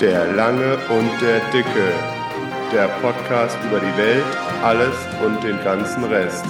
Der 0.00 0.30
Lange 0.34 0.76
und 0.90 1.22
der 1.22 1.40
Dicke. 1.52 1.90
Der 2.70 2.86
Podcast 3.00 3.56
über 3.66 3.80
die 3.80 3.96
Welt, 3.96 4.26
alles 4.62 4.94
und 5.24 5.42
den 5.42 5.56
ganzen 5.64 6.04
Rest. 6.04 6.44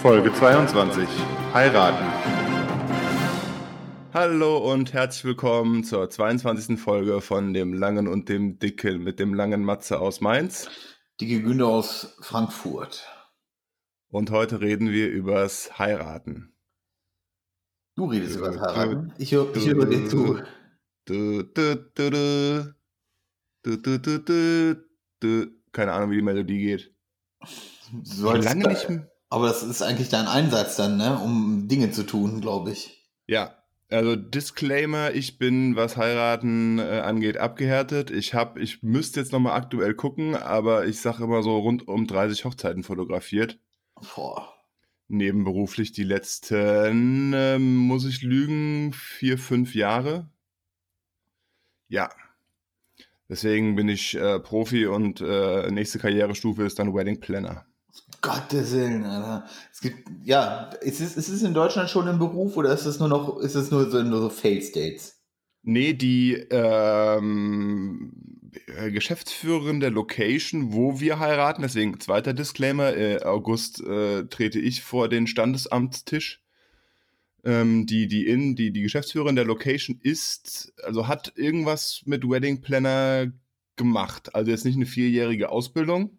Folge 0.00 0.32
22. 0.32 1.06
Heiraten. 1.52 2.06
Hallo 4.14 4.72
und 4.72 4.94
herzlich 4.94 5.26
willkommen 5.26 5.84
zur 5.84 6.08
22. 6.08 6.80
Folge 6.80 7.20
von 7.20 7.52
dem 7.52 7.74
Langen 7.74 8.08
und 8.08 8.30
dem 8.30 8.58
Dicken 8.58 9.04
mit 9.04 9.20
dem 9.20 9.34
langen 9.34 9.64
Matze 9.64 10.00
aus 10.00 10.22
Mainz. 10.22 10.70
Dicke 11.20 11.42
Günde 11.42 11.66
aus 11.66 12.16
Frankfurt. 12.22 13.06
Und 14.08 14.30
heute 14.30 14.62
reden 14.62 14.90
wir 14.90 15.10
übers 15.10 15.78
Heiraten. 15.78 16.53
Du 17.96 18.06
redest 18.06 18.36
über 18.36 18.50
das 18.50 18.60
Heiraten. 18.60 19.12
Ich, 19.18 19.32
hör, 19.32 19.54
ich 19.54 19.66
höre 19.66 19.86
dir 19.86 20.08
zu. 20.08 20.40
Du, 21.04 21.42
du, 21.42 21.76
du, 21.94 22.10
du. 22.10 22.74
Du, 23.62 23.76
du, 23.76 23.98
du, 23.98 24.18
du, 24.18 24.84
du. 25.20 25.46
Keine 25.72 25.92
Ahnung, 25.92 26.10
wie 26.10 26.16
die 26.16 26.22
Melodie 26.22 26.58
geht. 26.58 26.94
Sollst 28.02 28.48
lange 28.48 28.68
nicht 28.68 28.88
Aber 29.28 29.46
das 29.46 29.62
ist 29.62 29.82
eigentlich 29.82 30.08
dein 30.08 30.26
Einsatz 30.26 30.76
dann, 30.76 30.96
ne? 30.96 31.18
um 31.18 31.68
Dinge 31.68 31.90
zu 31.90 32.04
tun, 32.04 32.40
glaube 32.40 32.72
ich. 32.72 33.08
Ja, 33.26 33.56
also 33.90 34.16
Disclaimer, 34.16 35.12
ich 35.12 35.38
bin, 35.38 35.76
was 35.76 35.96
Heiraten 35.96 36.78
äh, 36.78 37.00
angeht, 37.00 37.36
abgehärtet. 37.36 38.10
Ich 38.10 38.34
habe, 38.34 38.60
ich 38.60 38.82
müsste 38.82 39.20
jetzt 39.20 39.32
nochmal 39.32 39.56
aktuell 39.56 39.94
gucken, 39.94 40.34
aber 40.34 40.86
ich 40.86 41.00
sage 41.00 41.24
immer 41.24 41.42
so 41.42 41.58
rund 41.58 41.86
um 41.86 42.06
30 42.06 42.44
Hochzeiten 42.44 42.82
fotografiert. 42.82 43.58
Boah. 44.14 44.53
Nebenberuflich 45.08 45.92
die 45.92 46.04
letzten, 46.04 47.32
ähm, 47.34 47.76
muss 47.76 48.06
ich 48.06 48.22
lügen, 48.22 48.92
vier, 48.92 49.38
fünf 49.38 49.74
Jahre. 49.74 50.30
Ja. 51.88 52.10
Deswegen 53.28 53.76
bin 53.76 53.88
ich 53.88 54.14
äh, 54.14 54.38
Profi 54.40 54.86
und 54.86 55.20
äh, 55.20 55.70
nächste 55.70 55.98
Karrierestufe 55.98 56.64
ist 56.64 56.78
dann 56.78 56.94
Wedding 56.94 57.20
Planner. 57.20 57.66
Gottes 58.20 58.72
Willen, 58.72 59.04
Alter. 59.04 59.46
Es 59.70 59.80
gibt, 59.80 60.08
ja, 60.24 60.70
ist 60.80 61.00
es, 61.00 61.16
ist 61.16 61.28
es 61.28 61.42
in 61.42 61.54
Deutschland 61.54 61.90
schon 61.90 62.08
ein 62.08 62.18
Beruf 62.18 62.56
oder 62.56 62.72
ist 62.72 62.86
es 62.86 62.98
nur 62.98 63.08
noch, 63.08 63.38
ist 63.38 63.54
es 63.54 63.70
nur 63.70 63.90
so, 63.90 64.02
nur 64.02 64.20
so 64.20 64.30
Fail 64.30 64.62
States? 64.62 65.20
Nee, 65.62 65.92
die 65.92 66.34
ähm, 66.50 68.12
äh, 68.66 68.90
Geschäftsführerin 68.90 69.80
der 69.80 69.90
Location, 69.90 70.72
wo 70.72 71.00
wir 71.00 71.18
heiraten, 71.18 71.62
deswegen 71.62 72.00
zweiter 72.00 72.34
Disclaimer, 72.34 72.96
äh, 72.96 73.22
August 73.22 73.80
äh, 73.80 74.24
trete 74.26 74.58
ich 74.58 74.82
vor 74.82 75.08
den 75.08 75.26
Standesamtstisch. 75.26 76.40
Ähm, 77.44 77.86
die, 77.86 78.08
die, 78.08 78.26
in, 78.26 78.56
die, 78.56 78.72
die 78.72 78.82
Geschäftsführerin 78.82 79.36
der 79.36 79.44
Location 79.44 79.98
ist, 80.02 80.72
also 80.82 81.08
hat 81.08 81.32
irgendwas 81.36 82.02
mit 82.06 82.28
Wedding 82.28 82.62
Planner 82.62 83.32
gemacht. 83.76 84.34
Also 84.34 84.50
jetzt 84.50 84.64
nicht 84.64 84.76
eine 84.76 84.86
vierjährige 84.86 85.50
Ausbildung, 85.50 86.18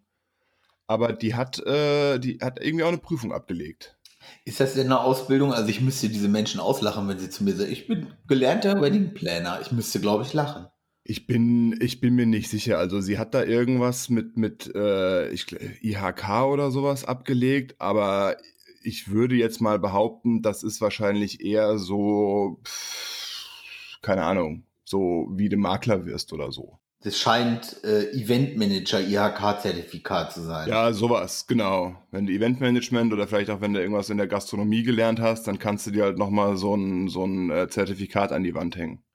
aber 0.86 1.12
die 1.12 1.34
hat, 1.34 1.58
äh, 1.66 2.18
die 2.18 2.38
hat 2.40 2.62
irgendwie 2.62 2.84
auch 2.84 2.88
eine 2.88 2.98
Prüfung 2.98 3.32
abgelegt. 3.32 3.96
Ist 4.44 4.60
das 4.60 4.74
denn 4.74 4.86
eine 4.86 5.00
Ausbildung? 5.00 5.52
Also 5.52 5.68
ich 5.68 5.80
müsste 5.80 6.08
diese 6.08 6.28
Menschen 6.28 6.60
auslachen, 6.60 7.08
wenn 7.08 7.18
sie 7.18 7.30
zu 7.30 7.44
mir 7.44 7.54
sagen, 7.54 7.72
ich 7.72 7.86
bin 7.86 8.08
gelernter 8.26 8.80
Wedding 8.80 9.14
Planner. 9.14 9.60
Ich 9.60 9.72
müsste, 9.72 10.00
glaube 10.00 10.24
ich, 10.24 10.32
lachen. 10.32 10.66
Ich 11.08 11.26
bin, 11.26 11.78
ich 11.80 12.00
bin 12.00 12.16
mir 12.16 12.26
nicht 12.26 12.50
sicher. 12.50 12.78
Also 12.78 13.00
sie 13.00 13.16
hat 13.16 13.32
da 13.32 13.44
irgendwas 13.44 14.08
mit, 14.10 14.36
mit 14.36 14.74
äh, 14.74 15.30
ich, 15.30 15.46
IHK 15.80 16.46
oder 16.46 16.72
sowas 16.72 17.04
abgelegt, 17.04 17.76
aber 17.78 18.36
ich 18.82 19.08
würde 19.08 19.36
jetzt 19.36 19.60
mal 19.60 19.78
behaupten, 19.78 20.42
das 20.42 20.64
ist 20.64 20.80
wahrscheinlich 20.80 21.44
eher 21.44 21.78
so, 21.78 22.60
pff, 22.64 24.00
keine 24.02 24.24
Ahnung, 24.24 24.64
so 24.84 25.28
wie 25.30 25.48
du 25.48 25.56
Makler 25.56 26.06
wirst 26.06 26.32
oder 26.32 26.50
so. 26.50 26.80
Das 27.02 27.16
scheint 27.18 27.84
äh, 27.84 28.10
Eventmanager 28.10 29.00
IHK-Zertifikat 29.00 30.32
zu 30.32 30.42
sein. 30.42 30.68
Ja, 30.68 30.92
sowas, 30.92 31.46
genau. 31.46 31.94
Wenn 32.10 32.26
du 32.26 32.32
Eventmanagement 32.32 33.12
oder 33.12 33.28
vielleicht 33.28 33.50
auch 33.50 33.60
wenn 33.60 33.74
du 33.74 33.80
irgendwas 33.80 34.10
in 34.10 34.16
der 34.16 34.26
Gastronomie 34.26 34.82
gelernt 34.82 35.20
hast, 35.20 35.46
dann 35.46 35.60
kannst 35.60 35.86
du 35.86 35.92
dir 35.92 36.02
halt 36.02 36.18
nochmal 36.18 36.56
so 36.56 36.74
ein, 36.74 37.06
so 37.06 37.24
ein 37.24 37.50
äh, 37.50 37.68
Zertifikat 37.68 38.32
an 38.32 38.42
die 38.42 38.54
Wand 38.56 38.74
hängen. 38.74 39.05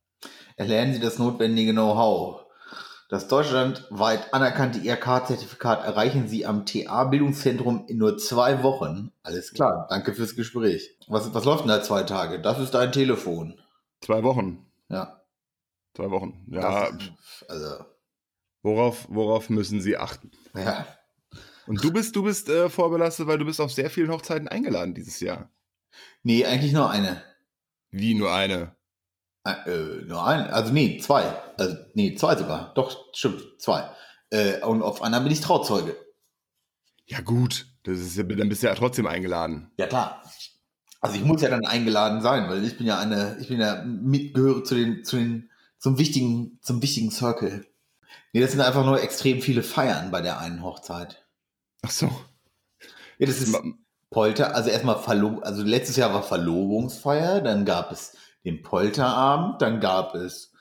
Erlernen 0.61 0.93
Sie 0.93 0.99
das 0.99 1.17
notwendige 1.17 1.71
Know-how. 1.71 2.45
Das 3.09 3.27
deutschlandweit 3.27 4.31
anerkannte 4.31 4.77
IHK-Zertifikat 4.77 5.83
erreichen 5.83 6.27
Sie 6.27 6.45
am 6.45 6.67
TA-Bildungszentrum 6.67 7.85
in 7.87 7.97
nur 7.97 8.19
zwei 8.19 8.61
Wochen. 8.61 9.11
Alles 9.23 9.53
klar, 9.53 9.87
danke 9.89 10.13
fürs 10.13 10.35
Gespräch. 10.35 10.95
Was, 11.07 11.33
was 11.33 11.45
läuft 11.45 11.61
denn 11.63 11.69
da 11.69 11.81
zwei 11.81 12.03
Tage? 12.03 12.39
Das 12.39 12.59
ist 12.59 12.75
dein 12.75 12.91
Telefon. 12.91 13.59
Zwei 14.01 14.21
Wochen. 14.21 14.63
Ja. 14.87 15.23
Zwei 15.95 16.11
Wochen. 16.11 16.45
Ja, 16.51 16.91
Das, 16.91 17.09
also, 17.47 17.83
worauf, 18.61 19.07
worauf 19.09 19.49
müssen 19.49 19.81
sie 19.81 19.97
achten? 19.97 20.29
ja. 20.53 20.85
Und 21.65 21.83
du 21.83 21.91
bist, 21.91 22.15
du 22.15 22.21
bist 22.21 22.49
äh, 22.49 22.69
vorbelastet, 22.69 23.25
weil 23.25 23.39
du 23.39 23.45
bist 23.45 23.59
auf 23.61 23.71
sehr 23.73 23.89
vielen 23.89 24.11
Hochzeiten 24.11 24.47
eingeladen 24.47 24.93
dieses 24.93 25.19
Jahr. 25.21 25.49
Nee, 26.21 26.45
eigentlich 26.45 26.73
nur 26.73 26.91
eine. 26.91 27.23
Wie 27.89 28.13
nur 28.13 28.31
eine? 28.31 28.75
Äh, 29.43 30.05
nur 30.05 30.25
eine. 30.25 30.53
Also 30.53 30.71
nee, 30.71 30.99
zwei. 30.99 31.23
Also, 31.57 31.77
nee, 31.93 32.15
zwei 32.15 32.35
sogar. 32.35 32.73
Doch, 32.75 33.13
stimmt, 33.13 33.43
zwei. 33.59 33.89
Äh, 34.29 34.63
und 34.63 34.81
auf 34.81 35.01
einer 35.01 35.19
bin 35.21 35.31
ich 35.31 35.41
Trauzeuge. 35.41 35.95
Ja 37.05 37.21
gut, 37.21 37.67
das 37.83 37.99
ist 37.99 38.15
ja, 38.15 38.23
dann 38.23 38.49
bist 38.49 38.63
du 38.63 38.67
ja 38.67 38.75
trotzdem 38.75 39.07
eingeladen. 39.07 39.71
Ja, 39.77 39.87
klar. 39.87 40.23
Also 41.01 41.15
ich 41.15 41.23
muss 41.23 41.41
ja 41.41 41.49
dann 41.49 41.65
eingeladen 41.65 42.21
sein, 42.21 42.47
weil 42.47 42.63
ich 42.63 42.77
bin 42.77 42.85
ja 42.85 42.99
eine, 42.99 43.37
ich 43.41 43.47
bin 43.47 43.59
ja 43.59 43.83
mit, 43.83 44.35
gehöre 44.35 44.63
zu 44.63 44.75
den, 44.75 45.03
zu 45.03 45.17
den, 45.17 45.49
zum 45.79 45.97
wichtigen, 45.97 46.59
zum 46.61 46.81
wichtigen 46.81 47.09
Circle. 47.09 47.65
Nee, 48.33 48.39
das 48.39 48.51
sind 48.51 48.61
einfach 48.61 48.85
nur 48.85 49.01
extrem 49.01 49.41
viele 49.41 49.63
Feiern 49.63 50.11
bei 50.11 50.21
der 50.21 50.39
einen 50.39 50.63
Hochzeit. 50.63 51.25
Ach 51.81 51.89
so. 51.89 52.05
Ja, 53.17 53.27
das 53.27 53.41
ist 53.41 53.57
Polter, 54.11 54.55
also 54.55 54.69
erstmal 54.69 54.99
Verlob, 54.99 55.43
also 55.43 55.63
letztes 55.63 55.95
Jahr 55.95 56.13
war 56.13 56.21
Verlobungsfeier, 56.21 57.41
dann 57.41 57.65
gab 57.65 57.91
es 57.91 58.15
den 58.43 58.61
Polterabend, 58.61 59.61
dann 59.61 59.79
gab 59.79 60.15
es 60.15 60.51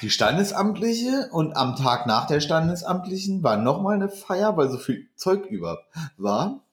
die 0.00 0.10
Standesamtliche 0.10 1.28
und 1.32 1.54
am 1.56 1.76
Tag 1.76 2.06
nach 2.06 2.26
der 2.26 2.40
Standesamtlichen 2.40 3.42
war 3.42 3.56
nochmal 3.56 3.96
eine 3.96 4.08
Feier, 4.08 4.56
weil 4.56 4.70
so 4.70 4.78
viel 4.78 5.08
Zeug 5.16 5.46
über 5.46 5.84
war. 6.16 6.64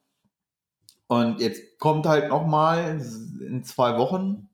Und 1.07 1.41
jetzt 1.41 1.79
kommt 1.79 2.05
halt 2.05 2.29
nochmal 2.29 3.01
in 3.41 3.63
zwei 3.63 3.97
Wochen 3.97 4.49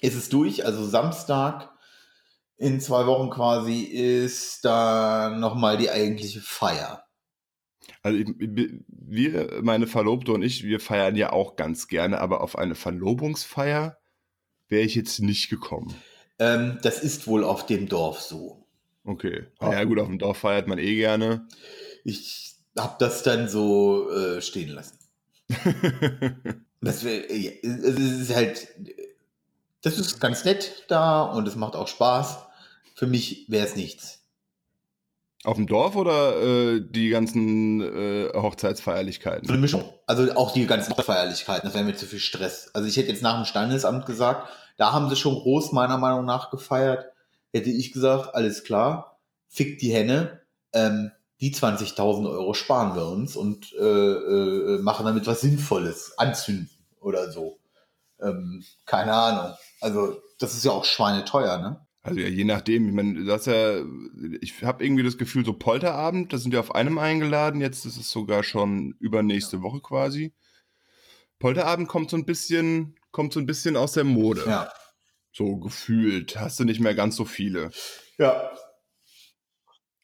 ist 0.00 0.14
es 0.14 0.28
durch, 0.28 0.66
also 0.66 0.84
Samstag 0.84 1.70
in 2.56 2.80
zwei 2.80 3.06
Wochen 3.06 3.30
quasi 3.30 3.80
ist 3.80 4.64
dann 4.64 5.40
nochmal 5.40 5.78
die 5.78 5.90
eigentliche 5.90 6.40
Feier. 6.40 7.04
Also 8.02 8.18
ich, 8.18 8.28
wir, 8.88 9.60
meine 9.62 9.86
Verlobte 9.86 10.32
und 10.32 10.42
ich, 10.42 10.64
wir 10.64 10.78
feiern 10.78 11.16
ja 11.16 11.32
auch 11.32 11.56
ganz 11.56 11.88
gerne, 11.88 12.20
aber 12.20 12.42
auf 12.42 12.56
eine 12.56 12.74
Verlobungsfeier 12.74 13.98
wäre 14.68 14.82
ich 14.82 14.94
jetzt 14.94 15.20
nicht 15.20 15.50
gekommen. 15.50 15.94
Ähm, 16.38 16.78
das 16.82 17.02
ist 17.02 17.26
wohl 17.26 17.44
auf 17.44 17.66
dem 17.66 17.88
Dorf 17.88 18.20
so. 18.20 18.66
Okay. 19.04 19.46
Ja 19.60 19.84
gut, 19.84 19.98
auf 19.98 20.08
dem 20.08 20.18
Dorf 20.18 20.38
feiert 20.38 20.66
man 20.66 20.78
eh 20.78 20.94
gerne. 20.96 21.46
Ich 22.04 22.54
habe 22.78 22.96
das 22.98 23.22
dann 23.22 23.48
so 23.48 24.10
äh, 24.10 24.40
stehen 24.40 24.70
lassen. 24.70 24.98
Das 26.84 27.02
wär, 27.02 27.34
ja, 27.34 27.50
es 27.62 27.98
ist 27.98 28.34
halt, 28.34 28.68
das 29.80 29.98
ist 29.98 30.20
ganz 30.20 30.44
nett 30.44 30.84
da 30.88 31.22
und 31.22 31.48
es 31.48 31.56
macht 31.56 31.76
auch 31.76 31.88
Spaß. 31.88 32.40
Für 32.94 33.06
mich 33.06 33.46
wäre 33.48 33.66
es 33.66 33.74
nichts. 33.74 34.23
Auf 35.44 35.56
dem 35.56 35.66
Dorf 35.66 35.94
oder 35.96 36.40
äh, 36.42 36.80
die 36.80 37.10
ganzen 37.10 37.80
äh, 37.80 38.30
So 38.32 38.42
Hochzeitsfeierlichkeiten? 38.42 39.48
eine 39.48 39.58
Mischung. 39.58 39.84
Also 40.06 40.34
auch 40.34 40.52
die 40.52 40.66
ganzen 40.66 40.94
Feierlichkeiten, 40.94 41.66
das 41.66 41.74
wäre 41.74 41.84
mir 41.84 41.94
zu 41.94 42.06
viel 42.06 42.18
Stress. 42.18 42.70
Also 42.74 42.88
ich 42.88 42.96
hätte 42.96 43.08
jetzt 43.10 43.22
nach 43.22 43.36
dem 43.36 43.44
Standesamt 43.44 44.06
gesagt, 44.06 44.48
da 44.76 44.92
haben 44.92 45.08
sie 45.08 45.16
schon 45.16 45.34
groß 45.34 45.72
meiner 45.72 45.98
Meinung 45.98 46.24
nach 46.24 46.50
gefeiert. 46.50 47.06
Hätte 47.52 47.70
ich 47.70 47.92
gesagt, 47.92 48.34
alles 48.34 48.64
klar, 48.64 49.20
fick 49.48 49.78
die 49.78 49.92
Henne, 49.92 50.40
ähm, 50.72 51.12
die 51.40 51.54
20.000 51.54 52.28
Euro 52.30 52.54
sparen 52.54 52.96
wir 52.96 53.06
uns 53.06 53.36
und 53.36 53.72
äh, 53.74 53.84
äh, 53.84 54.78
machen 54.82 55.04
damit 55.04 55.26
was 55.26 55.42
Sinnvolles, 55.42 56.14
anzünden 56.16 56.70
oder 57.00 57.30
so. 57.30 57.58
Ähm, 58.20 58.64
keine 58.86 59.12
Ahnung. 59.12 59.56
Also 59.80 60.16
das 60.38 60.54
ist 60.54 60.64
ja 60.64 60.72
auch 60.72 60.84
schweineteuer, 60.84 61.58
ne? 61.58 61.83
Also 62.04 62.20
ja, 62.20 62.28
je 62.28 62.44
nachdem. 62.44 62.86
Ich 62.86 62.94
meine, 62.94 63.24
das 63.24 63.46
ist 63.46 63.52
ja, 63.52 63.82
ich 64.42 64.62
habe 64.62 64.84
irgendwie 64.84 65.02
das 65.02 65.16
Gefühl, 65.16 65.44
so 65.44 65.54
Polterabend, 65.54 66.32
da 66.32 66.38
sind 66.38 66.52
wir 66.52 66.60
auf 66.60 66.74
einem 66.74 66.98
eingeladen. 66.98 67.62
Jetzt 67.62 67.86
ist 67.86 67.96
es 67.96 68.10
sogar 68.10 68.42
schon 68.42 68.94
übernächste 69.00 69.62
Woche 69.62 69.80
quasi. 69.80 70.34
Polterabend 71.38 71.88
kommt 71.88 72.10
so 72.10 72.18
ein 72.18 72.26
bisschen, 72.26 72.96
kommt 73.10 73.32
so 73.32 73.40
ein 73.40 73.46
bisschen 73.46 73.76
aus 73.76 73.92
der 73.92 74.04
Mode. 74.04 74.44
Ja. 74.46 74.70
So 75.32 75.56
gefühlt. 75.56 76.38
Hast 76.38 76.60
du 76.60 76.64
nicht 76.64 76.80
mehr 76.80 76.94
ganz 76.94 77.16
so 77.16 77.24
viele. 77.24 77.70
Ja. 78.18 78.50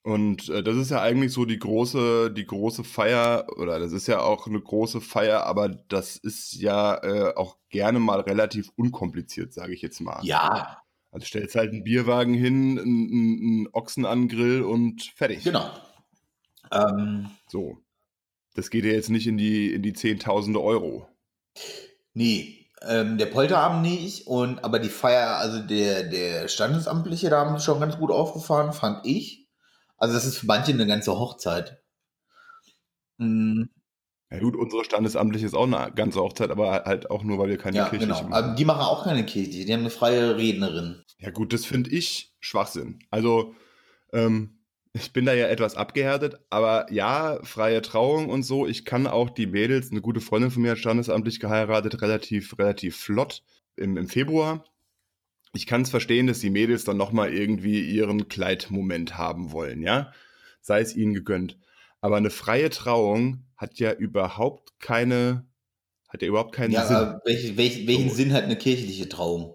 Und 0.03 0.49
äh, 0.49 0.63
das 0.63 0.77
ist 0.77 0.91
ja 0.91 1.03
eigentlich 1.03 1.35
so 1.35 1.45
die 1.45 1.59
große, 1.59 2.33
die 2.33 2.47
große 2.47 2.83
Feier, 2.83 3.47
oder 3.59 3.79
das 3.79 3.93
ist 3.93 4.07
ja 4.07 4.21
auch 4.21 4.47
eine 4.47 4.59
große 4.61 5.03
Feier, 5.03 5.45
aber 5.45 5.69
das 5.69 6.17
ist 6.17 6.55
ja 6.55 6.95
äh, 7.05 7.35
auch 7.37 7.59
gerne 7.69 7.99
mal 7.99 8.21
relativ 8.21 8.71
unkompliziert, 8.77 9.53
sage 9.53 9.75
ich 9.75 9.83
jetzt 9.83 10.01
mal. 10.01 10.21
Ja. 10.25 10.81
Also 11.11 11.27
stellst 11.27 11.57
halt 11.57 11.73
einen 11.73 11.85
Bierwagen 11.85 12.35
hin, 12.35 12.79
einen, 12.79 13.11
einen 13.11 13.69
Ochsen 13.73 14.05
an 14.05 14.23
den 14.23 14.29
Grill 14.29 14.63
und 14.63 15.03
fertig. 15.15 15.43
Genau. 15.43 15.71
Ähm, 16.73 17.31
so. 17.49 17.79
Das 18.55 18.71
geht 18.71 18.85
ja 18.85 18.93
jetzt 18.93 19.11
nicht 19.11 19.27
in 19.27 19.39
die, 19.39 19.73
in 19.73 19.83
die 19.83 19.93
Zehntausende 19.93 20.61
Euro. 20.61 21.09
Nee, 22.15 22.67
ähm, 22.83 23.19
der 23.19 23.27
Polterabend 23.27 23.83
nicht, 23.83 24.27
und 24.27 24.65
aber 24.65 24.79
die 24.79 24.89
Feier, 24.89 25.37
also 25.37 25.61
der, 25.61 26.05
der 26.05 26.49
Standesamtliche, 26.49 27.31
da 27.31 27.45
haben 27.45 27.59
sie 27.59 27.65
schon 27.65 27.81
ganz 27.81 27.99
gut 27.99 28.11
aufgefahren, 28.11 28.73
fand 28.73 29.05
ich. 29.07 29.49
Also 29.97 30.15
das 30.15 30.25
ist 30.25 30.39
für 30.39 30.47
manche 30.47 30.73
eine 30.73 30.87
ganze 30.87 31.19
Hochzeit. 31.19 31.83
Mhm. 33.19 33.69
Ja 34.33 34.39
gut, 34.39 34.55
unsere 34.55 34.85
Standesamtliche 34.85 35.47
ist 35.47 35.55
auch 35.55 35.67
eine 35.67 35.93
ganze 35.93 36.21
Hochzeit, 36.21 36.51
aber 36.51 36.85
halt 36.85 37.11
auch 37.11 37.25
nur, 37.25 37.39
weil 37.39 37.49
wir 37.49 37.59
keine 37.59 37.79
ja, 37.79 37.89
kirchliche 37.89 38.13
genau. 38.13 38.29
machen. 38.29 38.33
Aber 38.33 38.55
die 38.55 38.65
machen 38.65 38.83
auch 38.83 39.05
keine 39.05 39.27
kirchliche, 39.27 39.65
die 39.65 39.73
haben 39.73 39.81
eine 39.81 39.91
freie 39.91 40.37
Rednerin. 40.37 41.03
Ja 41.19 41.31
gut, 41.31 41.53
das 41.53 41.65
finde 41.65 41.91
ich 41.91 42.33
Schwachsinn. 42.39 43.01
Also 43.11 43.55
ähm, 44.13 44.61
ich 44.93 45.13
bin 45.13 45.25
da 45.25 45.35
ja 45.35 45.49
etwas 45.49 45.77
abgehärtet, 45.77 46.41
aber 46.49 46.87
ja, 46.93 47.41
freie 47.43 47.83
Trauung 47.83 48.29
und 48.29 48.43
so. 48.43 48.67
Ich 48.67 48.85
kann 48.85 49.07
auch 49.07 49.31
die 49.31 49.47
Mädels, 49.47 49.91
eine 49.91 50.01
gute 50.01 50.21
Freundin 50.21 50.51
von 50.51 50.63
mir 50.63 50.73
hat 50.73 50.79
standesamtlich 50.79 51.41
geheiratet, 51.41 52.01
relativ, 52.01 52.59
relativ 52.59 52.97
flott 52.97 53.43
im, 53.77 53.97
im 53.97 54.09
Februar. 54.09 54.65
Ich 55.53 55.67
kann 55.67 55.83
es 55.83 55.91
verstehen, 55.91 56.29
dass 56.29 56.39
die 56.39 56.51
Mädels 56.51 56.85
dann 56.85 56.97
nochmal 56.97 57.33
irgendwie 57.33 57.81
ihren 57.81 58.29
Kleidmoment 58.29 59.19
haben 59.19 59.51
wollen, 59.51 59.83
ja? 59.83 60.13
Sei 60.61 60.81
es 60.81 60.95
ihnen 60.95 61.15
gegönnt. 61.15 61.59
Aber 62.01 62.17
eine 62.17 62.31
freie 62.31 62.71
Trauung 62.71 63.45
hat 63.57 63.79
ja 63.79 63.93
überhaupt 63.93 64.79
keine, 64.81 65.47
hat 66.09 66.23
ja 66.23 66.29
überhaupt 66.29 66.55
keinen 66.55 66.73
ja, 66.73 66.87
Sinn. 66.87 67.21
Welch, 67.25 67.57
welch, 67.57 67.87
welchen 67.87 68.09
so. 68.09 68.15
Sinn 68.15 68.33
hat 68.33 68.45
eine 68.45 68.57
kirchliche 68.57 69.09
Trauung? 69.09 69.55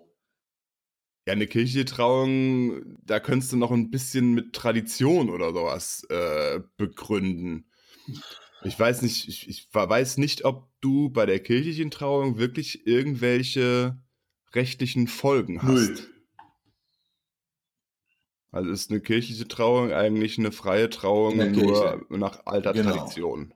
Ja, 1.28 1.34
eine 1.34 1.48
kirchliche 1.48 1.86
Trauung, 1.86 2.98
da 3.04 3.20
könntest 3.20 3.52
du 3.52 3.58
noch 3.58 3.72
ein 3.72 3.90
bisschen 3.90 4.34
mit 4.34 4.54
Tradition 4.54 5.32
oder 5.32 5.54
sowas 5.54 6.06
äh, 6.10 6.60
begründen. 6.78 7.66
Ich 8.64 8.80
weiß 8.80 9.02
nicht, 9.02 9.28
ich, 9.28 9.50
ich 9.50 9.68
weiß 9.72 10.18
nicht, 10.18 10.46
ob 10.46 10.70
du 10.82 11.10
bei 11.10 11.26
der 11.26 11.40
kirchlichen 11.40 11.90
Trauung 11.90 12.38
wirklich 12.38 12.86
irgendwelche 12.86 13.98
rechtlichen 14.54 15.08
Folgen 15.08 15.64
hast. 15.64 15.70
Null. 15.72 16.15
Also 18.56 18.69
ist 18.69 18.90
eine 18.90 19.02
kirchliche 19.02 19.50
Trauung 19.50 19.92
eigentlich 19.92 20.40
eine 20.40 20.54
freie 20.54 20.90
Trauung 20.90 21.52
nur 21.52 22.06
nach 22.10 22.46
alter 22.46 22.72
genau. 22.72 22.92
Tradition. 22.96 23.54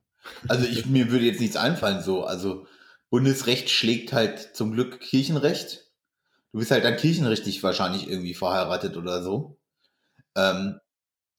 Also 0.49 0.65
ich, 0.65 0.87
mir 0.87 1.09
würde 1.09 1.23
jetzt 1.23 1.39
nichts 1.39 1.55
einfallen 1.55 2.01
so. 2.01 2.25
Also 2.25 2.67
Bundesrecht 3.09 3.69
schlägt 3.69 4.11
halt 4.11 4.57
zum 4.57 4.73
Glück 4.73 4.99
Kirchenrecht. 4.99 5.89
Du 6.51 6.59
bist 6.59 6.71
halt 6.71 6.83
dann 6.83 6.97
kirchenrechtlich 6.97 7.63
wahrscheinlich 7.63 8.09
irgendwie 8.09 8.33
verheiratet 8.33 8.97
oder 8.97 9.23
so. 9.23 9.57
Ähm, 10.35 10.79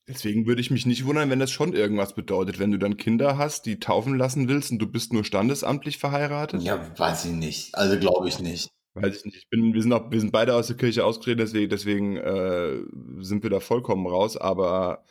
Deswegen 0.09 0.47
würde 0.47 0.63
ich 0.63 0.71
mich 0.71 0.87
nicht 0.87 1.05
wundern, 1.05 1.29
wenn 1.29 1.39
das 1.39 1.51
schon 1.51 1.75
irgendwas 1.75 2.15
bedeutet, 2.15 2.59
wenn 2.59 2.71
du 2.71 2.79
dann 2.79 2.97
Kinder 2.97 3.37
hast, 3.37 3.67
die 3.67 3.79
taufen 3.79 4.17
lassen 4.17 4.49
willst 4.49 4.71
und 4.71 4.79
du 4.79 4.87
bist 4.87 5.13
nur 5.13 5.23
standesamtlich 5.23 5.99
verheiratet. 5.99 6.63
Ja, 6.63 6.99
weiß 6.99 7.27
ich 7.27 7.33
nicht. 7.33 7.75
Also 7.75 7.99
glaube 7.99 8.27
ich 8.27 8.39
nicht. 8.39 8.71
Weiß 8.95 9.19
ich 9.19 9.25
nicht. 9.25 9.37
Ich 9.37 9.49
bin, 9.49 9.73
wir 9.73 9.83
sind 9.83 9.93
auch, 9.93 10.11
wir 10.11 10.21
sind 10.21 10.33
beide 10.33 10.55
aus 10.55 10.67
der 10.67 10.77
Kirche 10.77 11.05
ausgetreten, 11.05 11.39
deswegen, 11.39 11.71
deswegen 11.71 12.17
äh, 12.17 12.81
sind 13.21 13.43
wir 13.43 13.51
da 13.51 13.61
vollkommen 13.61 14.07
raus. 14.07 14.37
Aber 14.37 15.05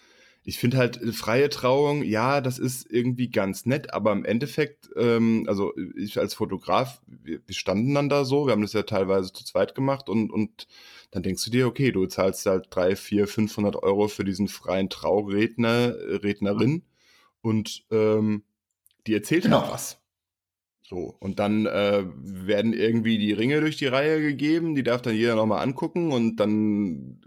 ich 0.43 0.57
finde 0.57 0.77
halt 0.77 1.01
äh, 1.01 1.11
freie 1.11 1.49
Trauung, 1.49 2.03
ja, 2.03 2.41
das 2.41 2.59
ist 2.59 2.89
irgendwie 2.89 3.29
ganz 3.29 3.65
nett, 3.65 3.93
aber 3.93 4.11
im 4.11 4.25
Endeffekt, 4.25 4.89
ähm, 4.95 5.45
also 5.47 5.73
ich 5.95 6.19
als 6.19 6.33
Fotograf, 6.33 7.01
wir, 7.07 7.39
wir, 7.45 7.55
standen 7.55 7.93
dann 7.93 8.09
da 8.09 8.25
so, 8.25 8.45
wir 8.45 8.53
haben 8.53 8.61
das 8.61 8.73
ja 8.73 8.83
teilweise 8.83 9.31
zu 9.31 9.45
zweit 9.45 9.75
gemacht 9.75 10.09
und, 10.09 10.31
und 10.31 10.67
dann 11.11 11.23
denkst 11.23 11.43
du 11.45 11.51
dir, 11.51 11.67
okay, 11.67 11.91
du 11.91 12.05
zahlst 12.05 12.45
halt 12.45 12.67
drei, 12.69 12.95
vier, 12.95 13.27
500 13.27 13.75
Euro 13.81 14.07
für 14.07 14.23
diesen 14.23 14.47
freien 14.47 14.89
Trauredner, 14.89 15.95
Rednerin 16.23 16.83
und 17.41 17.85
ähm, 17.91 18.43
die 19.07 19.13
erzählt 19.13 19.43
genau. 19.43 19.61
halt 19.61 19.73
was. 19.73 19.98
So, 20.89 21.15
und 21.19 21.37
dann 21.37 21.67
äh, 21.67 22.03
werden 22.15 22.73
irgendwie 22.73 23.19
die 23.19 23.31
Ringe 23.31 23.61
durch 23.61 23.77
die 23.77 23.85
Reihe 23.85 24.21
gegeben, 24.21 24.73
die 24.73 24.81
darf 24.81 25.03
dann 25.03 25.13
jeder 25.13 25.35
nochmal 25.35 25.61
angucken 25.61 26.11
und 26.11 26.37
dann 26.37 27.21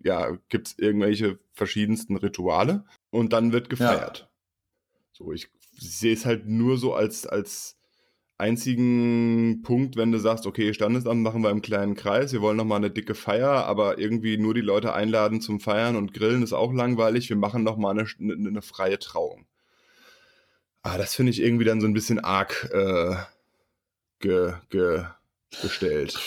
ja, 0.00 0.36
gibt 0.48 0.66
es 0.66 0.78
irgendwelche 0.80 1.38
verschiedensten 1.52 2.16
Rituale 2.16 2.84
und 3.10 3.32
dann 3.32 3.52
wird 3.52 3.70
gefeiert. 3.70 4.18
Ja. 4.18 4.28
So, 5.12 5.32
ich 5.32 5.48
sehe 5.78 6.12
es 6.12 6.26
halt 6.26 6.48
nur 6.48 6.76
so 6.76 6.92
als, 6.92 7.24
als 7.24 7.78
einzigen 8.36 9.62
Punkt, 9.62 9.94
wenn 9.94 10.10
du 10.10 10.18
sagst, 10.18 10.44
okay, 10.44 10.74
Standesamt 10.74 11.22
machen 11.22 11.42
wir 11.42 11.50
im 11.50 11.62
kleinen 11.62 11.94
Kreis, 11.94 12.32
wir 12.32 12.40
wollen 12.40 12.56
nochmal 12.56 12.78
eine 12.78 12.90
dicke 12.90 13.14
Feier, 13.14 13.64
aber 13.64 14.00
irgendwie 14.00 14.38
nur 14.38 14.54
die 14.54 14.60
Leute 14.60 14.92
einladen 14.92 15.40
zum 15.40 15.60
Feiern 15.60 15.94
und 15.94 16.14
Grillen 16.14 16.42
ist 16.42 16.52
auch 16.52 16.72
langweilig, 16.72 17.28
wir 17.28 17.36
machen 17.36 17.62
nochmal 17.62 17.96
eine, 17.96 18.08
eine, 18.18 18.48
eine 18.48 18.62
freie 18.62 18.98
Trauung. 18.98 19.46
Ah, 20.82 20.98
das 20.98 21.14
finde 21.14 21.30
ich 21.30 21.40
irgendwie 21.40 21.64
dann 21.64 21.80
so 21.80 21.86
ein 21.86 21.94
bisschen 21.94 22.18
arg 22.18 22.68
äh, 22.72 23.14
ge, 24.18 24.54
ge, 24.70 25.04
gestellt. 25.60 26.18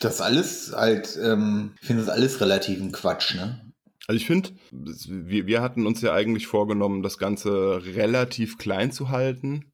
Das 0.00 0.20
alles 0.20 0.72
halt, 0.74 1.18
ähm, 1.22 1.74
ich 1.80 1.86
finde 1.86 2.04
das 2.04 2.14
alles 2.14 2.40
relativ 2.40 2.80
ein 2.80 2.92
Quatsch, 2.92 3.34
ne? 3.34 3.72
Also 4.06 4.16
ich 4.16 4.26
finde, 4.26 4.50
wir, 4.72 5.46
wir 5.46 5.62
hatten 5.62 5.86
uns 5.86 6.00
ja 6.00 6.12
eigentlich 6.12 6.46
vorgenommen, 6.46 7.02
das 7.02 7.18
Ganze 7.18 7.82
relativ 7.94 8.58
klein 8.58 8.90
zu 8.90 9.10
halten 9.10 9.72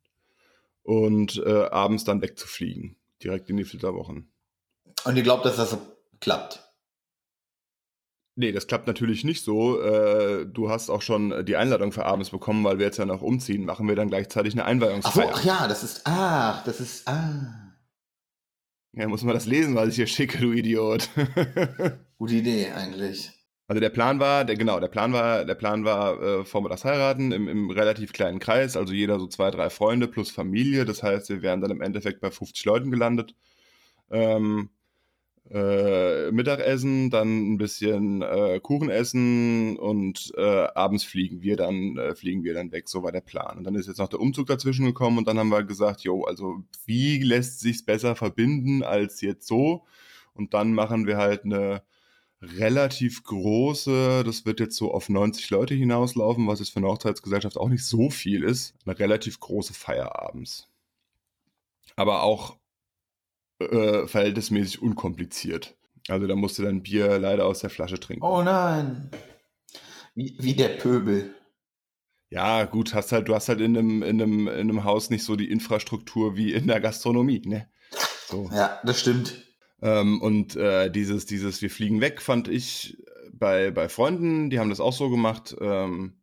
und 0.83 1.39
äh, 1.39 1.69
abends 1.71 2.05
dann 2.05 2.21
wegzufliegen, 2.21 2.97
direkt 3.23 3.49
in 3.49 3.57
die 3.57 3.65
Flitterwochen. 3.65 4.31
Und 5.05 5.17
ihr 5.17 5.23
glaubt, 5.23 5.45
dass 5.45 5.57
das 5.57 5.71
so 5.71 5.81
klappt? 6.21 6.66
Nee, 8.39 8.53
das 8.53 8.67
klappt 8.67 8.87
natürlich 8.87 9.25
nicht 9.25 9.43
so. 9.43 9.81
Äh, 9.81 10.47
du 10.47 10.69
hast 10.69 10.91
auch 10.91 11.01
schon 11.01 11.47
die 11.47 11.57
Einladung 11.57 11.91
für 11.91 12.05
abends 12.05 12.29
bekommen, 12.29 12.63
weil 12.65 12.79
wir 12.79 12.85
jetzt 12.85 12.99
ja 12.99 13.07
noch 13.07 13.23
umziehen. 13.23 13.65
Machen 13.65 13.89
wir 13.89 13.97
dann 13.97 14.09
gleichzeitig 14.09 14.53
eine 14.53 14.67
Einweihungsfeier. 14.67 15.31
Ach, 15.33 15.39
ach 15.39 15.45
ja, 15.45 15.69
das 15.69 15.83
ist, 15.83 16.03
ach, 16.05 16.63
das 16.65 16.81
ist, 16.81 17.09
ah. 17.09 17.73
Ja, 18.93 19.09
muss 19.09 19.23
man 19.23 19.35
das 19.35 19.47
lesen, 19.47 19.75
was 19.75 19.89
ich 19.89 19.97
hier 19.97 20.07
schicke, 20.07 20.39
du 20.39 20.53
Idiot. 20.53 21.09
Gute 22.19 22.35
Idee 22.35 22.73
eigentlich. 22.73 23.31
Also 23.69 23.81
der 23.81 23.91
Plan 23.91 24.21
war, 24.21 24.45
der 24.45 24.57
genau, 24.57 24.81
der 24.81 24.89
Plan 24.89 25.13
war, 25.13 25.45
der 25.45 25.55
Plan 25.55 25.85
war 25.85 26.23
äh, 26.23 26.45
vormittags 26.45 26.85
heiraten 26.85 27.33
im, 27.33 27.49
im 27.49 27.71
relativ 27.71 28.13
kleinen 28.13 28.39
Kreis, 28.39 28.77
also 28.77 28.93
jeder 28.93 29.19
so 29.19 29.27
zwei, 29.27 29.51
drei 29.51 29.71
Freunde 29.71 30.09
plus 30.09 30.31
Familie. 30.31 30.85
Das 30.85 31.03
heißt, 31.03 31.31
wir 31.31 31.43
wären 31.43 31.63
dann 31.63 31.71
im 31.71 31.81
Endeffekt 31.81 32.21
bei 32.21 32.31
50 32.31 32.65
Leuten 32.67 32.91
gelandet. 32.91 33.35
Ähm, 34.11 34.71
äh, 35.51 36.33
Mittagessen, 36.33 37.11
dann 37.11 37.53
ein 37.53 37.59
bisschen 37.59 38.23
äh, 38.23 38.61
Kuchen 38.61 38.91
essen 38.91 39.77
und 39.77 40.33
äh, 40.37 40.67
abends 40.75 41.05
fliegen 41.05 41.43
wir 41.43 41.57
dann 41.57 41.97
äh, 41.97 42.15
fliegen 42.15 42.43
wir 42.43 42.55
dann 42.55 42.73
weg. 42.73 42.89
So 42.89 43.03
war 43.03 43.13
der 43.13 43.21
Plan. 43.21 43.59
Und 43.59 43.65
dann 43.65 43.75
ist 43.75 43.87
jetzt 43.87 43.99
noch 43.99 44.09
der 44.09 44.21
Umzug 44.21 44.47
dazwischen 44.47 44.87
gekommen 44.87 45.19
und 45.19 45.29
dann 45.29 45.39
haben 45.39 45.51
wir 45.51 45.63
gesagt, 45.63 46.03
jo, 46.03 46.25
also 46.25 46.65
wie 46.85 47.23
lässt 47.23 47.61
sich's 47.61 47.85
besser 47.85 48.17
verbinden 48.17 48.83
als 48.83 49.21
jetzt 49.21 49.47
so? 49.47 49.85
Und 50.35 50.55
dann 50.55 50.73
machen 50.73 51.07
wir 51.07 51.17
halt 51.17 51.45
eine 51.45 51.83
relativ 52.43 53.25
große, 53.25 54.23
das 54.25 54.45
wird 54.45 54.61
jetzt 54.61 54.77
so 54.77 54.93
auf 54.93 55.09
90 55.09 55.49
Leute 55.51 55.75
hinauslaufen, 55.75 56.47
was 56.47 56.59
jetzt 56.61 56.71
für 56.71 56.79
eine 56.79 56.89
Hochzeitsgesellschaft 56.89 57.57
auch 57.57 57.69
nicht 57.69 57.85
so 57.85 58.11
viel 58.11 58.43
ist, 58.43 58.75
eine 58.85 58.99
relativ 58.99 59.41
große 59.41 59.75
Feier 59.75 60.21
abends. 60.21 60.69
Aber 61.97 62.23
auch 62.23 62.59
äh, 63.59 64.07
verhältnismäßig 64.07 64.83
unkompliziert. 64.83 65.77
Also 66.09 66.27
da 66.27 66.37
musst 66.37 66.59
du 66.59 66.63
dein 66.63 66.83
Bier 66.83 67.19
leider 67.19 67.47
aus 67.47 67.61
der 67.61 67.71
Flasche 67.71 67.99
trinken. 67.99 68.25
Oh 68.25 68.43
nein. 68.43 69.11
Wie, 70.15 70.37
wie 70.39 70.55
der 70.55 70.69
Pöbel. 70.69 71.35
Ja, 72.31 72.65
gut, 72.65 72.95
hast 72.95 73.13
halt, 73.13 73.29
du 73.29 73.35
hast 73.35 73.49
halt 73.49 73.61
in 73.61 73.77
einem, 73.77 74.03
in, 74.03 74.21
einem, 74.21 74.49
in 74.49 74.55
einem 74.55 74.85
Haus 74.85 75.11
nicht 75.11 75.25
so 75.25 75.37
die 75.37 75.51
Infrastruktur 75.51 76.37
wie 76.37 76.53
in 76.53 76.67
der 76.67 76.81
Gastronomie, 76.81 77.43
ne? 77.45 77.69
So. 78.29 78.51
Ja, 78.53 78.81
das 78.85 79.01
stimmt. 79.01 79.47
Ähm, 79.81 80.21
und 80.21 80.57
äh, 80.57 80.91
dieses, 80.91 81.27
dieses 81.27 81.63
Wir 81.63 81.71
fliegen 81.71 82.01
weg 82.01 82.21
fand 82.21 82.49
ich 82.49 82.97
bei, 83.33 83.71
bei 83.71 83.89
Freunden, 83.89 84.51
die 84.51 84.59
haben 84.59 84.71
das 84.71 84.81
auch 84.81 84.93
so 84.93 85.11
gemacht. 85.11 85.55
Ähm, 85.61 86.15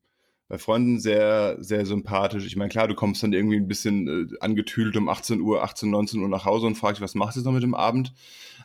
bei 0.54 0.60
Freunden 0.60 1.00
sehr, 1.00 1.58
sehr 1.62 1.84
sympathisch. 1.84 2.46
Ich 2.46 2.56
meine, 2.56 2.70
klar, 2.70 2.88
du 2.88 2.94
kommst 2.94 3.24
dann 3.24 3.34
irgendwie 3.34 3.56
ein 3.56 3.68
bisschen 3.68 4.30
äh, 4.30 4.38
angetüdelt 4.40 4.96
um 4.98 5.10
18 5.10 5.42
Uhr, 5.42 5.64
18, 5.64 5.90
19 5.90 6.22
Uhr 6.22 6.30
nach 6.30 6.46
Hause 6.46 6.68
und 6.68 6.76
fragst, 6.76 7.02
was 7.02 7.16
machst 7.16 7.36
du 7.36 7.40
jetzt 7.40 7.46
noch 7.46 7.54
mit 7.54 7.64
dem 7.64 7.74
Abend? 7.74 8.14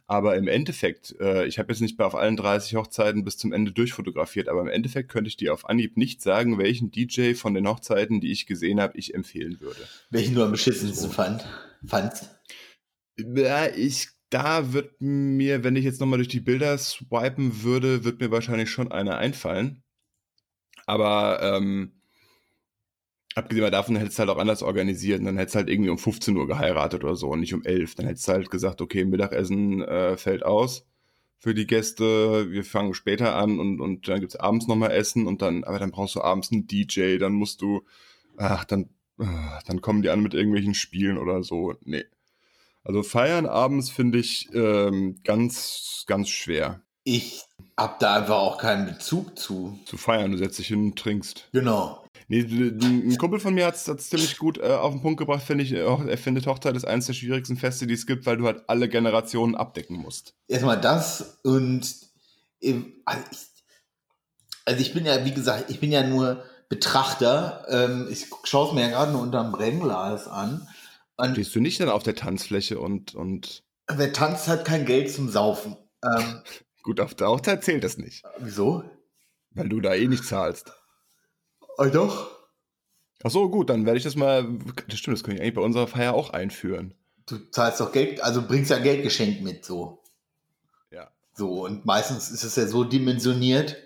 Aber 0.07 0.37
im 0.37 0.49
Endeffekt, 0.49 1.18
äh, 1.18 1.47
ich 1.47 1.59
habe 1.59 1.73
jetzt 1.73 1.80
nicht 1.80 1.97
bei 1.97 2.04
auf 2.04 2.14
allen 2.14 2.37
30 2.37 2.75
Hochzeiten 2.75 3.25
bis 3.25 3.38
zum 3.38 3.54
Ende 3.54 3.73
durchfotografiert, 3.73 4.50
aber 4.50 4.61
im 4.61 4.68
Endeffekt 4.68 5.09
könnte 5.09 5.28
ich 5.28 5.38
dir 5.38 5.54
auf 5.54 5.66
Anhieb 5.66 5.97
nicht 5.97 6.21
sagen, 6.21 6.59
welchen 6.59 6.90
DJ 6.90 7.33
von 7.33 7.54
den 7.54 7.66
Hochzeiten, 7.66 8.21
die 8.21 8.33
ich 8.33 8.45
gesehen 8.45 8.83
habe, 8.83 8.99
ich 8.99 9.14
empfehlen 9.14 9.59
würde. 9.62 9.80
Welchen 10.11 10.35
du 10.35 10.45
am 10.45 10.50
beschissensten 10.50 11.11
fand, 11.11 11.47
fandst? 11.87 12.28
Ja, 13.16 13.66
ich, 13.66 14.09
da 14.28 14.75
wird 14.75 15.00
mir, 15.00 15.64
wenn 15.64 15.75
ich 15.75 15.87
jetzt 15.87 16.00
nochmal 16.00 16.18
durch 16.18 16.28
die 16.28 16.40
Bilder 16.40 16.76
swipen 16.76 17.62
würde, 17.62 18.04
wird 18.04 18.21
mir 18.21 18.30
wahrscheinlich 18.30 18.68
schon 18.68 18.92
einer 18.92 19.16
einfallen. 19.16 19.83
Aber 20.88 21.42
ähm, 21.42 21.92
abgesehen 23.35 23.71
davon 23.71 23.97
hättest 23.97 24.18
du 24.18 24.21
halt 24.21 24.30
auch 24.30 24.38
anders 24.38 24.62
organisiert. 24.62 25.21
Und 25.21 25.26
dann 25.26 25.37
hättest 25.37 25.54
du 25.54 25.59
halt 25.59 25.68
irgendwie 25.68 25.90
um 25.90 25.99
15 25.99 26.35
Uhr 26.35 26.47
geheiratet 26.47 27.04
oder 27.04 27.14
so 27.14 27.28
und 27.28 27.40
nicht 27.40 27.52
um 27.52 27.62
11. 27.62 27.95
Dann 27.95 28.07
hättest 28.07 28.26
du 28.26 28.33
halt 28.33 28.50
gesagt, 28.50 28.80
okay, 28.80 29.04
Mittagessen 29.04 29.83
äh, 29.83 30.16
fällt 30.16 30.45
aus 30.45 30.87
für 31.38 31.52
die 31.52 31.66
Gäste. 31.66 32.50
Wir 32.50 32.64
fangen 32.64 32.95
später 32.95 33.37
an 33.37 33.61
und, 33.61 33.83
und 33.83 34.09
dann 34.09 34.21
gibt's 34.21 34.37
abends 34.37 34.66
nochmal 34.66 34.92
Essen 34.92 35.26
und 35.26 35.42
dann, 35.42 35.62
aber 35.62 35.78
dann 35.78 35.90
brauchst 35.90 36.14
du 36.14 36.23
abends 36.23 36.50
einen 36.50 36.66
DJ, 36.66 37.18
dann 37.18 37.33
musst 37.33 37.61
du, 37.61 37.85
ach, 38.38 38.64
dann, 38.64 38.88
ach, 39.18 39.62
dann 39.64 39.83
kommen 39.83 40.00
die 40.00 40.09
an 40.09 40.23
mit 40.23 40.33
irgendwelchen 40.33 40.75
Spielen 40.75 41.18
oder 41.18 41.42
so. 41.42 41.75
Nee. 41.85 42.04
Also 42.83 43.02
feiern 43.02 43.45
abends 43.45 43.90
finde 43.90 44.21
ich 44.21 44.49
ähm, 44.54 45.21
ganz, 45.23 46.04
ganz 46.07 46.30
schwer. 46.30 46.80
Ich 47.04 47.42
hab 47.78 48.00
da 48.00 48.16
einfach 48.16 48.37
auch 48.37 48.58
keinen 48.58 48.87
Bezug 48.87 49.38
zu. 49.38 49.78
Zu 49.87 49.97
feiern, 49.97 50.32
du 50.32 50.38
setzt 50.38 50.58
dich 50.58 50.66
hin 50.66 50.87
und 50.87 50.99
trinkst. 50.99 51.49
Genau. 51.52 52.04
Nee, 52.26 52.42
ein 52.42 53.16
Kumpel 53.16 53.40
von 53.40 53.54
mir 53.54 53.64
hat 53.66 53.76
es 53.76 53.85
ziemlich 53.85 54.37
gut 54.37 54.58
äh, 54.58 54.73
auf 54.73 54.92
den 54.92 55.00
Punkt 55.00 55.18
gebracht, 55.18 55.42
finde 55.42 55.64
ich. 55.64 55.73
Er 55.73 56.18
findet 56.18 56.47
Hochzeit 56.47 56.76
ist 56.76 56.85
eines 56.85 57.06
der 57.06 57.14
schwierigsten 57.14 57.56
Feste, 57.56 57.87
die 57.87 57.94
es 57.94 58.06
gibt, 58.06 58.26
weil 58.26 58.37
du 58.37 58.44
halt 58.44 58.64
alle 58.66 58.88
Generationen 58.88 59.54
abdecken 59.54 59.97
musst. 59.97 60.35
Erstmal 60.49 60.80
das 60.80 61.38
und 61.44 61.97
also 63.04 63.23
ich, 63.30 63.38
also 64.64 64.80
ich 64.80 64.92
bin 64.92 65.06
ja, 65.06 65.25
wie 65.25 65.32
gesagt, 65.32 65.70
ich 65.70 65.80
bin 65.80 65.92
ja 65.92 66.06
nur 66.06 66.44
Betrachter. 66.68 67.64
Ähm, 67.68 68.08
ich 68.11 68.26
schaue 68.44 68.68
es 68.68 68.75
mir 68.75 68.82
ja 68.82 68.88
gerade 68.88 69.12
nur 69.12 69.23
unterm 69.23 69.52
Brennglas 69.52 70.28
an. 70.28 70.68
Und 71.16 71.32
Stehst 71.32 71.54
du 71.54 71.61
nicht 71.61 71.80
dann 71.80 71.88
auf 71.88 72.02
der 72.02 72.14
Tanzfläche 72.14 72.78
und. 72.78 73.14
und 73.14 73.62
Wer 73.90 74.12
tanzt, 74.12 74.49
hat 74.49 74.64
kein 74.66 74.85
Geld 74.85 75.11
zum 75.11 75.30
Saufen. 75.30 75.76
Ähm, 76.04 76.42
Gut, 76.88 77.00
auf 77.00 77.14
der 77.14 77.28
Hochzeit 77.28 77.62
zählt 77.62 77.85
das 77.85 77.99
nicht. 77.99 78.25
Wieso? 78.38 78.83
Weil 79.50 79.68
du 79.68 79.78
da 79.83 79.92
eh 79.92 80.09
nicht 80.09 80.25
zahlst. 80.25 80.73
Oh, 81.76 81.85
doch. 81.85 82.30
Ach 83.23 83.30
so, 83.30 83.50
gut, 83.50 83.68
dann 83.68 83.85
werde 83.85 83.99
ich 83.99 84.04
das 84.04 84.16
mal. 84.16 84.49
Das 84.88 84.99
stimmt, 84.99 85.18
das 85.18 85.23
könnte 85.23 85.37
ich 85.37 85.42
eigentlich 85.42 85.57
bei 85.57 85.61
unserer 85.61 85.87
Feier 85.87 86.14
auch 86.14 86.30
einführen. 86.30 86.95
Du 87.26 87.37
zahlst 87.50 87.83
doch 87.83 87.92
Geld, 87.92 88.23
also 88.23 88.40
bringst 88.40 88.71
ja 88.71 88.78
ein 88.78 88.85
Geldgeschenk 88.85 89.42
mit, 89.42 89.66
so. 89.66 90.02
Ja. 90.90 91.11
So, 91.35 91.66
und 91.66 91.85
meistens 91.85 92.30
ist 92.30 92.42
es 92.42 92.57
ja 92.57 92.66
so 92.66 92.85
dimensioniert, 92.85 93.76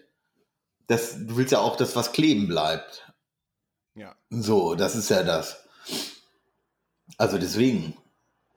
dass 0.87 1.27
du 1.27 1.37
willst 1.37 1.51
ja 1.51 1.59
auch, 1.59 1.75
dass 1.75 1.97
was 1.97 2.13
kleben 2.13 2.47
bleibt. 2.47 3.13
Ja. 3.97 4.15
So, 4.31 4.77
das 4.77 4.95
ist 4.95 5.11
ja 5.11 5.25
das. 5.25 5.57
Also 7.19 7.37
deswegen, 7.37 7.97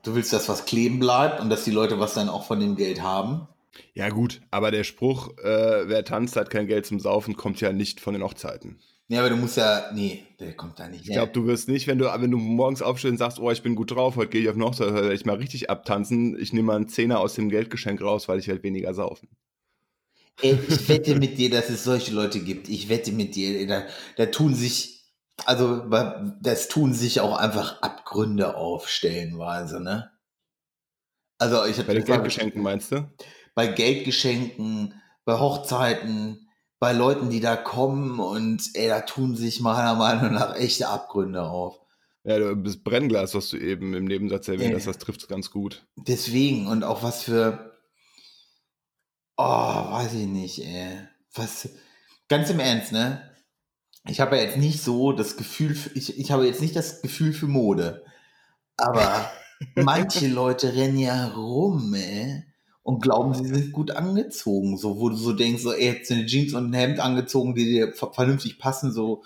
du 0.04 0.14
willst, 0.14 0.34
dass 0.34 0.50
was 0.50 0.66
kleben 0.66 1.00
bleibt 1.00 1.42
und 1.42 1.50
dass 1.50 1.64
die 1.64 1.72
Leute 1.72 2.00
was 2.00 2.14
dann 2.14 2.30
auch 2.30 2.46
von 2.46 2.60
dem 2.60 2.76
Geld 2.76 3.02
haben. 3.02 3.48
Ja, 3.94 4.10
gut, 4.10 4.42
aber 4.52 4.72
der 4.72 4.84
Spruch, 4.84 5.38
äh, 5.38 5.88
wer 5.88 6.04
tanzt, 6.04 6.36
hat 6.36 6.50
kein 6.50 6.68
Geld 6.68 6.86
zum 6.86 7.00
Saufen, 7.00 7.36
kommt 7.36 7.62
ja 7.62 7.72
nicht 7.74 8.00
von 8.00 8.14
den 8.14 8.24
Hochzeiten. 8.24 8.80
Ja, 9.08 9.20
aber 9.20 9.30
du 9.30 9.36
musst 9.36 9.58
ja, 9.58 9.92
nee, 9.94 10.26
der 10.40 10.56
kommt 10.56 10.80
da 10.80 10.88
nicht. 10.88 11.06
Ich 11.06 11.12
glaube, 11.12 11.32
du 11.32 11.46
wirst 11.46 11.70
nicht, 11.70 11.86
wenn 11.86 12.00
du, 12.00 12.06
wenn 12.06 12.32
du 12.32 12.38
morgens 12.38 12.82
aufstehst 12.82 13.12
und 13.12 13.18
sagst, 13.18 13.40
oh, 13.40 13.52
ich 13.52 13.62
bin 13.62 13.76
gut 13.76 13.92
drauf, 13.92 14.16
heute 14.16 14.32
gehe 14.32 14.42
ich 14.42 14.50
auf 14.50 14.56
eine 14.56 14.66
Hochzeit, 14.66 14.94
werde 14.94 15.14
ich 15.14 15.26
mal 15.26 15.36
richtig 15.36 15.70
abtanzen, 15.70 16.40
ich 16.40 16.54
nehme 16.54 16.68
mal 16.68 16.76
einen 16.78 16.88
Zehner 16.88 17.20
aus 17.20 17.36
dem 17.36 17.50
Geldgeschenk 17.50 18.02
raus, 18.02 18.28
weil 18.28 18.40
ich 18.40 18.50
halt 18.50 18.64
weniger 18.64 18.94
saufen. 18.96 19.30
Ey, 20.42 20.58
ich 20.68 20.90
wette 20.90 21.16
mit 21.16 21.38
dir, 21.38 21.50
dass 21.50 21.70
es 21.70 21.84
solche 21.84 22.14
Leute 22.14 22.40
gibt. 22.40 22.68
Ich 22.68 22.90
wette 22.90 23.12
mit 23.12 23.36
dir, 23.36 23.66
da, 23.68 23.84
da 24.18 24.26
tun 24.26 24.56
sich, 24.56 25.06
also 25.46 25.88
das 26.42 26.68
tun 26.68 26.94
sich 26.94 27.22
auch 27.22 27.38
einfach 27.38 27.82
Abgründe 27.82 28.56
auf, 28.56 28.90
stellenweise, 28.90 29.82
ne? 29.82 30.12
Also 31.38 31.66
ich 31.66 31.78
Bei 31.86 31.94
den 31.94 32.06
Geldgeschenken 32.06 32.62
meinst 32.62 32.92
du? 32.92 33.08
Bei 33.56 33.68
Geldgeschenken, 33.68 35.02
bei 35.24 35.40
Hochzeiten, 35.40 36.48
bei 36.80 36.94
Leuten, 36.94 37.30
die 37.30 37.40
da 37.40 37.56
kommen 37.56 38.20
und 38.20 38.70
ey, 38.74 38.88
da 38.88 39.02
tun 39.02 39.36
sich 39.36 39.60
meiner 39.60 39.96
Meinung 39.96 40.34
nach 40.34 40.56
echte 40.56 40.88
Abgründe 40.88 41.44
auf. 41.44 41.80
Ja, 42.24 42.54
das 42.54 42.78
Brennglas, 42.78 43.34
was 43.36 43.50
du 43.50 43.58
eben 43.58 43.94
im 43.94 44.06
Nebensatz 44.06 44.48
erwähnt 44.48 44.76
hast, 44.76 44.88
das 44.88 44.98
trifft 44.98 45.22
es 45.22 45.28
ganz 45.28 45.52
gut. 45.52 45.86
Deswegen 45.96 46.68
und 46.68 46.84
auch 46.84 47.04
was 47.04 47.24
für, 47.24 47.78
oh, 49.38 49.44
weiß 49.44 50.14
ich 50.14 50.28
nicht, 50.28 50.60
ey. 50.66 51.08
Was, 51.34 51.70
ganz 52.28 52.50
im 52.50 52.60
Ernst, 52.60 52.92
ne? 52.92 53.32
Ich 54.08 54.20
habe 54.20 54.38
ja 54.38 54.44
jetzt 54.44 54.58
nicht 54.58 54.82
so 54.82 55.12
das 55.12 55.38
Gefühl, 55.38 55.76
für, 55.76 55.90
ich, 55.98 56.18
ich 56.20 56.32
habe 56.32 56.46
jetzt 56.46 56.62
nicht 56.62 56.76
das 56.76 57.02
Gefühl 57.02 57.34
für 57.34 57.48
Mode. 57.48 58.04
Aber 58.78 59.32
manche 59.76 60.28
Leute 60.28 60.76
rennen 60.76 61.00
ja 61.00 61.28
rum, 61.28 61.94
ey 61.94 62.44
und 62.86 63.02
glauben, 63.02 63.34
sie 63.34 63.48
sind 63.48 63.72
gut 63.72 63.90
angezogen. 63.90 64.78
So, 64.78 65.00
wo 65.00 65.10
du 65.10 65.16
so 65.16 65.34
denkst, 65.34 65.64
so, 65.64 65.74
ey, 65.74 65.88
jetzt 65.88 66.12
eine 66.12 66.28
Jeans 66.28 66.54
und 66.54 66.70
ein 66.70 66.74
Hemd 66.74 67.00
angezogen, 67.00 67.56
die 67.56 67.66
dir 67.66 67.94
vernünftig 67.94 68.60
passen, 68.60 68.92
so, 68.92 69.24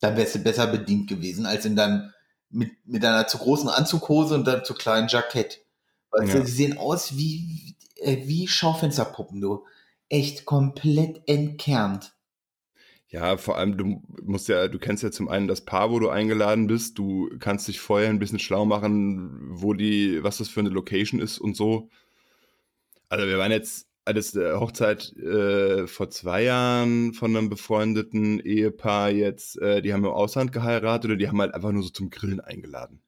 dann 0.00 0.16
wärst 0.16 0.34
du 0.34 0.38
besser 0.38 0.66
bedient 0.66 1.06
gewesen, 1.06 1.44
als 1.44 1.66
in 1.66 1.76
deinem, 1.76 2.10
mit, 2.48 2.70
mit 2.86 3.02
deiner 3.02 3.26
zu 3.26 3.36
großen 3.36 3.68
Anzughose 3.68 4.34
und 4.34 4.46
deinem 4.46 4.64
zu 4.64 4.72
kleinen 4.72 5.08
Jackett. 5.08 5.62
Weißt 6.10 6.32
ja. 6.32 6.40
du, 6.40 6.46
sie 6.46 6.52
sehen 6.52 6.78
aus 6.78 7.18
wie, 7.18 7.76
äh, 7.96 8.16
wie 8.24 8.48
Schaufensterpuppen, 8.48 9.42
du. 9.42 9.64
Echt 10.08 10.46
komplett 10.46 11.20
entkernt. 11.28 12.14
Ja, 13.08 13.36
vor 13.36 13.58
allem, 13.58 13.76
du 13.76 14.02
musst 14.22 14.48
ja, 14.48 14.68
du 14.68 14.78
kennst 14.78 15.02
ja 15.02 15.10
zum 15.10 15.28
einen 15.28 15.48
das 15.48 15.60
Paar, 15.60 15.90
wo 15.90 15.98
du 15.98 16.08
eingeladen 16.08 16.66
bist, 16.66 16.96
du 16.96 17.28
kannst 17.40 17.68
dich 17.68 17.78
vorher 17.78 18.08
ein 18.08 18.18
bisschen 18.18 18.38
schlau 18.38 18.64
machen, 18.64 19.38
wo 19.50 19.74
die, 19.74 20.24
was 20.24 20.38
das 20.38 20.48
für 20.48 20.60
eine 20.60 20.70
Location 20.70 21.20
ist 21.20 21.38
und 21.38 21.54
so. 21.54 21.90
Also 23.08 23.26
wir 23.26 23.38
waren 23.38 23.52
jetzt 23.52 23.86
alles 24.06 24.36
äh, 24.36 24.54
Hochzeit 24.54 25.12
äh, 25.16 25.86
vor 25.86 26.10
zwei 26.10 26.44
Jahren 26.44 27.12
von 27.12 27.36
einem 27.36 27.48
befreundeten 27.48 28.38
Ehepaar 28.40 29.10
jetzt, 29.10 29.60
äh, 29.60 29.82
die 29.82 29.92
haben 29.92 30.04
im 30.04 30.10
Ausland 30.10 30.52
geheiratet 30.52 31.10
oder 31.10 31.16
die 31.16 31.28
haben 31.28 31.40
halt 31.40 31.54
einfach 31.54 31.72
nur 31.72 31.82
so 31.82 31.90
zum 31.90 32.10
Grillen 32.10 32.40
eingeladen. 32.40 33.02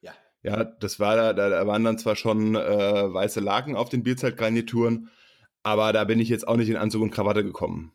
Ja. 0.00 0.12
Ja, 0.42 0.64
das 0.64 0.98
war 0.98 1.16
da, 1.16 1.32
da, 1.34 1.66
waren 1.66 1.84
dann 1.84 1.98
zwar 1.98 2.16
schon 2.16 2.54
äh, 2.54 2.58
weiße 3.12 3.40
Laken 3.40 3.76
auf 3.76 3.90
den 3.90 4.02
Bierzeltgarnituren, 4.02 5.10
aber 5.62 5.92
da 5.92 6.04
bin 6.04 6.20
ich 6.20 6.30
jetzt 6.30 6.48
auch 6.48 6.56
nicht 6.56 6.70
in 6.70 6.76
Anzug 6.76 7.02
und 7.02 7.10
Krawatte 7.10 7.44
gekommen. 7.44 7.92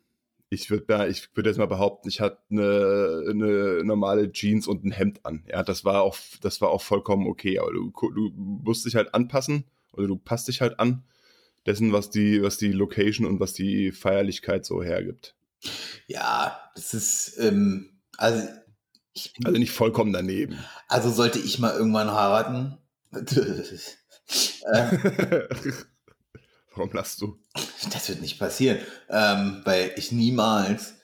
Ich 0.49 0.69
würde 0.69 1.07
ich 1.07 1.35
würd 1.35 1.47
jetzt 1.47 1.57
mal 1.57 1.65
behaupten, 1.65 2.07
ich 2.07 2.21
hatte 2.21 2.37
eine, 2.51 3.23
eine 3.27 3.83
normale 3.83 4.31
Jeans 4.31 4.67
und 4.67 4.85
ein 4.85 4.91
Hemd 4.91 5.25
an. 5.25 5.43
Ja, 5.49 5.63
das 5.63 5.83
war 5.83 6.03
auch, 6.03 6.15
das 6.41 6.61
war 6.61 6.69
auch 6.69 6.83
vollkommen 6.83 7.27
okay, 7.27 7.57
aber 7.57 7.73
du, 7.73 7.91
du 7.91 8.31
musst 8.35 8.85
dich 8.85 8.95
halt 8.95 9.15
anpassen 9.15 9.65
oder 9.93 10.05
du 10.05 10.15
passt 10.15 10.47
dich 10.47 10.61
halt 10.61 10.79
an 10.79 11.03
dessen, 11.65 11.93
was 11.93 12.09
die, 12.09 12.41
was 12.41 12.57
die 12.57 12.71
Location 12.71 13.27
und 13.27 13.39
was 13.39 13.53
die 13.53 13.91
Feierlichkeit 13.91 14.65
so 14.65 14.83
hergibt. 14.83 15.35
Ja, 16.07 16.59
das 16.75 16.93
ist, 16.93 17.37
ähm, 17.39 17.99
also, 18.17 18.47
ich 19.13 19.33
bin, 19.33 19.47
also 19.47 19.57
nicht 19.57 19.71
vollkommen 19.71 20.13
daneben. 20.13 20.57
Also 20.87 21.09
sollte 21.09 21.39
ich 21.39 21.59
mal 21.59 21.75
irgendwann 21.75 22.11
heiraten. 22.11 22.77
äh, 23.11 24.97
Warum 26.75 26.91
lachst 26.91 27.21
du? 27.21 27.39
Das 27.91 28.09
wird 28.09 28.21
nicht 28.21 28.37
passieren, 28.37 28.79
ähm, 29.09 29.61
weil 29.63 29.93
ich 29.95 30.11
niemals, 30.11 30.95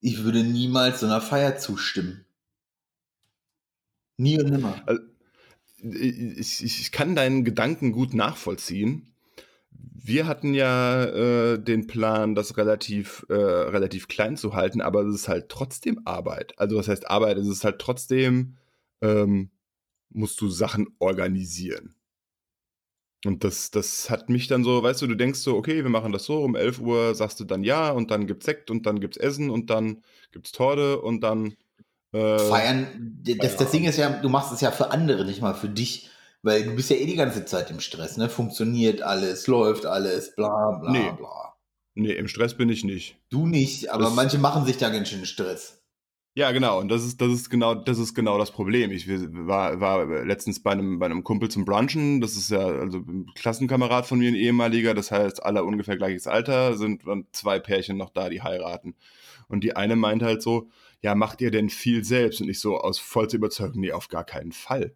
ich 0.00 0.22
würde 0.22 0.44
niemals 0.44 1.00
so 1.00 1.06
einer 1.06 1.20
Feier 1.20 1.58
zustimmen. 1.58 2.24
Nie 4.16 4.38
und 4.40 4.50
nimmer. 4.50 4.80
Also, 4.86 5.02
ich, 5.82 6.64
ich, 6.64 6.92
kann 6.92 7.14
deinen 7.14 7.44
Gedanken 7.44 7.92
gut 7.92 8.14
nachvollziehen. 8.14 9.12
Wir 10.06 10.28
hatten 10.28 10.54
ja 10.54 11.02
äh, 11.04 11.58
den 11.58 11.88
Plan, 11.88 12.36
das 12.36 12.56
relativ, 12.56 13.26
äh, 13.28 13.34
relativ 13.34 14.06
klein 14.06 14.36
zu 14.36 14.54
halten, 14.54 14.80
aber 14.80 15.02
es 15.02 15.12
ist 15.12 15.28
halt 15.28 15.48
trotzdem 15.48 16.00
Arbeit. 16.04 16.56
Also 16.58 16.76
was 16.76 16.86
heißt 16.86 17.10
Arbeit? 17.10 17.38
Es 17.38 17.48
ist 17.48 17.64
halt 17.64 17.80
trotzdem, 17.80 18.56
ähm, 19.02 19.50
musst 20.10 20.40
du 20.40 20.48
Sachen 20.48 20.86
organisieren. 21.00 21.96
Und 23.24 23.42
das, 23.42 23.72
das 23.72 24.08
hat 24.08 24.28
mich 24.28 24.46
dann 24.46 24.62
so, 24.62 24.80
weißt 24.80 25.02
du, 25.02 25.08
du 25.08 25.16
denkst 25.16 25.40
so, 25.40 25.56
okay, 25.56 25.82
wir 25.82 25.90
machen 25.90 26.12
das 26.12 26.24
so, 26.24 26.40
um 26.40 26.54
11 26.54 26.78
Uhr 26.78 27.14
sagst 27.16 27.40
du 27.40 27.44
dann 27.44 27.64
ja 27.64 27.90
und 27.90 28.12
dann 28.12 28.28
gibt's 28.28 28.46
Sekt 28.46 28.70
und 28.70 28.86
dann 28.86 29.00
gibt's 29.00 29.16
Essen 29.16 29.50
und 29.50 29.70
dann 29.70 30.04
gibt's 30.30 30.52
Torte 30.52 31.00
und 31.00 31.22
dann 31.22 31.56
äh, 32.12 32.38
Feiern. 32.38 33.18
Das, 33.40 33.56
das 33.56 33.72
Ding 33.72 33.84
ist 33.84 33.96
ja, 33.96 34.10
du 34.10 34.28
machst 34.28 34.52
es 34.52 34.60
ja 34.60 34.70
für 34.70 34.92
andere, 34.92 35.24
nicht 35.24 35.42
mal 35.42 35.54
für 35.54 35.68
dich. 35.68 36.10
Weil 36.46 36.62
du 36.62 36.76
bist 36.76 36.90
ja 36.90 36.96
eh 36.96 37.06
die 37.06 37.16
ganze 37.16 37.44
Zeit 37.44 37.72
im 37.72 37.80
Stress, 37.80 38.18
ne? 38.18 38.28
Funktioniert 38.28 39.02
alles, 39.02 39.48
läuft 39.48 39.84
alles, 39.84 40.32
bla 40.36 40.78
bla 40.80 40.92
nee. 40.92 41.10
bla. 41.10 41.56
Nee, 41.96 42.12
im 42.12 42.28
Stress 42.28 42.56
bin 42.56 42.68
ich 42.68 42.84
nicht. 42.84 43.16
Du 43.30 43.48
nicht, 43.48 43.90
aber 43.90 44.04
das 44.04 44.14
manche 44.14 44.38
machen 44.38 44.64
sich 44.64 44.76
da 44.76 44.90
ganz 44.90 45.08
schön 45.08 45.26
Stress. 45.26 45.82
Ja, 46.34 46.52
genau. 46.52 46.78
Und 46.78 46.88
das 46.88 47.04
ist, 47.04 47.20
das 47.20 47.32
ist 47.32 47.50
genau, 47.50 47.74
das 47.74 47.98
ist 47.98 48.14
genau 48.14 48.38
das 48.38 48.52
Problem. 48.52 48.92
Ich 48.92 49.08
war, 49.08 49.80
war 49.80 50.06
letztens 50.24 50.62
bei 50.62 50.70
einem, 50.70 51.00
bei 51.00 51.06
einem 51.06 51.24
Kumpel 51.24 51.48
zum 51.48 51.64
Brunchen. 51.64 52.20
Das 52.20 52.36
ist 52.36 52.52
ja 52.52 52.60
also 52.60 52.98
ein 52.98 53.26
Klassenkamerad 53.34 54.06
von 54.06 54.20
mir, 54.20 54.28
ein 54.28 54.36
ehemaliger. 54.36 54.94
Das 54.94 55.10
heißt, 55.10 55.42
alle 55.42 55.64
ungefähr 55.64 55.96
gleiches 55.96 56.28
Alter 56.28 56.76
sind 56.76 57.08
dann 57.08 57.26
zwei 57.32 57.58
Pärchen 57.58 57.96
noch 57.96 58.10
da, 58.10 58.28
die 58.28 58.42
heiraten. 58.42 58.94
Und 59.48 59.64
die 59.64 59.74
eine 59.74 59.96
meint 59.96 60.22
halt 60.22 60.42
so, 60.42 60.68
ja, 61.02 61.16
macht 61.16 61.40
ihr 61.40 61.50
denn 61.50 61.70
viel 61.70 62.04
selbst? 62.04 62.40
Und 62.40 62.48
ich 62.48 62.60
so 62.60 62.78
aus 62.78 63.00
vollster 63.00 63.38
Überzeugung, 63.38 63.80
nee, 63.80 63.90
auf 63.90 64.06
gar 64.06 64.22
keinen 64.22 64.52
Fall. 64.52 64.94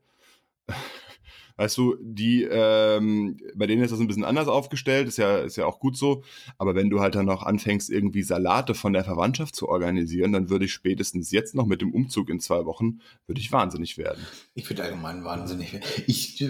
Weißt 1.61 1.77
du, 1.77 1.99
die, 2.01 2.45
ähm, 2.45 3.39
bei 3.55 3.67
denen 3.67 3.83
ist 3.83 3.91
das 3.91 4.01
ein 4.01 4.07
bisschen 4.07 4.25
anders 4.25 4.49
aufgestellt, 4.49 5.07
ist 5.07 5.19
ja, 5.19 5.41
ist 5.41 5.57
ja 5.57 5.67
auch 5.67 5.79
gut 5.79 5.95
so. 5.95 6.25
Aber 6.57 6.75
wenn 6.75 6.89
du 6.89 7.01
halt 7.01 7.17
dann 7.17 7.27
noch 7.27 7.43
anfängst, 7.43 7.91
irgendwie 7.91 8.23
Salate 8.23 8.75
von 8.75 8.95
der 8.95 9.05
Verwandtschaft 9.05 9.55
zu 9.55 9.69
organisieren, 9.69 10.33
dann 10.33 10.49
würde 10.49 10.65
ich 10.65 10.73
spätestens 10.73 11.31
jetzt 11.33 11.55
noch 11.55 11.67
mit 11.67 11.83
dem 11.83 11.93
Umzug 11.93 12.31
in 12.31 12.41
zwei 12.41 12.65
Wochen, 12.65 13.03
würde 13.27 13.43
ich 13.43 13.53
wahnsinnig 13.53 13.99
werden. 13.99 14.27
Ich 14.55 14.71
würde 14.71 14.85
allgemein 14.85 15.23
wahnsinnig 15.23 15.75
werden. 15.75 15.85
Ich, 16.07 16.43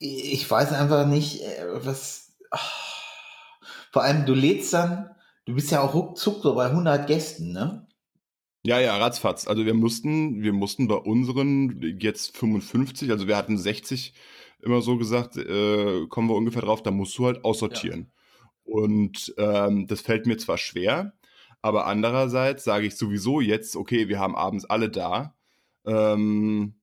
ich 0.00 0.50
weiß 0.50 0.72
einfach 0.72 1.06
nicht, 1.06 1.42
äh, 1.42 1.66
was. 1.86 2.34
Vor 3.92 4.02
allem, 4.02 4.26
du 4.26 4.34
lädst 4.34 4.72
dann, 4.72 5.10
du 5.44 5.54
bist 5.54 5.70
ja 5.70 5.80
auch 5.80 5.94
ruckzuck 5.94 6.42
so 6.42 6.56
bei 6.56 6.66
100 6.66 7.06
Gästen, 7.06 7.52
ne? 7.52 7.86
Ja, 8.62 8.78
ja, 8.78 8.96
ratzfatz. 8.98 9.46
Also 9.46 9.64
wir 9.64 9.74
mussten, 9.74 10.42
wir 10.42 10.52
mussten 10.52 10.86
bei 10.86 10.96
unseren 10.96 11.80
jetzt 11.98 12.36
55, 12.36 13.10
also 13.10 13.26
wir 13.26 13.36
hatten 13.36 13.56
60 13.56 14.12
immer 14.62 14.82
so 14.82 14.98
gesagt, 14.98 15.36
äh, 15.36 16.06
kommen 16.08 16.28
wir 16.28 16.34
ungefähr 16.34 16.62
drauf, 16.62 16.82
da 16.82 16.90
musst 16.90 17.16
du 17.16 17.26
halt 17.26 17.44
aussortieren. 17.44 18.12
Ja. 18.12 18.74
Und 18.74 19.34
ähm, 19.38 19.86
das 19.86 20.02
fällt 20.02 20.26
mir 20.26 20.36
zwar 20.36 20.58
schwer, 20.58 21.14
aber 21.62 21.86
andererseits 21.86 22.64
sage 22.64 22.86
ich 22.86 22.96
sowieso 22.96 23.40
jetzt, 23.40 23.76
okay, 23.76 24.08
wir 24.08 24.18
haben 24.18 24.36
abends 24.36 24.66
alle 24.66 24.90
da. 24.90 25.34
Ähm, 25.86 26.79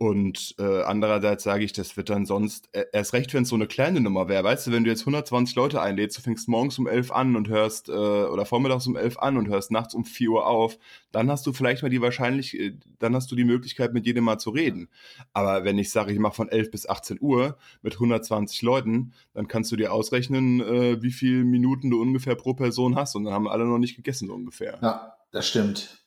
und 0.00 0.54
äh, 0.58 0.82
andererseits 0.84 1.44
sage 1.44 1.62
ich, 1.62 1.74
das 1.74 1.98
wird 1.98 2.08
dann 2.08 2.24
sonst, 2.24 2.70
äh, 2.72 2.86
erst 2.90 3.12
recht, 3.12 3.34
wenn 3.34 3.42
es 3.42 3.50
so 3.50 3.54
eine 3.54 3.66
kleine 3.66 4.00
Nummer 4.00 4.28
wäre. 4.28 4.42
Weißt 4.42 4.66
du, 4.66 4.72
wenn 4.72 4.82
du 4.82 4.88
jetzt 4.88 5.02
120 5.02 5.54
Leute 5.56 5.82
einlädst, 5.82 6.16
du 6.16 6.22
fängst 6.22 6.48
morgens 6.48 6.78
um 6.78 6.86
11 6.86 7.12
an 7.12 7.36
und 7.36 7.50
hörst, 7.50 7.90
äh, 7.90 7.92
oder 7.92 8.46
vormittags 8.46 8.86
um 8.86 8.96
11 8.96 9.18
an 9.18 9.36
und 9.36 9.48
hörst 9.48 9.70
nachts 9.70 9.92
um 9.92 10.06
4 10.06 10.30
Uhr 10.30 10.46
auf, 10.46 10.78
dann 11.12 11.30
hast 11.30 11.46
du 11.46 11.52
vielleicht 11.52 11.82
mal 11.82 11.90
die 11.90 12.00
wahrscheinlich, 12.00 12.58
äh, 12.58 12.78
dann 12.98 13.14
hast 13.14 13.30
du 13.30 13.36
die 13.36 13.44
Möglichkeit, 13.44 13.92
mit 13.92 14.06
jedem 14.06 14.24
mal 14.24 14.38
zu 14.38 14.48
reden. 14.48 14.88
Aber 15.34 15.64
wenn 15.64 15.76
ich 15.76 15.90
sage, 15.90 16.14
ich 16.14 16.18
mache 16.18 16.36
von 16.36 16.48
11 16.48 16.70
bis 16.70 16.88
18 16.88 17.18
Uhr 17.20 17.58
mit 17.82 17.92
120 17.92 18.62
Leuten, 18.62 19.12
dann 19.34 19.48
kannst 19.48 19.70
du 19.70 19.76
dir 19.76 19.92
ausrechnen, 19.92 20.62
äh, 20.62 21.02
wie 21.02 21.12
viele 21.12 21.44
Minuten 21.44 21.90
du 21.90 22.00
ungefähr 22.00 22.36
pro 22.36 22.54
Person 22.54 22.96
hast. 22.96 23.16
Und 23.16 23.24
dann 23.24 23.34
haben 23.34 23.48
alle 23.48 23.66
noch 23.66 23.76
nicht 23.76 23.96
gegessen, 23.96 24.28
so 24.28 24.34
ungefähr. 24.34 24.78
Ja, 24.80 25.18
das 25.30 25.46
stimmt. 25.46 25.99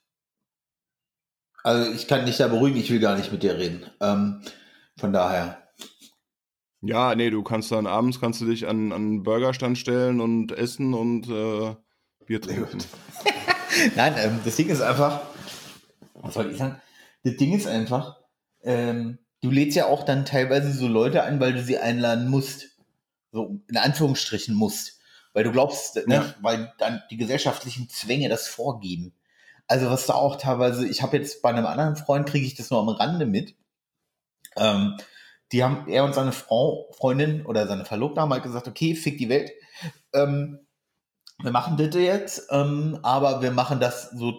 Also 1.63 1.91
ich 1.91 2.07
kann 2.07 2.25
dich 2.25 2.37
da 2.37 2.49
beruhigen, 2.49 2.77
ich 2.77 2.91
will 2.91 2.99
gar 2.99 3.17
nicht 3.17 3.31
mit 3.31 3.41
dir 3.41 3.57
reden. 3.57 3.85
Ähm, 4.01 4.41
von 4.97 5.13
daher. 5.13 5.63
Ja, 6.81 7.15
nee, 7.15 7.29
du 7.29 7.41
kannst 7.43 7.71
dann 7.71 7.87
abends 7.87 8.19
kannst 8.19 8.41
du 8.41 8.45
dich 8.45 8.67
an, 8.67 8.91
an 8.91 9.01
einen 9.01 9.23
Burgerstand 9.23 9.77
stellen 9.77 10.19
und 10.19 10.51
essen 10.51 10.93
und 10.93 11.29
äh, 11.29 11.75
Bier 12.25 12.41
trinken. 12.41 12.79
Nein, 13.95 14.15
ähm, 14.17 14.39
das 14.43 14.57
Ding 14.57 14.67
ist 14.67 14.81
einfach, 14.81 15.21
was 16.15 16.33
soll 16.33 16.51
ich 16.51 16.57
sagen? 16.57 16.81
Das 17.23 17.37
Ding 17.37 17.55
ist 17.55 17.67
einfach, 17.67 18.17
ähm, 18.63 19.19
du 19.41 19.49
lädst 19.49 19.77
ja 19.77 19.85
auch 19.85 20.03
dann 20.03 20.25
teilweise 20.25 20.73
so 20.73 20.89
Leute 20.89 21.23
ein, 21.23 21.39
weil 21.39 21.53
du 21.53 21.63
sie 21.63 21.77
einladen 21.77 22.29
musst. 22.29 22.77
So 23.31 23.61
in 23.69 23.77
Anführungsstrichen 23.77 24.53
musst. 24.53 24.99
Weil 25.31 25.45
du 25.45 25.51
glaubst, 25.51 25.95
ne, 26.07 26.15
ja. 26.15 26.35
weil 26.41 26.73
dann 26.77 27.01
die 27.09 27.17
gesellschaftlichen 27.17 27.89
Zwänge 27.89 28.27
das 28.27 28.47
vorgeben. 28.47 29.13
Also 29.67 29.89
was 29.89 30.05
da 30.05 30.13
auch 30.13 30.35
teilweise, 30.35 30.87
ich 30.87 31.01
habe 31.01 31.17
jetzt 31.17 31.41
bei 31.41 31.49
einem 31.49 31.65
anderen 31.65 31.95
Freund, 31.95 32.27
kriege 32.27 32.45
ich 32.45 32.55
das 32.55 32.69
nur 32.69 32.79
am 32.79 32.89
Rande 32.89 33.25
mit. 33.25 33.55
Ähm, 34.55 34.97
die 35.51 35.63
haben, 35.63 35.87
er 35.87 36.03
und 36.03 36.15
seine 36.15 36.31
Frau, 36.31 36.91
Freundin 36.97 37.45
oder 37.45 37.67
seine 37.67 37.85
Verlobte 37.85 38.21
haben 38.21 38.33
halt 38.33 38.43
gesagt, 38.43 38.67
okay, 38.67 38.95
fick 38.95 39.17
die 39.17 39.29
Welt. 39.29 39.51
Ähm, 40.13 40.67
wir 41.41 41.51
machen 41.51 41.77
das 41.77 41.93
jetzt, 41.95 42.47
ähm, 42.51 42.99
aber 43.03 43.41
wir 43.41 43.51
machen 43.51 43.79
das 43.79 44.11
so, 44.11 44.33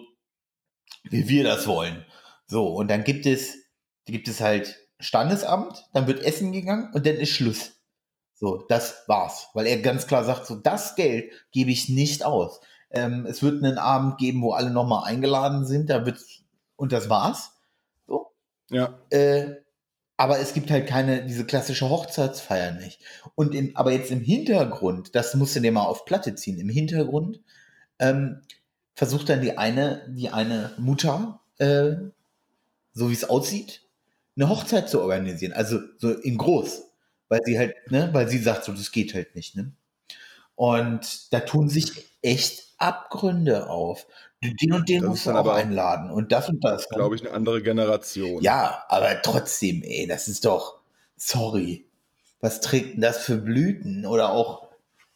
wie 1.03 1.27
wir 1.27 1.43
das 1.43 1.67
wollen. 1.67 2.05
So, 2.47 2.67
und 2.67 2.89
dann 2.89 3.03
gibt 3.03 3.25
es, 3.25 3.55
gibt 4.05 4.27
es 4.27 4.41
halt 4.41 4.75
Standesamt, 4.99 5.85
dann 5.93 6.07
wird 6.07 6.23
Essen 6.23 6.51
gegangen 6.51 6.91
und 6.93 7.05
dann 7.05 7.15
ist 7.15 7.29
Schluss. 7.29 7.73
So, 8.33 8.65
das 8.67 9.03
war's. 9.07 9.47
Weil 9.53 9.67
er 9.67 9.81
ganz 9.81 10.07
klar 10.07 10.23
sagt, 10.23 10.45
so, 10.45 10.55
das 10.55 10.95
Geld 10.95 11.31
gebe 11.51 11.71
ich 11.71 11.89
nicht 11.89 12.25
aus. 12.25 12.59
Ähm, 12.91 13.25
es 13.25 13.43
wird 13.43 13.63
einen 13.63 13.77
Abend 13.77 14.17
geben, 14.17 14.41
wo 14.41 14.53
alle 14.53 14.69
nochmal 14.69 15.05
eingeladen 15.05 15.65
sind. 15.65 15.89
Da 15.89 16.05
wird 16.05 16.19
und 16.75 16.91
das 16.91 17.09
war's. 17.09 17.51
So. 18.07 18.31
Ja. 18.69 18.99
Äh, 19.09 19.55
aber 20.17 20.39
es 20.39 20.53
gibt 20.53 20.71
halt 20.71 20.87
keine, 20.87 21.25
diese 21.25 21.45
klassische 21.45 21.89
Hochzeitsfeier 21.89 22.71
nicht. 22.71 22.99
Und 23.35 23.53
in, 23.53 23.75
aber 23.75 23.91
jetzt 23.91 24.11
im 24.11 24.21
Hintergrund, 24.21 25.13
das 25.13 25.35
musst 25.35 25.55
du 25.55 25.59
dir 25.59 25.71
mal 25.71 25.83
auf 25.83 26.05
Platte 26.05 26.35
ziehen, 26.35 26.57
im 26.57 26.69
Hintergrund 26.69 27.41
ähm, 27.99 28.41
versucht 28.95 29.29
dann 29.29 29.41
die 29.41 29.57
eine, 29.57 30.05
die 30.09 30.29
eine 30.29 30.73
Mutter, 30.77 31.41
äh, 31.57 31.95
so 32.93 33.09
wie 33.09 33.13
es 33.13 33.29
aussieht, 33.29 33.81
eine 34.37 34.49
Hochzeit 34.49 34.89
zu 34.89 35.01
organisieren. 35.01 35.53
Also 35.53 35.79
so 35.97 36.11
in 36.11 36.37
groß. 36.37 36.83
Weil 37.27 37.41
sie 37.43 37.57
halt, 37.57 37.75
ne, 37.91 38.09
weil 38.13 38.29
sie 38.29 38.37
sagt, 38.37 38.65
so, 38.65 38.71
das 38.71 38.91
geht 38.91 39.13
halt 39.13 39.35
nicht, 39.35 39.55
ne? 39.55 39.71
Und 40.53 41.33
da 41.33 41.41
tun 41.41 41.69
sich 41.69 42.05
echt 42.21 42.64
Abgründe 42.77 43.69
auf. 43.69 44.07
Den 44.43 44.73
und 44.73 44.89
den 44.89 45.01
das 45.01 45.09
musst 45.09 45.25
du 45.25 45.31
auch 45.31 45.47
einladen 45.47 46.11
und 46.11 46.31
das 46.31 46.49
und 46.49 46.63
das. 46.63 46.89
Ne? 46.89 46.97
Glaube 46.97 47.15
ich, 47.15 47.21
eine 47.21 47.31
andere 47.33 47.63
Generation. 47.63 48.41
Ja, 48.41 48.83
aber 48.89 49.21
trotzdem, 49.21 49.81
ey, 49.81 50.07
das 50.07 50.27
ist 50.27 50.45
doch, 50.45 50.79
sorry, 51.17 51.85
was 52.41 52.61
trägt 52.61 52.93
denn 52.93 53.01
das 53.01 53.17
für 53.19 53.37
Blüten? 53.37 54.05
Oder 54.05 54.31
auch, 54.31 54.67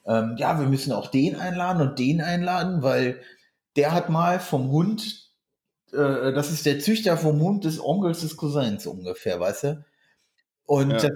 ähm, 0.05 0.35
ja, 0.37 0.59
wir 0.59 0.67
müssen 0.67 0.91
auch 0.91 1.07
den 1.07 1.35
einladen 1.35 1.81
und 1.87 1.99
den 1.99 2.21
einladen, 2.21 2.81
weil 2.81 3.21
der 3.75 3.91
hat 3.91 4.09
mal 4.09 4.39
vom 4.39 4.71
Hund, 4.71 5.29
äh, 5.91 6.33
das 6.33 6.51
ist 6.51 6.65
der 6.65 6.79
Züchter 6.79 7.17
vom 7.17 7.39
Hund 7.39 7.65
des 7.65 7.79
Onkels 7.83 8.21
des 8.21 8.35
Cousins 8.35 8.87
ungefähr, 8.87 9.39
weißt 9.39 9.63
du? 9.63 9.85
Und 10.65 11.03
ja. 11.03 11.09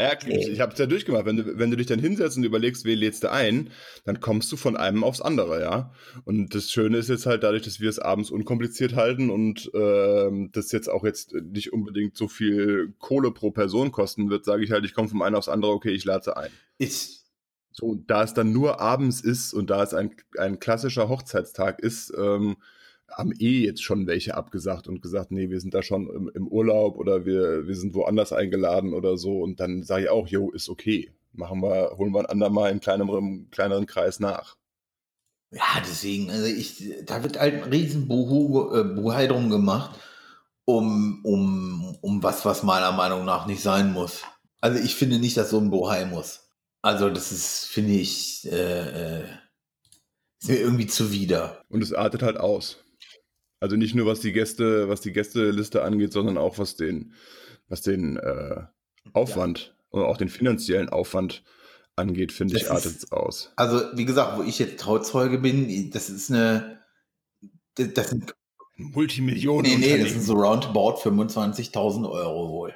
Ja, 0.00 0.12
ich, 0.26 0.48
ich 0.48 0.60
habe 0.60 0.72
es 0.72 0.78
ja 0.78 0.86
durchgemacht. 0.86 1.26
Wenn 1.26 1.36
du, 1.36 1.58
wenn 1.58 1.70
du 1.70 1.76
dich 1.76 1.86
dann 1.86 1.98
hinsetzt 1.98 2.38
und 2.38 2.44
überlegst, 2.44 2.86
wen 2.86 2.98
lädst 2.98 3.22
du 3.22 3.30
ein, 3.30 3.68
dann 4.04 4.20
kommst 4.20 4.50
du 4.50 4.56
von 4.56 4.74
einem 4.74 5.04
aufs 5.04 5.20
andere, 5.20 5.60
ja. 5.60 5.92
Und 6.24 6.54
das 6.54 6.70
Schöne 6.70 6.96
ist 6.96 7.10
jetzt 7.10 7.26
halt 7.26 7.42
dadurch, 7.42 7.62
dass 7.62 7.80
wir 7.80 7.90
es 7.90 7.98
abends 7.98 8.30
unkompliziert 8.30 8.96
halten 8.96 9.28
und 9.28 9.70
äh, 9.74 10.48
das 10.52 10.72
jetzt 10.72 10.88
auch 10.88 11.04
jetzt 11.04 11.34
nicht 11.34 11.74
unbedingt 11.74 12.16
so 12.16 12.28
viel 12.28 12.94
Kohle 12.98 13.30
pro 13.30 13.50
Person 13.50 13.92
kosten 13.92 14.30
wird, 14.30 14.46
sage 14.46 14.64
ich 14.64 14.70
halt, 14.70 14.86
ich 14.86 14.94
komme 14.94 15.08
vom 15.08 15.20
einen 15.20 15.36
aufs 15.36 15.50
andere, 15.50 15.72
okay, 15.72 15.90
ich 15.90 16.06
lade 16.06 16.34
ein. 16.34 16.50
Ist 16.78 17.26
so, 17.70 17.94
da 18.06 18.22
es 18.22 18.32
dann 18.32 18.52
nur 18.52 18.80
abends 18.80 19.20
ist 19.20 19.52
und 19.52 19.68
da 19.68 19.82
es 19.82 19.92
ein, 19.92 20.14
ein 20.38 20.60
klassischer 20.60 21.10
Hochzeitstag 21.10 21.78
ist, 21.80 22.10
ähm, 22.16 22.56
haben 23.12 23.32
eh 23.38 23.64
jetzt 23.64 23.82
schon 23.82 24.06
welche 24.06 24.34
abgesagt 24.34 24.88
und 24.88 25.02
gesagt, 25.02 25.30
nee, 25.30 25.50
wir 25.50 25.60
sind 25.60 25.74
da 25.74 25.82
schon 25.82 26.08
im, 26.08 26.30
im 26.34 26.48
Urlaub 26.48 26.96
oder 26.96 27.24
wir, 27.26 27.66
wir 27.66 27.74
sind 27.74 27.94
woanders 27.94 28.32
eingeladen 28.32 28.94
oder 28.94 29.16
so. 29.16 29.40
Und 29.40 29.60
dann 29.60 29.82
sage 29.82 30.04
ich 30.04 30.10
auch, 30.10 30.26
jo, 30.28 30.50
ist 30.50 30.68
okay. 30.68 31.12
Machen 31.32 31.62
wir, 31.62 31.96
holen 31.96 32.12
wir 32.12 32.20
ein 32.20 32.26
andermal 32.26 32.72
in 32.72 32.80
kleinerem, 32.80 33.48
kleineren 33.50 33.86
Kreis 33.86 34.20
nach. 34.20 34.56
Ja, 35.52 35.80
deswegen, 35.80 36.30
also 36.30 36.46
ich, 36.46 36.92
da 37.04 37.22
wird 37.22 37.38
halt 37.38 37.54
ein 37.54 37.70
riesen 37.70 38.06
Buhai 38.06 39.24
äh, 39.24 39.28
drum 39.28 39.50
gemacht, 39.50 39.98
um, 40.64 41.20
um, 41.24 41.96
um 42.00 42.22
was, 42.22 42.44
was 42.44 42.62
meiner 42.62 42.92
Meinung 42.92 43.24
nach 43.24 43.46
nicht 43.46 43.60
sein 43.60 43.92
muss. 43.92 44.22
Also 44.60 44.78
ich 44.78 44.94
finde 44.94 45.18
nicht, 45.18 45.36
dass 45.36 45.50
so 45.50 45.58
ein 45.58 45.70
Bohai 45.70 46.04
muss. 46.04 46.50
Also 46.82 47.10
das 47.10 47.32
ist, 47.32 47.66
finde 47.66 47.92
ich, 47.92 48.50
äh, 48.50 49.20
äh, 49.20 49.24
ist 50.40 50.48
mir 50.48 50.60
irgendwie 50.60 50.86
zuwider. 50.86 51.62
Und 51.68 51.82
es 51.82 51.92
artet 51.92 52.22
halt 52.22 52.38
aus. 52.38 52.78
Also 53.60 53.76
nicht 53.76 53.94
nur 53.94 54.06
was 54.06 54.20
die 54.20 54.32
Gäste, 54.32 54.88
was 54.88 55.02
die 55.02 55.12
Gästeliste 55.12 55.82
angeht, 55.82 56.12
sondern 56.12 56.38
auch 56.38 56.58
was 56.58 56.76
den, 56.76 57.12
was 57.68 57.82
den 57.82 58.16
äh, 58.16 58.62
Aufwand 59.12 59.74
ja. 59.92 59.98
oder 59.98 60.08
auch 60.08 60.16
den 60.16 60.30
finanziellen 60.30 60.88
Aufwand 60.88 61.44
angeht, 61.94 62.32
finde 62.32 62.56
ich, 62.56 62.70
artet 62.70 62.96
es 62.96 63.12
aus. 63.12 63.52
Also 63.56 63.82
wie 63.94 64.06
gesagt, 64.06 64.38
wo 64.38 64.42
ich 64.42 64.58
jetzt 64.58 64.80
Trauzeuge 64.80 65.38
bin, 65.38 65.90
das 65.90 66.08
ist 66.08 66.30
eine, 66.30 66.80
das 67.74 68.10
sind 68.10 68.34
Multimillionen. 68.76 69.70
Nee, 69.70 69.76
nee, 69.76 70.02
das 70.02 70.12
sind 70.12 70.22
so 70.22 70.34
roundabout 70.34 71.00
25.000 71.02 72.10
Euro 72.10 72.48
wohl. 72.48 72.74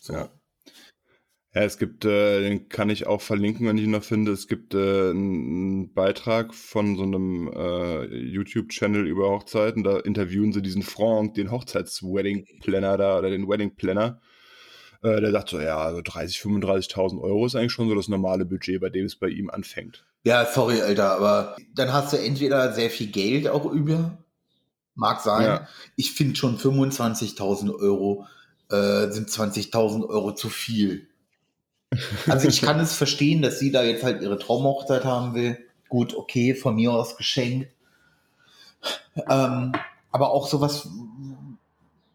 So. 0.00 0.12
Ja. 0.12 0.30
Ja, 1.54 1.62
es 1.62 1.78
gibt, 1.78 2.04
äh, 2.04 2.40
den 2.40 2.68
kann 2.68 2.90
ich 2.90 3.06
auch 3.06 3.20
verlinken, 3.20 3.68
wenn 3.68 3.78
ich 3.78 3.84
ihn 3.84 3.92
noch 3.92 4.02
finde. 4.02 4.32
Es 4.32 4.48
gibt 4.48 4.74
äh, 4.74 5.10
einen 5.10 5.94
Beitrag 5.94 6.52
von 6.52 6.96
so 6.96 7.04
einem 7.04 7.48
äh, 7.54 8.06
YouTube-Channel 8.06 9.06
über 9.06 9.30
Hochzeiten. 9.30 9.84
Da 9.84 9.98
interviewen 9.98 10.52
sie 10.52 10.62
diesen 10.62 10.82
Franck, 10.82 11.34
den 11.34 11.52
Hochzeits-Wedding-Planner 11.52 12.96
da 12.96 13.18
oder 13.18 13.30
den 13.30 13.48
Wedding-Planner. 13.48 14.20
Äh, 15.04 15.20
der 15.20 15.30
sagt 15.30 15.50
so, 15.50 15.60
ja, 15.60 15.78
also 15.78 16.00
30, 16.02 16.38
35.000 16.38 17.20
Euro 17.20 17.46
ist 17.46 17.54
eigentlich 17.54 17.72
schon 17.72 17.88
so 17.88 17.94
das 17.94 18.08
normale 18.08 18.44
Budget, 18.44 18.80
bei 18.80 18.90
dem 18.90 19.06
es 19.06 19.14
bei 19.14 19.28
ihm 19.28 19.48
anfängt. 19.48 20.04
Ja, 20.24 20.44
sorry, 20.46 20.80
Alter, 20.80 21.12
aber 21.12 21.56
dann 21.72 21.92
hast 21.92 22.12
du 22.12 22.16
entweder 22.16 22.72
sehr 22.72 22.90
viel 22.90 23.08
Geld 23.08 23.46
auch 23.46 23.70
über, 23.70 24.18
mag 24.96 25.20
sein. 25.20 25.44
Ja. 25.44 25.68
Ich 25.94 26.14
finde 26.14 26.34
schon 26.34 26.58
25.000 26.58 27.72
Euro 27.78 28.26
äh, 28.70 29.12
sind 29.12 29.28
20.000 29.28 30.08
Euro 30.08 30.34
zu 30.34 30.48
viel. 30.48 31.06
Also 32.28 32.48
ich 32.48 32.62
kann 32.62 32.80
es 32.80 32.94
verstehen, 32.94 33.42
dass 33.42 33.58
sie 33.58 33.70
da 33.70 33.82
jetzt 33.82 34.04
halt 34.04 34.22
ihre 34.22 34.38
Traumhochzeit 34.38 35.04
haben 35.04 35.34
will. 35.34 35.58
Gut, 35.88 36.14
okay, 36.14 36.54
von 36.54 36.74
mir 36.74 36.92
aus 36.92 37.16
geschenkt. 37.16 37.70
Ähm, 39.28 39.72
aber 40.10 40.30
auch 40.30 40.46
sowas, 40.46 40.88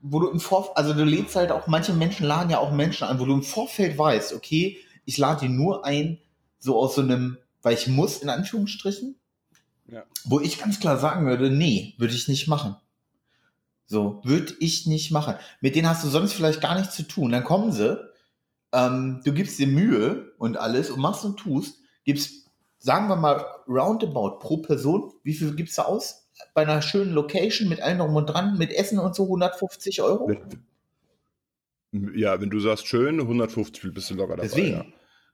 wo 0.02 0.20
du 0.20 0.30
im 0.30 0.40
Vorfeld, 0.40 0.78
also 0.78 0.94
du 0.94 1.04
lädst 1.04 1.36
halt 1.36 1.52
auch, 1.52 1.68
manche 1.68 1.94
Menschen 1.94 2.26
laden 2.26 2.50
ja 2.50 2.60
auch 2.60 2.72
Menschen 2.72 3.06
an, 3.06 3.20
wo 3.20 3.26
du 3.26 3.34
im 3.34 3.44
Vorfeld 3.44 3.98
weißt, 3.98 4.34
okay, 4.34 4.78
ich 5.06 5.18
lade 5.18 5.42
die 5.42 5.50
nur 5.50 5.86
ein, 5.86 6.20
so 6.60 6.80
aus 6.80 6.96
so 6.96 7.02
einem, 7.02 7.38
weil 7.62 7.74
ich 7.74 7.88
muss, 7.88 8.18
in 8.18 8.30
Anführungsstrichen, 8.30 9.16
ja. 9.88 10.04
wo 10.26 10.40
ich 10.40 10.60
ganz 10.60 10.80
klar 10.80 10.98
sagen 10.98 11.26
würde, 11.26 11.50
nee, 11.50 11.94
würde 11.98 12.14
ich 12.14 12.28
nicht 12.28 12.48
machen. 12.48 12.76
So, 13.86 14.22
würde 14.24 14.54
ich 14.60 14.86
nicht 14.86 15.12
machen. 15.12 15.36
Mit 15.62 15.76
denen 15.76 15.90
hast 15.90 16.04
du 16.04 16.10
sonst 16.10 16.34
vielleicht 16.34 16.62
gar 16.62 16.78
nichts 16.78 16.96
zu 16.96 17.04
tun. 17.04 17.32
Dann 17.32 17.44
kommen 17.44 17.72
sie, 17.72 18.00
ähm, 18.74 19.22
du 19.24 19.34
gibst 19.34 19.60
dir 19.60 19.68
Mühe 19.68 20.34
und 20.38 20.58
alles 20.58 20.90
und 20.90 21.00
machst 21.00 21.26
und 21.26 21.38
tust, 21.38 21.80
gibst, 22.04 22.50
sagen 22.78 23.08
wir 23.08 23.16
mal, 23.16 23.46
roundabout 23.68 24.40
pro 24.40 24.58
Person, 24.58 25.14
wie 25.24 25.34
viel 25.34 25.56
gibst 25.56 25.78
du 25.78 25.84
aus? 25.84 26.30
Bei 26.54 26.62
einer 26.62 26.82
schönen 26.82 27.12
Location 27.12 27.68
mit 27.68 27.82
allem 27.82 28.00
drum 28.00 28.16
und 28.16 28.28
dran, 28.28 28.58
mit 28.58 28.72
Essen 28.72 29.00
und 29.00 29.16
so 29.16 29.24
150 29.24 30.02
Euro? 30.02 30.32
Ja, 31.92 32.40
wenn 32.40 32.50
du 32.50 32.60
sagst 32.60 32.88
schön, 32.88 33.20
150 33.20 33.94
bist 33.94 34.10
du 34.10 34.14
locker 34.14 34.36
dabei. 34.36 34.48
Deswegen. 34.48 34.78
Ja. 34.78 34.86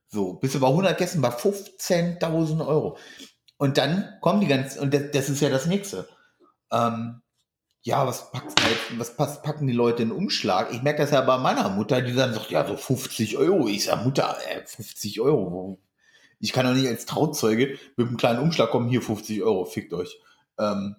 So, 0.07 0.33
bist 0.33 0.55
du 0.55 0.59
bei 0.59 0.67
100 0.67 0.97
Gästen 0.97 1.21
bei 1.21 1.29
15.000 1.29 2.65
Euro. 2.65 2.97
Und 3.57 3.77
dann 3.77 4.13
kommen 4.21 4.41
die 4.41 4.47
ganzen, 4.47 4.79
und 4.79 4.93
das, 4.93 5.11
das 5.11 5.29
ist 5.29 5.41
ja 5.41 5.49
das 5.49 5.65
nächste. 5.65 6.07
Ähm, 6.71 7.21
ja, 7.85 8.07
was, 8.07 8.31
packst, 8.31 8.57
was 8.97 9.41
packen 9.43 9.67
die 9.67 9.73
Leute 9.73 10.01
in 10.01 10.09
den 10.09 10.17
Umschlag? 10.17 10.73
Ich 10.73 10.81
merke 10.81 11.03
das 11.03 11.11
ja 11.11 11.21
bei 11.21 11.37
meiner 11.37 11.69
Mutter, 11.69 12.01
die 12.01 12.15
dann 12.15 12.33
sagt, 12.33 12.49
ja, 12.49 12.67
so 12.67 12.75
50 12.75 13.37
Euro. 13.37 13.67
Ich 13.67 13.85
sage, 13.85 14.03
Mutter, 14.03 14.35
äh, 14.49 14.65
50 14.65 15.21
Euro. 15.21 15.79
Ich 16.39 16.51
kann 16.51 16.65
doch 16.65 16.73
nicht 16.73 16.87
als 16.87 17.05
Trauzeuge 17.05 17.77
mit 17.95 18.07
einem 18.07 18.17
kleinen 18.17 18.39
Umschlag 18.39 18.71
kommen, 18.71 18.89
hier 18.89 19.03
50 19.03 19.43
Euro, 19.43 19.65
fickt 19.65 19.93
euch. 19.93 20.19
Ähm, 20.57 20.95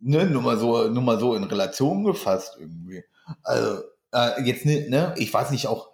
ne, 0.00 0.24
nur 0.24 0.40
mal 0.40 0.58
so, 0.58 0.88
nur 0.88 1.02
mal 1.02 1.20
so 1.20 1.34
in 1.34 1.44
Relation 1.44 2.02
gefasst 2.02 2.56
irgendwie. 2.58 3.04
Also, 3.42 3.82
äh, 4.12 4.42
jetzt, 4.42 4.64
ne, 4.64 4.88
ne, 4.88 5.14
ich 5.18 5.34
weiß 5.34 5.50
nicht, 5.50 5.66
auch, 5.66 5.90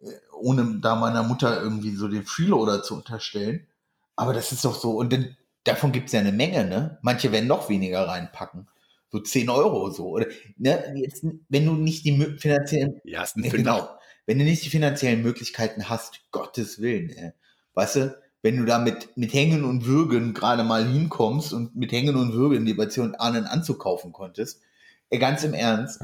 äh, 0.00 0.10
ohne 0.40 0.80
da 0.80 0.96
meiner 0.96 1.22
Mutter 1.22 1.62
irgendwie 1.62 1.94
so 1.94 2.08
den 2.08 2.24
Freeloader 2.24 2.82
zu 2.82 2.96
unterstellen, 2.96 3.68
aber 4.16 4.34
das 4.34 4.50
ist 4.50 4.64
doch 4.64 4.74
so, 4.74 4.96
und 4.96 5.12
denn, 5.12 5.36
davon 5.62 5.92
gibt 5.92 6.06
es 6.06 6.14
ja 6.14 6.20
eine 6.20 6.32
Menge, 6.32 6.64
ne? 6.64 6.98
Manche 7.02 7.30
werden 7.30 7.46
noch 7.46 7.68
weniger 7.68 8.08
reinpacken 8.08 8.66
so 9.12 9.20
10 9.20 9.50
Euro 9.50 9.90
so. 9.90 10.08
Oder, 10.08 10.26
ne, 10.56 10.94
jetzt, 10.96 11.24
wenn 11.48 11.66
du 11.66 11.74
nicht 11.74 12.04
die 12.04 12.16
finanziellen, 12.38 13.00
ja, 13.04 13.24
ne, 13.36 13.50
genau, 13.50 13.88
wenn 14.26 14.38
du 14.38 14.44
nicht 14.44 14.64
die 14.64 14.70
finanziellen 14.70 15.22
Möglichkeiten 15.22 15.88
hast, 15.88 16.22
Gottes 16.32 16.80
Willen, 16.80 17.10
ey, 17.10 17.32
weißt 17.74 17.96
du, 17.96 18.22
wenn 18.40 18.56
du 18.56 18.64
da 18.64 18.78
mit, 18.78 19.16
mit 19.16 19.32
Hängen 19.34 19.64
und 19.64 19.86
Würgen 19.86 20.34
gerade 20.34 20.64
mal 20.64 20.84
hinkommst 20.84 21.52
und 21.52 21.76
mit 21.76 21.92
Hängen 21.92 22.16
und 22.16 22.32
Würgen 22.32 22.64
die 22.64 22.74
Version 22.74 23.14
Ahnen 23.14 23.44
anzukaufen 23.44 24.12
konntest, 24.12 24.62
ey, 25.10 25.18
ganz 25.18 25.44
im 25.44 25.54
Ernst, 25.54 26.00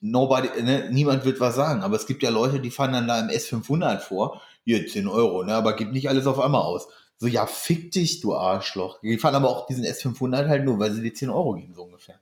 nobody, 0.00 0.48
ne, 0.62 0.90
niemand 0.92 1.24
wird 1.24 1.40
was 1.40 1.56
sagen, 1.56 1.82
aber 1.82 1.96
es 1.96 2.06
gibt 2.06 2.22
ja 2.22 2.30
Leute, 2.30 2.60
die 2.60 2.70
fahren 2.70 2.92
dann 2.92 3.08
da 3.08 3.18
im 3.18 3.28
S500 3.28 3.98
vor, 3.98 4.40
hier 4.64 4.86
10 4.86 5.08
Euro, 5.08 5.42
ne, 5.42 5.54
aber 5.54 5.74
gib 5.74 5.92
nicht 5.92 6.08
alles 6.08 6.26
auf 6.26 6.38
einmal 6.38 6.62
aus. 6.62 6.86
So, 7.18 7.26
ja, 7.26 7.46
fick 7.46 7.92
dich, 7.92 8.20
du 8.20 8.34
Arschloch. 8.34 9.00
Die 9.00 9.18
fahren 9.18 9.34
aber 9.34 9.48
auch 9.48 9.66
diesen 9.66 9.84
S500 9.84 10.48
halt 10.48 10.64
nur, 10.64 10.78
weil 10.78 10.92
sie 10.92 11.02
die 11.02 11.12
10 11.12 11.30
Euro 11.30 11.54
geben, 11.54 11.74
so 11.74 11.84
ungefähr. 11.84 12.20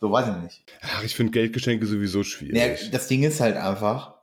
So 0.00 0.10
weiß 0.10 0.28
ich 0.28 0.42
nicht. 0.42 0.62
Ach, 0.82 1.02
ich 1.02 1.14
finde 1.14 1.32
Geldgeschenke 1.32 1.86
sowieso 1.86 2.24
schwierig. 2.24 2.54
Naja, 2.54 2.76
das 2.90 3.06
Ding 3.06 3.22
ist 3.22 3.40
halt 3.40 3.56
einfach, 3.56 4.14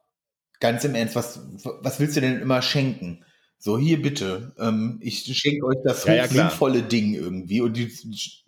ganz 0.59 0.83
im 0.83 0.95
Ernst, 0.95 1.15
was, 1.15 1.41
was 1.81 1.99
willst 1.99 2.15
du 2.15 2.21
denn 2.21 2.41
immer 2.41 2.61
schenken? 2.61 3.25
So, 3.57 3.77
hier 3.77 4.01
bitte, 4.01 4.53
ähm, 4.57 4.97
ich 5.01 5.23
schenke 5.37 5.65
euch 5.65 5.77
das 5.83 6.05
ja, 6.05 6.15
ja, 6.15 6.27
sinnvolle 6.27 6.81
Ding 6.81 7.13
irgendwie 7.13 7.61
und 7.61 7.77
die, 7.77 7.91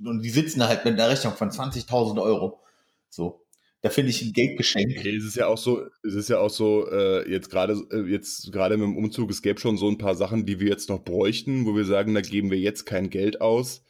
und 0.03 0.23
die 0.23 0.29
sitzen 0.29 0.67
halt 0.67 0.85
mit 0.85 0.95
einer 0.95 1.09
Rechnung 1.09 1.33
von 1.33 1.51
20.000 1.51 2.19
Euro. 2.21 2.61
So. 3.09 3.42
Da 3.83 3.89
finde 3.89 4.11
ich 4.11 4.21
ein 4.21 4.31
Geldgeschenk. 4.31 4.95
Okay, 4.97 5.13
es 5.13 5.25
ist 5.25 5.35
ja 5.35 5.47
auch 5.47 5.57
so, 5.57 5.85
es 6.03 6.13
ist 6.13 6.29
ja 6.29 6.39
auch 6.39 6.49
so, 6.49 6.89
äh, 6.89 7.29
jetzt 7.29 7.49
gerade 7.49 7.73
äh, 7.91 8.09
jetzt 8.09 8.49
gerade 8.53 8.77
mit 8.77 8.87
dem 8.87 8.95
Umzug, 8.95 9.29
es 9.29 9.41
gäbe 9.41 9.59
schon 9.59 9.75
so 9.75 9.89
ein 9.89 9.97
paar 9.97 10.15
Sachen, 10.15 10.45
die 10.45 10.61
wir 10.61 10.69
jetzt 10.69 10.87
noch 10.87 11.03
bräuchten, 11.03 11.65
wo 11.65 11.75
wir 11.75 11.83
sagen, 11.83 12.13
da 12.13 12.21
geben 12.21 12.49
wir 12.49 12.57
jetzt 12.57 12.85
kein 12.85 13.09
Geld 13.09 13.41
aus. 13.41 13.83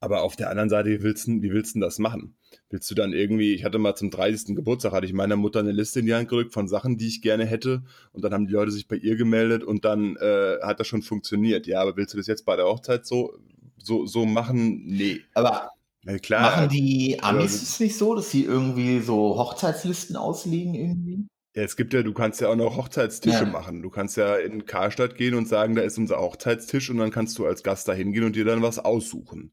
Aber 0.00 0.22
auf 0.22 0.36
der 0.36 0.50
anderen 0.50 0.68
Seite, 0.68 0.90
wie 0.90 1.02
willst, 1.02 1.26
du, 1.26 1.40
wie 1.40 1.50
willst 1.50 1.74
du 1.74 1.80
das 1.80 1.98
machen? 1.98 2.36
Willst 2.68 2.90
du 2.90 2.94
dann 2.94 3.14
irgendwie, 3.14 3.54
ich 3.54 3.64
hatte 3.64 3.78
mal 3.78 3.94
zum 3.94 4.10
30. 4.10 4.54
Geburtstag, 4.54 4.92
hatte 4.92 5.06
ich 5.06 5.14
meiner 5.14 5.36
Mutter 5.36 5.60
eine 5.60 5.72
Liste 5.72 6.00
in 6.00 6.06
die 6.06 6.12
Hand 6.12 6.28
gerückt 6.28 6.52
von 6.52 6.68
Sachen, 6.68 6.98
die 6.98 7.08
ich 7.08 7.22
gerne 7.22 7.46
hätte. 7.46 7.84
Und 8.12 8.22
dann 8.22 8.34
haben 8.34 8.46
die 8.46 8.52
Leute 8.52 8.70
sich 8.70 8.86
bei 8.86 8.96
ihr 8.96 9.16
gemeldet 9.16 9.64
und 9.64 9.86
dann 9.86 10.16
äh, 10.16 10.58
hat 10.60 10.78
das 10.78 10.88
schon 10.88 11.00
funktioniert. 11.00 11.66
Ja, 11.66 11.80
aber 11.80 11.96
willst 11.96 12.12
du 12.12 12.18
das 12.18 12.26
jetzt 12.26 12.44
bei 12.44 12.56
der 12.56 12.66
Hochzeit 12.66 13.06
so, 13.06 13.38
so, 13.78 14.04
so 14.04 14.26
machen? 14.26 14.82
Nee. 14.84 15.22
Aber 15.32 15.70
ja, 16.06 16.18
klar. 16.18 16.56
Machen 16.56 16.68
die 16.68 17.18
Amis 17.20 17.62
es 17.62 17.80
nicht 17.80 17.96
so, 17.96 18.14
dass 18.14 18.30
sie 18.30 18.44
irgendwie 18.44 19.00
so 19.00 19.36
Hochzeitslisten 19.36 20.16
auslegen 20.16 20.74
irgendwie? 20.74 21.26
Ja, 21.54 21.62
es 21.62 21.76
gibt 21.76 21.94
ja, 21.94 22.02
du 22.02 22.12
kannst 22.12 22.40
ja 22.40 22.48
auch 22.48 22.56
noch 22.56 22.76
Hochzeitstische 22.76 23.44
ja. 23.44 23.50
machen. 23.50 23.82
Du 23.82 23.90
kannst 23.90 24.16
ja 24.16 24.36
in 24.36 24.66
Karstadt 24.66 25.16
gehen 25.16 25.34
und 25.34 25.48
sagen, 25.48 25.74
da 25.74 25.82
ist 25.82 25.98
unser 25.98 26.18
Hochzeitstisch 26.20 26.90
und 26.90 26.98
dann 26.98 27.10
kannst 27.10 27.38
du 27.38 27.46
als 27.46 27.62
Gast 27.62 27.88
da 27.88 27.92
hingehen 27.92 28.24
und 28.24 28.36
dir 28.36 28.44
dann 28.44 28.62
was 28.62 28.78
aussuchen. 28.78 29.52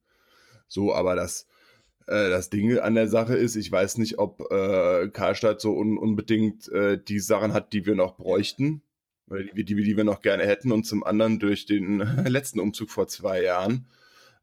So, 0.68 0.94
aber 0.94 1.16
das, 1.16 1.48
äh, 2.08 2.30
das 2.30 2.50
Ding 2.50 2.78
an 2.78 2.96
der 2.96 3.08
Sache 3.08 3.36
ist, 3.36 3.56
ich 3.56 3.72
weiß 3.72 3.98
nicht, 3.98 4.20
ob 4.20 4.42
äh, 4.52 5.08
Karstadt 5.10 5.62
so 5.62 5.76
un 5.76 5.98
unbedingt 5.98 6.68
äh, 6.70 7.02
die 7.02 7.20
Sachen 7.20 7.54
hat, 7.54 7.74
die 7.74 7.86
wir 7.86 7.96
noch 7.96 8.18
bräuchten, 8.18 8.84
oder 9.28 9.44
die, 9.44 9.64
die, 9.64 9.76
die 9.76 9.98
wir 9.98 10.04
noch 10.04 10.22
gerne 10.22 10.44
hätten 10.44 10.72
und 10.72 10.84
zum 10.84 11.04
anderen 11.04 11.40
durch 11.40 11.66
den 11.66 12.00
letzten 12.28 12.60
Umzug 12.60 12.92
vor 12.92 13.08
zwei 13.08 13.42
Jahren 13.42 13.88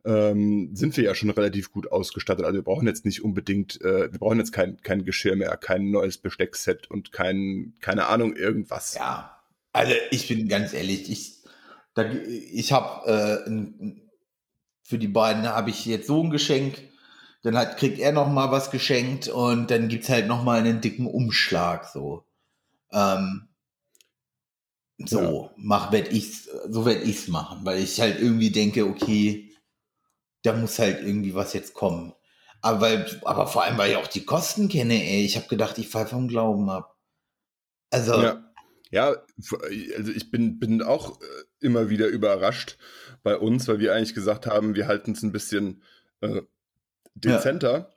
ähm, 0.04 0.70
sind 0.74 0.96
wir 0.96 1.04
ja 1.04 1.14
schon 1.14 1.30
relativ 1.30 1.72
gut 1.72 1.90
ausgestattet. 1.90 2.44
Also 2.44 2.56
wir 2.56 2.64
brauchen 2.64 2.86
jetzt 2.86 3.04
nicht 3.04 3.22
unbedingt, 3.22 3.80
äh, 3.82 4.10
wir 4.12 4.18
brauchen 4.18 4.38
jetzt 4.38 4.52
kein, 4.52 4.80
kein 4.82 5.04
Geschirr 5.04 5.36
mehr, 5.36 5.56
kein 5.56 5.90
neues 5.90 6.18
Besteckset 6.18 6.90
und 6.90 7.12
kein, 7.12 7.74
keine 7.80 8.06
Ahnung, 8.06 8.36
irgendwas. 8.36 8.94
Ja, 8.94 9.40
also 9.72 9.92
ich 10.10 10.28
bin 10.28 10.48
ganz 10.48 10.72
ehrlich, 10.72 11.10
ich, 11.10 11.38
da, 11.94 12.10
ich 12.10 12.72
habe 12.72 13.44
äh, 13.46 13.92
für 14.82 14.98
die 14.98 15.08
beiden 15.08 15.44
habe 15.44 15.70
ich 15.70 15.84
jetzt 15.86 16.06
so 16.06 16.22
ein 16.22 16.30
Geschenk, 16.30 16.78
dann 17.42 17.56
hat, 17.56 17.76
kriegt 17.76 17.98
er 17.98 18.12
noch 18.12 18.28
mal 18.28 18.50
was 18.50 18.70
geschenkt 18.70 19.28
und 19.28 19.70
dann 19.70 19.88
gibt 19.88 20.04
es 20.04 20.10
halt 20.10 20.26
noch 20.26 20.42
mal 20.42 20.58
einen 20.58 20.80
dicken 20.80 21.06
Umschlag 21.06 21.86
so. 21.86 22.24
Ähm, 22.92 23.48
so 24.98 25.20
ja. 25.20 25.50
mach 25.56 25.92
werd 25.92 26.12
ich's, 26.12 26.48
so 26.68 26.84
werde 26.84 27.02
ich's 27.02 27.28
machen, 27.28 27.60
weil 27.64 27.78
ich 27.82 28.00
halt 28.00 28.20
irgendwie 28.20 28.50
denke, 28.50 28.84
okay, 28.84 29.49
da 30.42 30.53
muss 30.53 30.79
halt 30.79 31.03
irgendwie 31.03 31.35
was 31.35 31.53
jetzt 31.53 31.74
kommen. 31.74 32.14
Aber, 32.62 32.81
weil, 32.81 33.20
aber 33.24 33.46
vor 33.46 33.64
allem, 33.64 33.79
weil 33.79 33.92
ich 33.92 33.96
auch 33.96 34.07
die 34.07 34.24
Kosten 34.24 34.68
kenne, 34.68 34.94
ey. 34.94 35.24
Ich 35.24 35.37
habe 35.37 35.48
gedacht, 35.48 35.79
ich 35.79 35.88
fall 35.88 36.07
vom 36.07 36.29
Glauben 36.29 36.68
ab. 36.68 36.96
Also. 37.90 38.20
Ja. 38.22 38.46
Ja, 38.92 39.14
also 39.96 40.11
ich 40.11 40.33
bin, 40.33 40.59
bin 40.59 40.83
auch 40.83 41.20
äh, 41.20 41.24
immer 41.61 41.90
wieder 41.90 42.09
überrascht 42.09 42.76
bei 43.22 43.37
uns, 43.37 43.68
weil 43.68 43.79
wir 43.79 43.94
eigentlich 43.94 44.14
gesagt 44.14 44.48
haben, 44.48 44.74
wir 44.74 44.88
halten 44.88 45.12
es 45.12 45.22
ein 45.22 45.31
bisschen 45.31 45.85
äh, 46.22 46.42
dezenter. 47.14 47.72
Ja. 47.72 47.90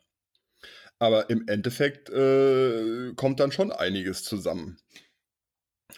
Aber 1.00 1.32
im 1.32 1.48
Endeffekt 1.48 2.10
äh, 2.12 3.12
kommt 3.16 3.40
dann 3.40 3.52
schon 3.52 3.72
einiges 3.72 4.24
zusammen. 4.24 4.78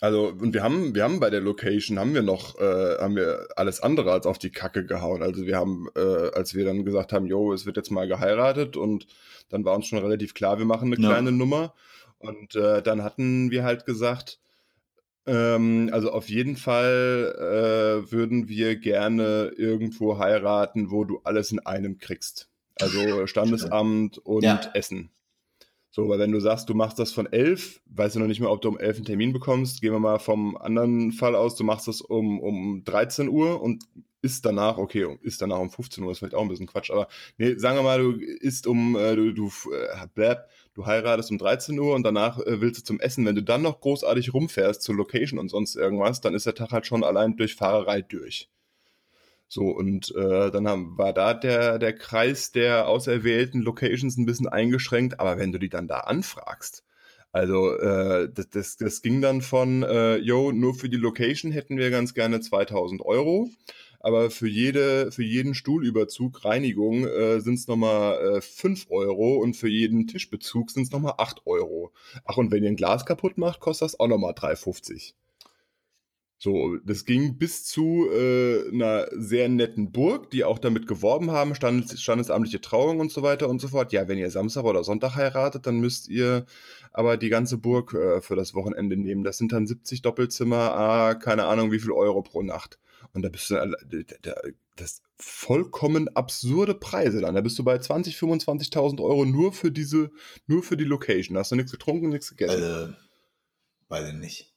Also, 0.01 0.27
und 0.27 0.53
wir 0.53 0.62
haben, 0.62 0.93
wir 0.93 1.03
haben 1.03 1.19
bei 1.19 1.29
der 1.29 1.41
Location, 1.41 1.97
haben 1.99 2.13
wir 2.13 2.21
noch, 2.21 2.60
äh, 2.60 2.97
haben 2.99 3.15
wir 3.15 3.47
alles 3.55 3.81
andere 3.81 4.12
als 4.12 4.25
auf 4.25 4.38
die 4.38 4.51
Kacke 4.51 4.86
gehauen. 4.86 5.23
Also 5.23 5.45
wir 5.45 5.55
haben, 5.55 5.88
äh, 5.95 6.31
als 6.34 6.53
wir 6.53 6.65
dann 6.65 6.84
gesagt 6.84 7.13
haben, 7.13 7.25
jo, 7.27 7.53
es 7.53 7.65
wird 7.65 7.77
jetzt 7.77 7.91
mal 7.91 8.08
geheiratet 8.08 8.77
und 8.77 9.08
dann 9.49 9.63
war 9.63 9.75
uns 9.75 9.88
schon 9.88 9.99
relativ 9.99 10.34
klar, 10.34 10.58
wir 10.60 10.65
machen 10.65 10.93
eine 10.93 11.01
ja. 11.01 11.10
kleine 11.10 11.31
Nummer. 11.31 11.73
Und 12.17 12.55
äh, 12.55 12.81
dann 12.81 13.03
hatten 13.03 13.51
wir 13.51 13.63
halt 13.63 13.86
gesagt, 13.86 14.39
ähm, 15.27 15.89
also 15.91 16.12
auf 16.12 16.29
jeden 16.29 16.58
Fall 16.58 17.36
äh, 17.38 18.12
würden 18.12 18.47
wir 18.47 18.75
gerne 18.75 19.53
irgendwo 19.58 20.17
heiraten, 20.17 20.91
wo 20.91 21.03
du 21.03 21.21
alles 21.23 21.51
in 21.51 21.60
einem 21.60 21.97
kriegst. 21.97 22.49
Also 22.79 23.25
Standesamt 23.27 24.17
und 24.17 24.43
ja. 24.43 24.60
Essen. 24.73 25.10
So, 25.95 26.10
weil 26.10 26.19
wenn 26.19 26.34
du 26.34 26.41
sagst, 26.41 26.67
du 26.67 26.73
machst 26.73 26.99
das 26.99 27.13
von 27.13 27.25
elf, 27.25 27.79
weißt 27.86 28.17
du 28.17 28.19
noch 28.19 28.27
nicht 28.27 28.41
mehr, 28.41 28.51
ob 28.51 28.62
du 28.62 28.67
um 28.67 28.77
elf 28.77 28.97
einen 28.97 29.05
Termin 29.05 29.31
bekommst. 29.31 29.79
Gehen 29.79 29.93
wir 29.93 29.99
mal 29.99 30.19
vom 30.19 30.58
anderen 30.58 31.13
Fall 31.13 31.38
aus, 31.38 31.55
du 31.55 31.63
machst 31.63 31.88
das 31.88 32.01
um, 32.01 32.41
um 32.41 32.84
13 32.84 33.29
Uhr 33.29 33.62
und 33.62 33.86
ist 34.21 34.45
danach, 34.45 34.77
okay, 34.77 35.17
ist 35.21 35.41
danach 35.41 35.60
um 35.60 35.69
15 35.69 36.03
Uhr, 36.03 36.12
ist 36.12 36.19
vielleicht 36.19 36.36
auch 36.36 36.41
ein 36.41 36.49
bisschen 36.49 36.67
Quatsch, 36.67 36.91
aber 36.91 37.08
nee, 37.38 37.55
sagen 37.55 37.77
wir 37.77 37.84
mal, 37.84 37.99
du 37.99 38.12
isst 38.12 38.67
um, 38.67 38.97
äh, 38.97 39.15
du, 39.15 39.31
du, 39.31 39.47
äh, 39.71 40.05
blab, 40.13 40.49
du 40.73 40.86
heiratest 40.86 41.31
um 41.31 41.38
13 41.38 41.79
Uhr 41.79 41.95
und 41.95 42.03
danach 42.03 42.39
äh, 42.39 42.60
willst 42.60 42.81
du 42.81 42.84
zum 42.84 42.99
Essen. 42.99 43.25
Wenn 43.25 43.36
du 43.36 43.43
dann 43.43 43.62
noch 43.62 43.79
großartig 43.79 44.34
rumfährst 44.34 44.81
zur 44.81 44.95
Location 44.95 45.39
und 45.39 45.47
sonst 45.47 45.77
irgendwas, 45.77 46.19
dann 46.19 46.34
ist 46.34 46.45
der 46.45 46.55
Tag 46.55 46.73
halt 46.73 46.86
schon 46.86 47.05
allein 47.05 47.38
durch 47.38 47.55
Fahrerei 47.55 48.01
durch. 48.01 48.49
So, 49.47 49.69
und 49.69 50.13
äh, 50.15 50.51
dann 50.51 50.67
haben, 50.67 50.97
war 50.97 51.13
da 51.13 51.34
der, 51.34 51.79
der 51.79 51.93
Kreis 51.93 52.51
der 52.51 52.88
auserwählten 52.88 53.62
Locations 53.62 54.17
ein 54.17 54.25
bisschen 54.25 54.47
eingeschränkt, 54.47 55.19
aber 55.19 55.38
wenn 55.38 55.51
du 55.51 55.60
die 55.60 55.69
dann 55.69 55.88
da 55.88 55.99
anfragst, 56.01 56.84
also 57.31 57.77
äh, 57.77 58.29
das, 58.34 58.49
das, 58.49 58.77
das 58.77 59.01
ging 59.01 59.21
dann 59.21 59.41
von, 59.41 59.84
äh, 59.84 60.15
yo, 60.17 60.53
nur 60.53 60.73
für 60.73 60.88
die 60.89 60.97
Location 60.97 61.51
hätten 61.51 61.77
wir 61.77 61.89
ganz 61.91 62.13
gerne 62.13 62.39
2000 62.39 63.01
Euro, 63.01 63.49
aber 63.99 64.29
für, 64.31 64.47
jede, 64.47 65.12
für 65.12 65.23
jeden 65.23 65.53
Stuhlüberzug, 65.53 66.45
Reinigung, 66.45 67.05
äh, 67.05 67.41
sind 67.41 67.55
es 67.55 67.67
nochmal 67.67 68.38
äh, 68.38 68.41
5 68.41 68.86
Euro 68.89 69.36
und 69.36 69.55
für 69.55 69.67
jeden 69.67 70.08
Tischbezug 70.08 70.71
sind 70.71 70.84
es 70.84 70.91
nochmal 70.91 71.15
8 71.17 71.41
Euro. 71.45 71.91
Ach, 72.23 72.38
und 72.38 72.51
wenn 72.51 72.63
ihr 72.63 72.69
ein 72.69 72.77
Glas 72.77 73.05
kaputt 73.05 73.38
macht, 73.38 73.60
kostet 73.60 73.88
das 73.88 73.99
auch 73.99 74.08
nochmal 74.08 74.34
3,50. 74.34 75.13
So, 76.45 76.77
das 76.86 77.05
ging 77.05 77.39
bis 77.39 77.63
zu 77.63 78.08
äh, 78.12 78.69
einer 78.71 79.08
sehr 79.13 79.49
netten 79.49 79.91
Burg, 79.91 80.29
die 80.29 80.43
auch 80.43 80.60
damit 80.60 80.86
geworben 80.86 81.31
haben, 81.31 81.55
Standes, 81.55 81.99
standesamtliche 81.99 82.62
Trauung 82.62 82.99
und 82.99 83.12
so 83.12 83.23
weiter 83.23 83.49
und 83.49 83.60
so 83.60 83.69
fort. 83.69 83.91
Ja, 83.93 84.08
wenn 84.08 84.19
ihr 84.19 84.29
Samstag 84.29 84.63
oder 84.63 84.84
Sonntag 84.84 85.15
heiratet, 85.15 85.65
dann 85.65 85.79
müsst 85.79 86.08
ihr 86.08 86.45
aber 86.93 87.17
die 87.17 87.29
ganze 87.29 87.58
Burg 87.58 87.95
äh, 87.95 88.21
für 88.21 88.36
das 88.36 88.53
Wochenende 88.53 88.95
nehmen. 88.95 89.23
Das 89.23 89.39
sind 89.39 89.53
dann 89.53 89.65
70 89.65 90.03
Doppelzimmer, 90.03 90.75
ah, 90.75 91.15
keine 91.15 91.45
Ahnung 91.45 91.71
wie 91.71 91.79
viel 91.79 91.93
Euro 91.93 92.21
pro 92.21 92.43
Nacht. 92.43 92.77
Und 93.13 93.23
da 93.23 93.29
bist 93.29 93.49
du, 93.49 93.55
das 94.75 95.01
vollkommen 95.17 96.10
absurde 96.10 96.75
Preise 96.75 97.21
dann. 97.21 97.34
Da 97.34 97.41
bist 97.41 97.58
du 97.58 97.63
bei 97.63 97.79
20, 97.79 98.17
25.000 98.17 99.01
Euro 99.01 99.25
nur 99.25 99.51
für 99.51 99.71
diese, 99.71 100.12
nur 100.45 100.62
für 100.62 100.77
die 100.77 100.84
Location. 100.84 101.34
Da 101.34 101.39
hast 101.39 101.51
du 101.51 101.55
nichts 101.55 101.71
getrunken, 101.71 102.10
nichts 102.10 102.29
gegessen. 102.29 102.93
Äh, 102.93 102.93
weiß 103.89 104.10
ich 104.10 104.13
nicht. 104.13 104.54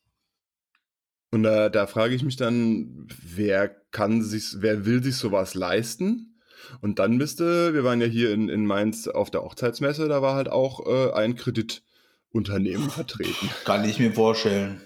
Und 1.31 1.43
da, 1.43 1.69
da 1.69 1.87
frage 1.87 2.14
ich 2.14 2.23
mich 2.23 2.37
dann, 2.37 3.07
wer 3.23 3.69
kann 3.69 4.23
sich, 4.23 4.57
wer 4.59 4.87
will 4.87 5.03
sich 5.03 5.17
sowas 5.17 5.55
leisten? 5.55 6.38
Und 6.81 6.99
dann 6.99 7.19
bist 7.19 7.41
du, 7.41 7.73
wir 7.75 7.85
waren 7.85 8.01
ja 8.01 8.07
hier 8.07 8.33
in, 8.33 8.49
in 8.49 8.67
Mainz 8.67 9.09
auf 9.09 9.31
der 9.31 9.43
Hochzeitsmesse, 9.43 10.09
da 10.09 10.23
war 10.23 10.35
halt 10.35 10.49
auch 10.49 10.87
äh, 10.87 11.12
ein 11.12 11.37
Kreditunternehmen 11.37 12.91
vertreten. 12.91 13.51
Kann 13.64 13.88
ich 13.88 13.99
mir 13.99 14.12
vorstellen. 14.12 14.81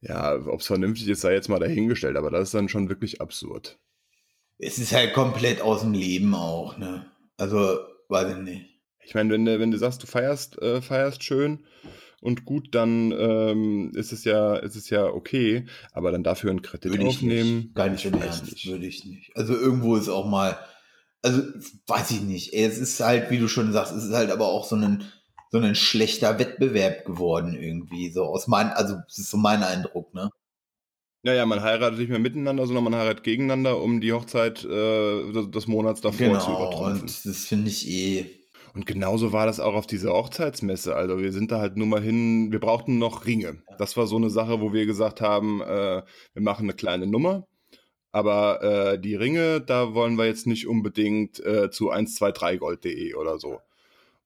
Ja, 0.00 0.34
ob 0.34 0.60
es 0.60 0.66
vernünftig 0.66 1.08
ist, 1.08 1.20
sei 1.20 1.32
jetzt 1.34 1.48
mal 1.48 1.60
dahingestellt, 1.60 2.16
aber 2.16 2.30
das 2.30 2.48
ist 2.48 2.54
dann 2.54 2.68
schon 2.68 2.88
wirklich 2.88 3.20
absurd. 3.20 3.78
Es 4.58 4.78
ist 4.78 4.92
halt 4.92 5.14
komplett 5.14 5.60
aus 5.60 5.82
dem 5.82 5.92
Leben 5.92 6.34
auch, 6.34 6.76
ne? 6.76 7.06
Also, 7.36 7.78
weiß 8.08 8.36
ich 8.36 8.42
nicht. 8.42 8.66
Ich 9.04 9.14
meine, 9.14 9.32
wenn, 9.32 9.46
wenn 9.46 9.70
du 9.70 9.78
sagst, 9.78 10.02
du 10.02 10.06
feierst, 10.06 10.60
äh, 10.60 10.80
feierst 10.80 11.22
schön, 11.22 11.64
und 12.22 12.44
gut, 12.44 12.72
dann 12.72 13.10
ähm, 13.10 13.90
ist 13.96 14.12
es 14.12 14.24
ja, 14.24 14.54
ist 14.54 14.76
es 14.76 14.90
ja 14.90 15.06
okay, 15.06 15.66
aber 15.92 16.12
dann 16.12 16.22
dafür 16.22 16.50
einen 16.50 16.62
Kredit 16.62 16.92
würde 16.92 17.06
aufnehmen. 17.06 17.56
Nicht. 17.56 17.74
Gar 17.74 17.88
nicht 17.88 18.04
Ernst, 18.04 18.44
nicht. 18.44 18.66
würde 18.68 18.86
ich 18.86 19.04
nicht. 19.04 19.36
Also 19.36 19.54
irgendwo 19.54 19.96
ist 19.96 20.08
auch 20.08 20.28
mal, 20.28 20.56
also 21.20 21.42
weiß 21.88 22.12
ich 22.12 22.20
nicht. 22.22 22.54
Es 22.54 22.78
ist 22.78 23.00
halt, 23.00 23.30
wie 23.32 23.38
du 23.38 23.48
schon 23.48 23.72
sagst, 23.72 23.92
es 23.92 24.04
ist 24.04 24.14
halt 24.14 24.30
aber 24.30 24.46
auch 24.46 24.64
so 24.64 24.76
ein, 24.76 25.04
so 25.50 25.58
ein 25.58 25.74
schlechter 25.74 26.38
Wettbewerb 26.38 27.04
geworden 27.04 27.56
irgendwie. 27.60 28.12
So 28.12 28.22
aus 28.22 28.46
mein, 28.46 28.68
also 28.68 28.94
das 29.08 29.18
ist 29.18 29.30
so 29.30 29.36
mein 29.36 29.64
Eindruck, 29.64 30.14
ne? 30.14 30.30
Ja, 31.24 31.34
ja, 31.34 31.44
man 31.44 31.62
heiratet 31.62 31.98
nicht 31.98 32.08
mehr 32.08 32.20
miteinander, 32.20 32.66
sondern 32.66 32.84
man 32.84 32.94
heiratet 32.94 33.24
gegeneinander, 33.24 33.80
um 33.80 34.00
die 34.00 34.12
Hochzeit 34.12 34.64
äh, 34.64 35.32
des 35.32 35.66
Monats 35.66 36.00
davor 36.00 36.26
genau, 36.28 36.38
zu 36.40 36.50
übertrumpfen. 36.52 37.00
Und 37.00 37.26
das 37.26 37.44
finde 37.46 37.68
ich 37.68 37.88
eh 37.88 38.41
und 38.74 38.86
genauso 38.86 39.32
war 39.32 39.46
das 39.46 39.60
auch 39.60 39.74
auf 39.74 39.86
dieser 39.86 40.12
Hochzeitsmesse. 40.12 40.96
Also 40.96 41.18
wir 41.18 41.32
sind 41.32 41.52
da 41.52 41.60
halt 41.60 41.76
nur 41.76 41.86
mal 41.86 42.00
hin, 42.00 42.52
wir 42.52 42.60
brauchten 42.60 42.98
noch 42.98 43.26
Ringe. 43.26 43.62
Das 43.78 43.96
war 43.96 44.06
so 44.06 44.16
eine 44.16 44.30
Sache, 44.30 44.60
wo 44.60 44.72
wir 44.72 44.86
gesagt 44.86 45.20
haben, 45.20 45.60
äh, 45.60 46.02
wir 46.32 46.42
machen 46.42 46.64
eine 46.64 46.74
kleine 46.74 47.06
Nummer. 47.06 47.46
Aber 48.12 48.62
äh, 48.62 48.98
die 48.98 49.14
Ringe, 49.14 49.60
da 49.60 49.94
wollen 49.94 50.16
wir 50.16 50.26
jetzt 50.26 50.46
nicht 50.46 50.66
unbedingt 50.66 51.40
äh, 51.44 51.70
zu 51.70 51.92
123gold.de 51.92 53.14
oder 53.14 53.38
so. 53.38 53.60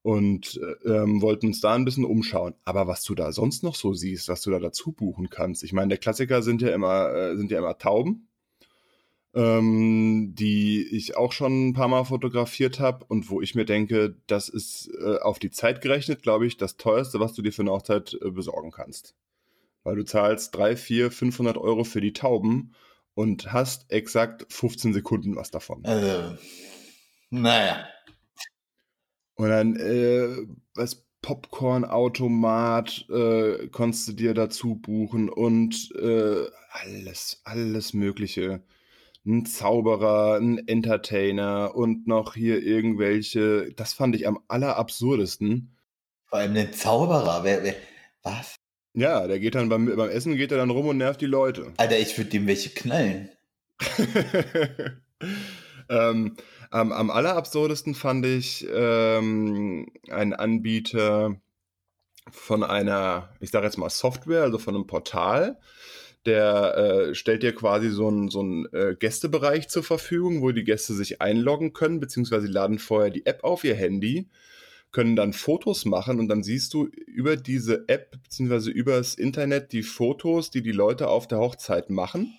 Und 0.01 0.59
äh, 0.61 0.89
ähm, 0.89 1.21
wollten 1.21 1.47
uns 1.47 1.59
da 1.59 1.73
ein 1.73 1.85
bisschen 1.85 2.05
umschauen. 2.05 2.53
Aber 2.63 2.87
was 2.87 3.03
du 3.03 3.15
da 3.15 3.31
sonst 3.33 3.63
noch 3.63 3.75
so 3.75 3.93
siehst, 3.93 4.29
was 4.29 4.41
du 4.41 4.51
da 4.51 4.59
dazu 4.59 4.93
buchen 4.93 5.29
kannst. 5.29 5.63
Ich 5.63 5.73
meine, 5.73 5.89
der 5.89 5.97
Klassiker 5.97 6.41
sind 6.41 6.61
ja 6.61 6.69
immer, 6.69 7.13
äh, 7.13 7.35
sind 7.35 7.51
ja 7.51 7.57
immer 7.59 7.77
Tauben 7.77 8.26
ähm, 9.37 10.33
die 10.33 10.81
ich 10.81 11.15
auch 11.15 11.31
schon 11.31 11.67
ein 11.69 11.73
paar 11.73 11.87
Mal 11.87 12.05
fotografiert 12.05 12.79
habe 12.79 13.05
und 13.05 13.29
wo 13.29 13.39
ich 13.39 13.53
mir 13.53 13.65
denke, 13.65 14.15
das 14.25 14.49
ist 14.49 14.89
äh, 14.99 15.19
auf 15.19 15.37
die 15.37 15.51
Zeit 15.51 15.81
gerechnet, 15.81 16.23
glaube 16.23 16.47
ich, 16.47 16.57
das 16.57 16.77
teuerste, 16.77 17.19
was 17.19 17.33
du 17.33 17.43
dir 17.43 17.53
für 17.53 17.61
eine 17.61 17.71
Hochzeit 17.71 18.17
äh, 18.19 18.31
besorgen 18.31 18.71
kannst. 18.71 19.13
Weil 19.83 19.95
du 19.95 20.03
zahlst 20.03 20.55
3, 20.55 20.75
4, 20.75 21.11
500 21.11 21.55
Euro 21.55 21.83
für 21.83 22.01
die 22.01 22.13
Tauben 22.13 22.73
und 23.13 23.53
hast 23.53 23.91
exakt 23.91 24.51
15 24.51 24.93
Sekunden 24.93 25.35
was 25.35 25.51
davon. 25.51 25.85
Also, 25.85 26.35
naja. 27.29 27.87
Und 29.35 29.49
dann, 29.49 29.75
äh, 29.75 30.35
was 30.73 31.05
Popcorn-Automat 31.21 33.05
äh, 33.09 33.67
konntest 33.67 34.07
du 34.07 34.13
dir 34.13 34.33
dazu 34.33 34.75
buchen 34.75 35.29
und 35.29 35.91
äh, 35.95 36.47
alles, 36.71 37.41
alles 37.43 37.93
Mögliche 37.93 38.63
ein 39.27 39.45
Zauberer, 39.45 40.37
ein 40.39 40.67
Entertainer 40.67 41.75
und 41.75 42.07
noch 42.07 42.33
hier 42.33 42.63
irgendwelche. 42.63 43.73
Das 43.73 43.93
fand 43.93 44.15
ich 44.15 44.27
am 44.27 44.39
allerabsurdesten. 44.47 45.75
Vor 46.25 46.39
allem 46.39 46.55
ein 46.55 46.73
Zauberer. 46.73 47.43
Wer, 47.43 47.63
wer, 47.63 47.75
was? 48.23 48.55
Ja, 48.93 49.27
der 49.27 49.39
geht 49.39 49.55
dann 49.55 49.69
beim, 49.69 49.85
beim 49.95 50.09
Essen 50.09 50.35
geht 50.37 50.51
er 50.51 50.57
dann 50.57 50.71
rum 50.71 50.87
und 50.87 50.97
nervt 50.97 51.21
die 51.21 51.27
Leute. 51.27 51.73
Alter, 51.77 51.99
ich 51.99 52.17
würde 52.17 52.31
dem 52.31 52.47
welche 52.47 52.69
knallen. 52.69 53.29
ähm, 55.89 56.35
am, 56.71 56.91
am 56.91 57.11
allerabsurdesten 57.11 57.95
fand 57.95 58.25
ich 58.25 58.65
ähm, 58.73 59.91
einen 60.09 60.33
Anbieter 60.33 61.35
von 62.31 62.63
einer, 62.63 63.29
ich 63.39 63.51
sage 63.51 63.65
jetzt 63.65 63.77
mal 63.77 63.89
Software, 63.89 64.43
also 64.43 64.57
von 64.57 64.75
einem 64.75 64.87
Portal, 64.87 65.59
der 66.27 66.77
äh, 66.77 67.15
stellt 67.15 67.41
dir 67.41 67.55
quasi 67.55 67.89
so 67.89 68.07
einen 68.07 68.29
so 68.29 68.43
äh, 68.73 68.95
Gästebereich 68.95 69.69
zur 69.69 69.83
Verfügung, 69.83 70.41
wo 70.41 70.51
die 70.51 70.63
Gäste 70.63 70.93
sich 70.93 71.21
einloggen 71.21 71.73
können, 71.73 71.99
beziehungsweise 71.99 72.47
laden 72.47 72.77
vorher 72.77 73.09
die 73.09 73.25
App 73.25 73.43
auf 73.43 73.63
ihr 73.63 73.75
Handy, 73.75 74.27
können 74.91 75.15
dann 75.15 75.33
Fotos 75.33 75.85
machen 75.85 76.19
und 76.19 76.27
dann 76.27 76.43
siehst 76.43 76.73
du 76.73 76.85
über 77.07 77.37
diese 77.37 77.87
App, 77.87 78.11
beziehungsweise 78.23 78.69
übers 78.69 79.15
Internet 79.15 79.71
die 79.71 79.83
Fotos, 79.83 80.51
die 80.51 80.61
die 80.61 80.71
Leute 80.71 81.07
auf 81.07 81.27
der 81.27 81.39
Hochzeit 81.39 81.89
machen. 81.89 82.33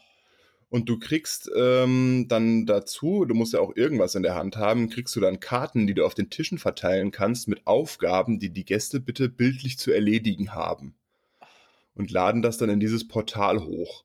Und 0.71 0.91
du 0.91 0.99
kriegst 0.99 1.51
ähm, 1.57 2.27
dann 2.29 2.67
dazu, 2.67 3.25
du 3.25 3.35
musst 3.35 3.55
ja 3.55 3.61
auch 3.61 3.75
irgendwas 3.75 4.15
in 4.15 4.23
der 4.23 4.35
Hand 4.35 4.59
haben, 4.59 4.91
kriegst 4.91 5.17
du 5.17 5.21
dann 5.21 5.41
Karten, 5.41 5.87
die 5.87 5.95
du 5.95 6.05
auf 6.05 6.15
den 6.15 6.29
Tischen 6.29 6.59
verteilen 6.59 7.11
kannst 7.11 7.49
mit 7.49 7.67
Aufgaben, 7.67 8.39
die 8.39 8.51
die 8.51 8.67
Gäste 8.67 9.01
bitte 9.01 9.31
bildlich 9.31 9.79
zu 9.79 9.93
erledigen 9.93 10.55
haben 10.55 10.95
und 11.99 12.11
laden 12.11 12.43
das 12.43 12.59
dann 12.59 12.71
in 12.71 12.81
dieses 12.81 13.07
Portal 13.07 13.65
hoch. 13.65 14.05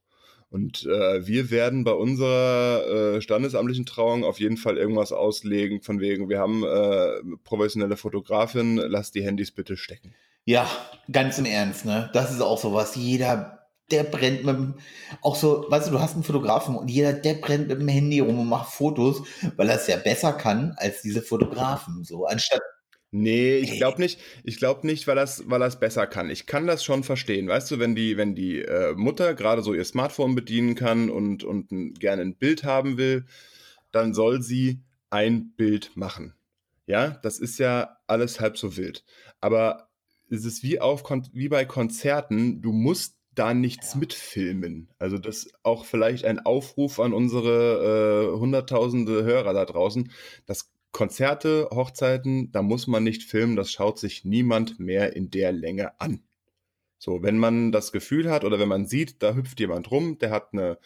Und 0.49 0.85
äh, 0.85 1.25
wir 1.25 1.49
werden 1.49 1.83
bei 1.83 1.93
unserer 1.93 3.15
äh, 3.15 3.21
standesamtlichen 3.21 3.87
Trauung 3.87 4.23
auf 4.23 4.39
jeden 4.39 4.57
Fall 4.57 4.77
irgendwas 4.77 5.11
auslegen, 5.11 5.81
von 5.81 5.99
wegen, 5.99 6.29
wir 6.29 6.37
haben 6.37 6.63
äh, 6.63 7.37
professionelle 7.43 7.97
Fotografin, 7.97 8.77
lass 8.77 9.09
die 9.09 9.23
Handys 9.23 9.49
bitte 9.49 9.77
stecken. 9.77 10.13
Ja, 10.45 10.67
ganz 11.11 11.39
im 11.39 11.45
Ernst, 11.45 11.85
ne? 11.85 12.11
Das 12.13 12.31
ist 12.31 12.41
auch 12.41 12.59
so 12.59 12.71
was. 12.73 12.95
Jeder, 12.95 13.67
der 13.89 14.03
brennt 14.03 14.43
mit 14.43 14.75
auch 15.21 15.35
so, 15.35 15.65
weißt 15.69 15.87
du, 15.87 15.91
du 15.91 15.99
hast 15.99 16.13
einen 16.13 16.23
Fotografen 16.23 16.75
und 16.75 16.87
jeder, 16.89 17.13
der 17.13 17.35
brennt 17.35 17.67
mit 17.67 17.79
dem 17.79 17.87
Handy 17.87 18.19
rum 18.19 18.39
und 18.39 18.47
macht 18.47 18.73
Fotos, 18.73 19.23
weil 19.55 19.69
er 19.69 19.77
es 19.77 19.87
ja 19.87 19.97
besser 19.97 20.33
kann 20.33 20.73
als 20.77 21.01
diese 21.01 21.23
Fotografen. 21.23 22.03
So, 22.03 22.25
anstatt 22.25 22.61
Nee, 23.15 23.57
ich 23.57 23.77
glaube 23.77 24.01
nicht. 24.01 24.19
Ich 24.43 24.57
glaube 24.57 24.87
nicht, 24.87 25.05
weil 25.05 25.15
das, 25.15 25.47
weil 25.47 25.59
das 25.59 25.79
besser 25.79 26.07
kann. 26.07 26.31
Ich 26.31 26.47
kann 26.47 26.65
das 26.65 26.83
schon 26.83 27.03
verstehen. 27.03 27.47
Weißt 27.47 27.69
du, 27.69 27.77
wenn 27.77 27.93
die, 27.93 28.17
wenn 28.17 28.33
die 28.33 28.61
äh, 28.63 28.95
Mutter 28.95 29.35
gerade 29.35 29.61
so 29.61 29.75
ihr 29.75 29.85
Smartphone 29.85 30.33
bedienen 30.33 30.73
kann 30.73 31.11
und, 31.11 31.43
und 31.43 31.71
ein, 31.71 31.93
gerne 31.93 32.23
ein 32.23 32.35
Bild 32.35 32.63
haben 32.63 32.97
will, 32.97 33.27
dann 33.91 34.15
soll 34.15 34.41
sie 34.41 34.81
ein 35.11 35.53
Bild 35.55 35.91
machen. 35.93 36.33
Ja, 36.87 37.11
das 37.21 37.37
ist 37.37 37.59
ja 37.59 37.97
alles 38.07 38.39
halb 38.39 38.57
so 38.57 38.77
wild. 38.77 39.03
Aber 39.39 39.89
es 40.31 40.43
ist 40.43 40.63
wie, 40.63 40.79
auf, 40.79 41.03
wie 41.33 41.49
bei 41.49 41.65
Konzerten, 41.65 42.63
du 42.63 42.71
musst 42.71 43.15
da 43.35 43.53
nichts 43.53 43.93
ja. 43.93 43.99
mitfilmen. 43.99 44.89
Also 44.97 45.19
das 45.19 45.51
auch 45.61 45.85
vielleicht 45.85 46.25
ein 46.25 46.39
Aufruf 46.39 46.99
an 46.99 47.13
unsere 47.13 48.31
äh, 48.33 48.39
hunderttausende 48.39 49.23
Hörer 49.23 49.53
da 49.53 49.65
draußen. 49.65 50.11
Das 50.47 50.72
Konzerte, 50.93 51.67
Hochzeiten, 51.71 52.51
da 52.51 52.61
muss 52.61 52.87
man 52.87 53.03
nicht 53.03 53.23
filmen, 53.23 53.55
das 53.57 53.71
schaut 53.71 53.99
sich 53.99 54.23
niemand 54.23 54.79
mehr 54.79 55.15
in 55.15 55.31
der 55.31 55.51
Länge 55.51 55.99
an. 55.99 56.23
So, 56.99 57.21
wenn 57.21 57.37
man 57.37 57.73
das 57.73 57.91
Gefühl 57.91 58.31
hat 58.31 58.45
oder 58.45 58.59
wenn 58.59 58.69
man 58.69 58.85
sieht, 58.85 59.21
da 59.21 59.35
hüpft 59.35 59.59
jemand 59.59 59.91
rum, 59.91 60.19
der 60.19 60.29
hat 60.29 60.53
eine 60.53 60.77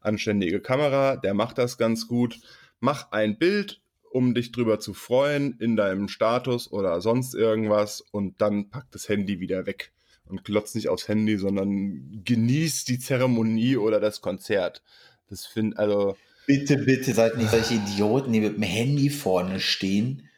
anständige 0.00 0.60
Kamera, 0.60 1.16
der 1.16 1.34
macht 1.34 1.58
das 1.58 1.76
ganz 1.76 2.06
gut, 2.06 2.40
mach 2.80 3.10
ein 3.10 3.38
Bild, 3.38 3.82
um 4.10 4.34
dich 4.34 4.52
drüber 4.52 4.78
zu 4.78 4.94
freuen 4.94 5.58
in 5.58 5.76
deinem 5.76 6.08
Status 6.08 6.72
oder 6.72 7.00
sonst 7.00 7.34
irgendwas 7.34 8.00
und 8.00 8.40
dann 8.40 8.70
pack 8.70 8.86
das 8.92 9.08
Handy 9.08 9.40
wieder 9.40 9.66
weg 9.66 9.92
und 10.26 10.44
glotz 10.44 10.74
nicht 10.74 10.88
aufs 10.88 11.08
Handy, 11.08 11.38
sondern 11.38 12.22
genieß 12.24 12.84
die 12.84 12.98
Zeremonie 12.98 13.76
oder 13.76 14.00
das 14.00 14.20
Konzert. 14.20 14.82
Das 15.28 15.44
finde 15.44 15.76
also 15.78 16.16
Bitte, 16.46 16.78
bitte 16.78 17.12
seid 17.12 17.36
nicht 17.36 17.50
solche 17.50 17.74
Idioten, 17.74 18.32
die 18.32 18.40
mit 18.40 18.56
dem 18.56 18.62
Handy 18.62 19.10
vorne 19.10 19.58
stehen. 19.60 20.28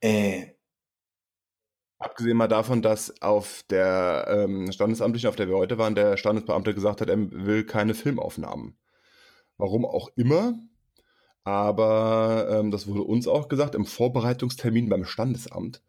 Äh. 0.00 0.48
Abgesehen 1.98 2.36
mal 2.36 2.48
davon, 2.48 2.82
dass 2.82 3.20
auf 3.22 3.62
der 3.68 4.26
ähm, 4.28 4.70
Standesamtlichen, 4.70 5.28
auf 5.28 5.36
der 5.36 5.48
wir 5.48 5.56
heute 5.56 5.78
waren, 5.78 5.94
der 5.94 6.16
Standesbeamte 6.16 6.74
gesagt 6.74 7.00
hat, 7.00 7.08
er 7.08 7.18
will 7.30 7.64
keine 7.64 7.94
Filmaufnahmen. 7.94 8.76
Warum 9.58 9.84
auch 9.84 10.10
immer. 10.16 10.58
Aber 11.44 12.48
ähm, 12.50 12.70
das 12.70 12.86
wurde 12.86 13.02
uns 13.02 13.26
auch 13.26 13.48
gesagt 13.48 13.74
im 13.74 13.86
Vorbereitungstermin 13.86 14.88
beim 14.88 15.04
Standesamt, 15.04 15.82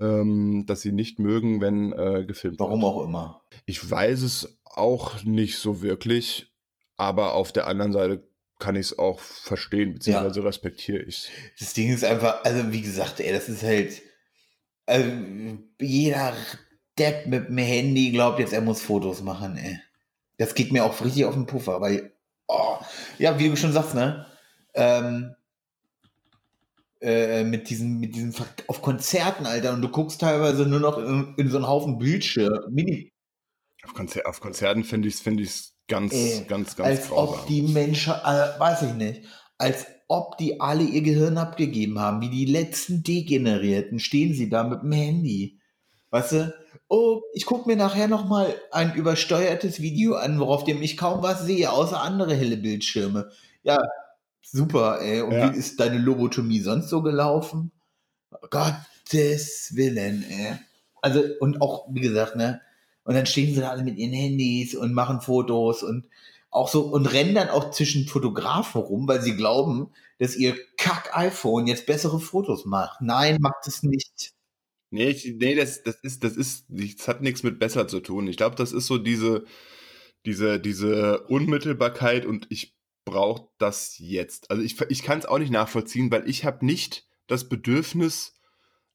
ähm, 0.00 0.64
dass 0.66 0.80
sie 0.80 0.92
nicht 0.92 1.18
mögen, 1.18 1.60
wenn 1.60 1.92
äh, 1.92 2.24
gefilmt 2.26 2.58
Warum 2.58 2.82
wird. 2.82 2.92
auch 2.92 3.04
immer. 3.04 3.42
Ich 3.66 3.90
weiß 3.90 4.22
es 4.22 4.58
auch 4.64 5.22
nicht 5.24 5.58
so 5.58 5.82
wirklich, 5.82 6.52
aber 6.96 7.34
auf 7.34 7.52
der 7.52 7.66
anderen 7.66 7.92
Seite 7.92 8.27
kann 8.58 8.76
ich 8.76 8.86
es 8.86 8.98
auch 8.98 9.20
verstehen, 9.20 9.94
beziehungsweise 9.94 10.40
ja. 10.40 10.46
respektiere 10.46 11.02
ich 11.02 11.18
es. 11.18 11.28
Das 11.58 11.74
Ding 11.74 11.92
ist 11.92 12.04
einfach, 12.04 12.44
also 12.44 12.72
wie 12.72 12.82
gesagt, 12.82 13.20
ey, 13.20 13.32
das 13.32 13.48
ist 13.48 13.62
halt, 13.62 14.02
also 14.86 15.08
jeder 15.80 16.34
Depp 16.98 17.26
mit 17.26 17.48
dem 17.48 17.58
Handy 17.58 18.10
glaubt 18.10 18.40
jetzt, 18.40 18.52
er 18.52 18.60
muss 18.60 18.82
Fotos 18.82 19.22
machen, 19.22 19.56
ey. 19.56 19.78
Das 20.38 20.54
geht 20.54 20.72
mir 20.72 20.84
auch 20.84 21.04
richtig 21.04 21.24
auf 21.24 21.34
den 21.34 21.46
Puffer, 21.46 21.80
weil, 21.80 22.12
oh, 22.46 22.78
ja, 23.18 23.38
wie 23.38 23.48
du 23.48 23.56
schon 23.56 23.72
sagst, 23.72 23.94
ne? 23.94 24.26
Ähm, 24.74 25.34
äh, 27.00 27.44
mit 27.44 27.70
diesen, 27.70 28.00
mit 28.00 28.14
diesen, 28.14 28.34
auf 28.66 28.82
Konzerten, 28.82 29.46
Alter, 29.46 29.72
und 29.72 29.82
du 29.82 29.88
guckst 29.88 30.20
teilweise 30.20 30.66
nur 30.66 30.80
noch 30.80 30.98
in, 30.98 31.34
in 31.36 31.48
so 31.48 31.58
einen 31.58 31.68
Haufen 31.68 31.98
Bildschirm, 31.98 32.72
Mini. 32.72 33.12
Auf, 33.84 33.94
Konzer 33.94 34.26
auf 34.26 34.40
Konzerten 34.40 34.82
finde 34.82 35.08
ich 35.08 35.14
es 35.14 35.20
find 35.20 35.40
ich's 35.40 35.77
ganz, 35.88 36.12
ey, 36.12 36.44
ganz, 36.46 36.76
ganz 36.76 36.88
Als 36.88 37.08
grausam. 37.08 37.40
ob 37.40 37.46
die 37.46 37.62
Menschen, 37.62 38.12
äh, 38.12 38.60
weiß 38.60 38.82
ich 38.82 38.94
nicht, 38.94 39.22
als 39.58 39.86
ob 40.06 40.38
die 40.38 40.60
alle 40.60 40.84
ihr 40.84 41.02
Gehirn 41.02 41.36
abgegeben 41.36 41.98
haben, 41.98 42.20
wie 42.20 42.30
die 42.30 42.46
letzten 42.46 43.02
Degenerierten, 43.02 43.98
stehen 43.98 44.32
sie 44.34 44.48
da 44.48 44.64
mit 44.64 44.82
dem 44.82 44.92
Handy. 44.92 45.58
Weißt 46.10 46.32
du? 46.32 46.54
Oh, 46.88 47.20
ich 47.34 47.44
gucke 47.44 47.68
mir 47.68 47.76
nachher 47.76 48.08
nochmal 48.08 48.54
ein 48.70 48.94
übersteuertes 48.94 49.82
Video 49.82 50.14
an, 50.14 50.40
worauf 50.40 50.64
dem 50.64 50.80
ich 50.80 50.96
kaum 50.96 51.22
was 51.22 51.42
sehe, 51.42 51.70
außer 51.70 52.00
andere 52.00 52.34
helle 52.34 52.56
Bildschirme. 52.56 53.30
Ja, 53.62 53.78
super, 54.40 55.02
ey. 55.02 55.20
Und 55.20 55.32
ja. 55.32 55.52
wie 55.52 55.58
ist 55.58 55.78
deine 55.80 55.98
Lobotomie 55.98 56.60
sonst 56.60 56.88
so 56.88 57.02
gelaufen? 57.02 57.72
Gottes 58.50 59.72
Willen, 59.74 60.24
ey. 60.30 60.54
Also, 61.02 61.22
und 61.40 61.60
auch, 61.60 61.86
wie 61.90 62.00
gesagt, 62.00 62.36
ne? 62.36 62.62
Und 63.08 63.14
dann 63.14 63.24
stehen 63.24 63.54
sie 63.54 63.62
da 63.62 63.70
alle 63.70 63.84
mit 63.84 63.96
ihren 63.96 64.12
Handys 64.12 64.74
und 64.74 64.92
machen 64.92 65.22
Fotos 65.22 65.82
und 65.82 66.04
auch 66.50 66.68
so 66.68 66.82
und 66.82 67.06
rennen 67.06 67.34
dann 67.34 67.48
auch 67.48 67.70
zwischen 67.70 68.06
Fotografen 68.06 68.82
rum, 68.82 69.08
weil 69.08 69.22
sie 69.22 69.34
glauben, 69.34 69.88
dass 70.18 70.36
ihr 70.36 70.54
Kack-iPhone 70.76 71.66
jetzt 71.66 71.86
bessere 71.86 72.20
Fotos 72.20 72.66
macht. 72.66 73.00
Nein, 73.00 73.38
macht 73.40 73.66
es 73.66 73.82
nicht. 73.82 74.34
Nee, 74.90 75.08
ich, 75.08 75.24
nee 75.24 75.54
das, 75.54 75.82
das, 75.82 75.96
ist, 76.02 76.22
das 76.22 76.36
ist, 76.36 76.66
das 76.68 77.08
hat 77.08 77.22
nichts 77.22 77.42
mit 77.42 77.58
besser 77.58 77.88
zu 77.88 78.00
tun. 78.00 78.28
Ich 78.28 78.36
glaube, 78.36 78.56
das 78.56 78.72
ist 78.72 78.86
so 78.86 78.98
diese, 78.98 79.46
diese, 80.26 80.60
diese 80.60 81.22
Unmittelbarkeit 81.28 82.26
und 82.26 82.46
ich 82.50 82.76
brauche 83.06 83.48
das 83.56 83.96
jetzt. 83.96 84.50
Also 84.50 84.62
ich, 84.62 84.78
ich 84.90 85.02
kann 85.02 85.18
es 85.18 85.24
auch 85.24 85.38
nicht 85.38 85.50
nachvollziehen, 85.50 86.10
weil 86.10 86.28
ich 86.28 86.44
habe 86.44 86.66
nicht 86.66 87.06
das 87.26 87.48
Bedürfnis, 87.48 88.34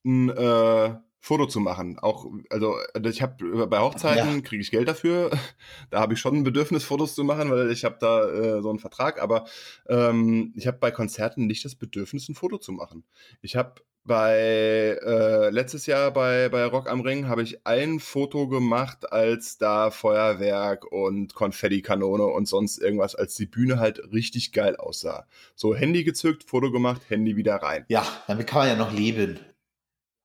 ein 0.06 0.30
äh, 0.30 1.00
Foto 1.24 1.46
zu 1.46 1.62
machen. 1.62 1.98
Auch, 2.00 2.26
also 2.50 2.76
ich 3.06 3.22
habe 3.22 3.66
bei 3.68 3.80
Hochzeiten 3.80 4.36
ja. 4.36 4.42
kriege 4.42 4.62
ich 4.62 4.72
Geld 4.72 4.90
dafür. 4.90 5.32
Da 5.90 6.02
habe 6.02 6.16
ich 6.16 6.20
schon 6.20 6.36
ein 6.36 6.44
Bedürfnis, 6.44 6.84
Fotos 6.84 7.16
zu 7.16 7.24
machen, 7.24 7.50
weil 7.50 7.72
ich 7.72 7.86
habe 7.86 7.96
da 8.00 8.28
äh, 8.28 8.62
so 8.62 8.70
einen 8.70 8.80
Vertrag. 8.80 9.22
Aber 9.22 9.46
ähm, 9.88 10.52
ich 10.58 10.68
habe 10.68 10.80
bei 10.80 10.92
Konzerten 10.92 11.48
nicht 11.48 11.64
das 11.64 11.76
Bedürfnis, 11.76 12.28
ein 12.28 12.36
Foto 12.36 12.58
zu 12.58 12.74
machen. 12.74 13.06
Ich 13.42 13.56
habe 13.56 13.76
bei 14.04 15.00
äh, 15.02 15.50
letztes 15.50 15.86
Jahr 15.86 16.12
bei, 16.12 16.50
bei 16.50 16.66
Rock 16.66 16.90
am 16.90 17.00
Ring 17.00 17.30
habe 17.30 17.42
ich 17.42 17.66
ein 17.66 18.02
Foto 18.02 18.50
gemacht, 18.50 19.14
als 19.14 19.58
da 19.58 19.92
Feuerwerk 19.92 20.92
und 20.92 21.34
Konfettikanone 21.36 22.26
und 22.26 22.50
sonst 22.50 22.80
irgendwas, 22.80 23.16
als 23.16 23.36
die 23.36 23.46
Bühne 23.46 23.80
halt 23.80 24.12
richtig 24.12 24.52
geil 24.52 24.76
aussah. 24.76 25.26
So 25.56 25.74
Handy 25.74 26.04
gezückt, 26.04 26.44
Foto 26.44 26.70
gemacht, 26.70 27.04
Handy 27.08 27.38
wieder 27.38 27.56
rein. 27.56 27.86
Ja, 27.88 28.06
damit 28.28 28.48
kann 28.48 28.60
man 28.60 28.68
ja 28.68 28.76
noch 28.76 28.92
leben. 28.92 29.40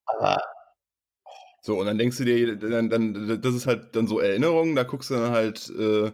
Aber 0.06 0.38
so, 1.68 1.78
und 1.78 1.84
dann 1.84 1.98
denkst 1.98 2.16
du 2.16 2.24
dir, 2.24 2.56
dann, 2.56 2.88
dann, 2.88 3.42
das 3.42 3.54
ist 3.54 3.66
halt 3.66 3.94
dann 3.94 4.06
so 4.06 4.20
Erinnerungen, 4.20 4.74
da 4.74 4.84
guckst 4.84 5.10
du 5.10 5.14
dann 5.16 5.32
halt 5.32 5.68
äh, 5.78 6.12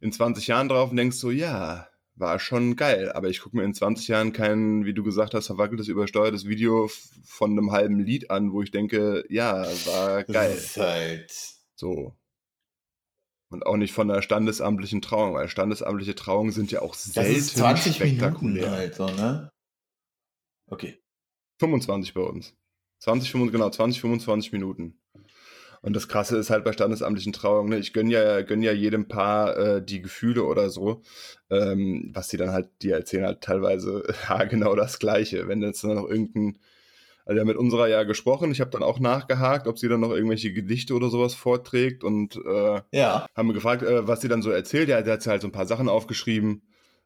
in 0.00 0.10
20 0.10 0.48
Jahren 0.48 0.68
drauf 0.68 0.90
und 0.90 0.96
denkst 0.96 1.16
so, 1.16 1.30
ja, 1.30 1.86
war 2.16 2.40
schon 2.40 2.74
geil. 2.74 3.12
Aber 3.12 3.28
ich 3.28 3.40
gucke 3.40 3.56
mir 3.56 3.62
in 3.62 3.72
20 3.72 4.08
Jahren 4.08 4.32
kein, 4.32 4.84
wie 4.84 4.92
du 4.92 5.04
gesagt 5.04 5.32
hast, 5.32 5.46
verwackeltes, 5.46 5.86
übersteuertes 5.86 6.48
Video 6.48 6.90
von 7.22 7.52
einem 7.52 7.70
halben 7.70 8.00
Lied 8.00 8.32
an, 8.32 8.52
wo 8.52 8.62
ich 8.62 8.72
denke, 8.72 9.24
ja, 9.28 9.64
war 9.86 10.24
geil. 10.24 10.54
Das 10.54 10.64
ist 10.64 10.76
halt. 10.76 11.32
So. 11.76 12.16
Und 13.50 13.64
auch 13.64 13.76
nicht 13.76 13.94
von 13.94 14.10
einer 14.10 14.22
standesamtlichen 14.22 15.02
Trauung, 15.02 15.34
weil 15.34 15.48
standesamtliche 15.48 16.16
Trauungen 16.16 16.50
sind 16.50 16.72
ja 16.72 16.82
auch 16.82 16.94
selten 16.94 17.32
das 17.32 17.38
ist 17.38 17.56
20 17.58 17.94
spektakulär. 17.94 18.70
Minuten 18.72 18.92
so, 18.92 19.06
ne? 19.06 19.52
Okay. 20.66 20.98
25 21.60 22.12
bei 22.12 22.22
uns. 22.22 22.56
20, 23.00 23.32
genau, 23.50 23.70
20, 23.70 24.00
25 24.00 24.52
Minuten. 24.52 24.94
Und 25.82 25.96
das 25.96 26.08
Krasse 26.08 26.36
ist 26.36 26.50
halt 26.50 26.64
bei 26.64 26.72
standesamtlichen 26.72 27.32
Trauungen, 27.32 27.70
ne, 27.70 27.78
ich 27.78 27.94
gönne 27.94 28.10
ja, 28.10 28.42
gönn 28.42 28.62
ja 28.62 28.72
jedem 28.72 29.08
Paar 29.08 29.56
äh, 29.56 29.82
die 29.82 30.02
Gefühle 30.02 30.44
oder 30.44 30.68
so, 30.68 31.02
ähm, 31.48 32.10
was 32.12 32.28
die 32.28 32.36
dann 32.36 32.52
halt, 32.52 32.68
die 32.82 32.90
erzählen 32.90 33.24
halt 33.24 33.40
teilweise 33.40 34.04
ja, 34.28 34.44
genau 34.44 34.76
das 34.76 34.98
Gleiche. 34.98 35.48
Wenn 35.48 35.62
jetzt 35.62 35.82
dann 35.82 35.94
noch 35.94 36.08
irgendein, 36.08 36.58
also 37.24 37.38
ja 37.38 37.44
mit 37.46 37.56
unserer 37.56 37.88
ja 37.88 38.02
gesprochen, 38.02 38.52
ich 38.52 38.60
habe 38.60 38.70
dann 38.70 38.82
auch 38.82 39.00
nachgehakt, 39.00 39.66
ob 39.66 39.78
sie 39.78 39.88
dann 39.88 40.00
noch 40.00 40.10
irgendwelche 40.10 40.52
Gedichte 40.52 40.94
oder 40.94 41.08
sowas 41.08 41.34
vorträgt 41.34 42.04
und 42.04 42.36
äh, 42.36 42.82
ja. 42.92 43.26
haben 43.34 43.46
mir 43.46 43.54
gefragt, 43.54 43.82
äh, 43.82 44.06
was 44.06 44.20
sie 44.20 44.28
dann 44.28 44.42
so 44.42 44.50
erzählt. 44.50 44.90
Ja, 44.90 45.02
sie 45.02 45.10
hat 45.10 45.26
halt 45.26 45.40
so 45.40 45.48
ein 45.48 45.52
paar 45.52 45.66
Sachen 45.66 45.88
aufgeschrieben 45.88 46.62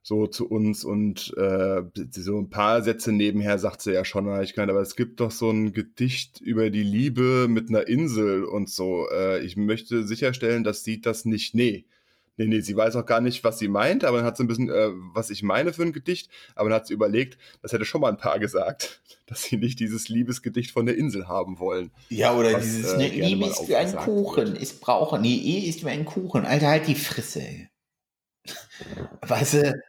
so 0.06 0.26
zu 0.26 0.46
uns 0.46 0.84
und 0.84 1.32
äh, 1.38 1.82
so 2.10 2.38
ein 2.38 2.50
paar 2.50 2.82
Sätze 2.82 3.10
nebenher 3.10 3.58
sagt 3.58 3.80
sie 3.80 3.92
ja 3.92 4.04
schon, 4.04 4.28
ich 4.42 4.52
kann, 4.52 4.68
aber 4.68 4.82
es 4.82 4.96
gibt 4.96 5.18
doch 5.18 5.30
so 5.30 5.50
ein 5.50 5.72
Gedicht 5.72 6.42
über 6.42 6.68
die 6.68 6.82
Liebe 6.82 7.46
mit 7.48 7.70
einer 7.70 7.88
Insel 7.88 8.44
und 8.44 8.68
so. 8.68 9.08
Äh, 9.10 9.42
ich 9.42 9.56
möchte 9.56 10.06
sicherstellen, 10.06 10.62
dass 10.62 10.84
sie 10.84 11.00
das 11.00 11.24
nicht, 11.24 11.54
nee. 11.54 11.86
Nee, 12.36 12.48
nee, 12.48 12.60
sie 12.60 12.76
weiß 12.76 12.96
auch 12.96 13.06
gar 13.06 13.22
nicht, 13.22 13.44
was 13.44 13.58
sie 13.58 13.68
meint, 13.68 14.04
aber 14.04 14.18
dann 14.18 14.26
hat 14.26 14.36
sie 14.36 14.44
ein 14.44 14.46
bisschen, 14.46 14.68
äh, 14.68 14.90
was 15.14 15.30
ich 15.30 15.42
meine 15.42 15.72
für 15.72 15.84
ein 15.84 15.94
Gedicht, 15.94 16.28
aber 16.54 16.68
dann 16.68 16.80
hat 16.80 16.86
sie 16.86 16.92
überlegt, 16.92 17.38
das 17.62 17.72
hätte 17.72 17.86
schon 17.86 18.02
mal 18.02 18.10
ein 18.10 18.18
paar 18.18 18.38
gesagt, 18.38 19.00
dass 19.26 19.44
sie 19.44 19.56
nicht 19.56 19.80
dieses 19.80 20.10
Liebesgedicht 20.10 20.70
von 20.70 20.84
der 20.84 20.98
Insel 20.98 21.28
haben 21.28 21.58
wollen. 21.58 21.92
Ja, 22.10 22.36
oder 22.36 22.52
was, 22.52 22.64
dieses, 22.64 22.92
äh, 22.92 22.98
ne, 22.98 23.08
Liebe 23.08 23.46
ist 23.46 23.66
wie 23.68 23.76
ein 23.76 23.96
Kuchen, 23.96 24.48
wird. 24.48 24.62
ich 24.62 24.80
brauche, 24.80 25.18
nee, 25.18 25.34
Ehe 25.34 25.66
ist 25.66 25.82
wie 25.82 25.88
ein 25.88 26.04
Kuchen, 26.04 26.44
Alter, 26.44 26.68
halt 26.68 26.88
die 26.88 26.94
Frisse, 26.94 27.40
ey. 27.40 27.68
Weißt 29.22 29.54
du, 29.54 29.80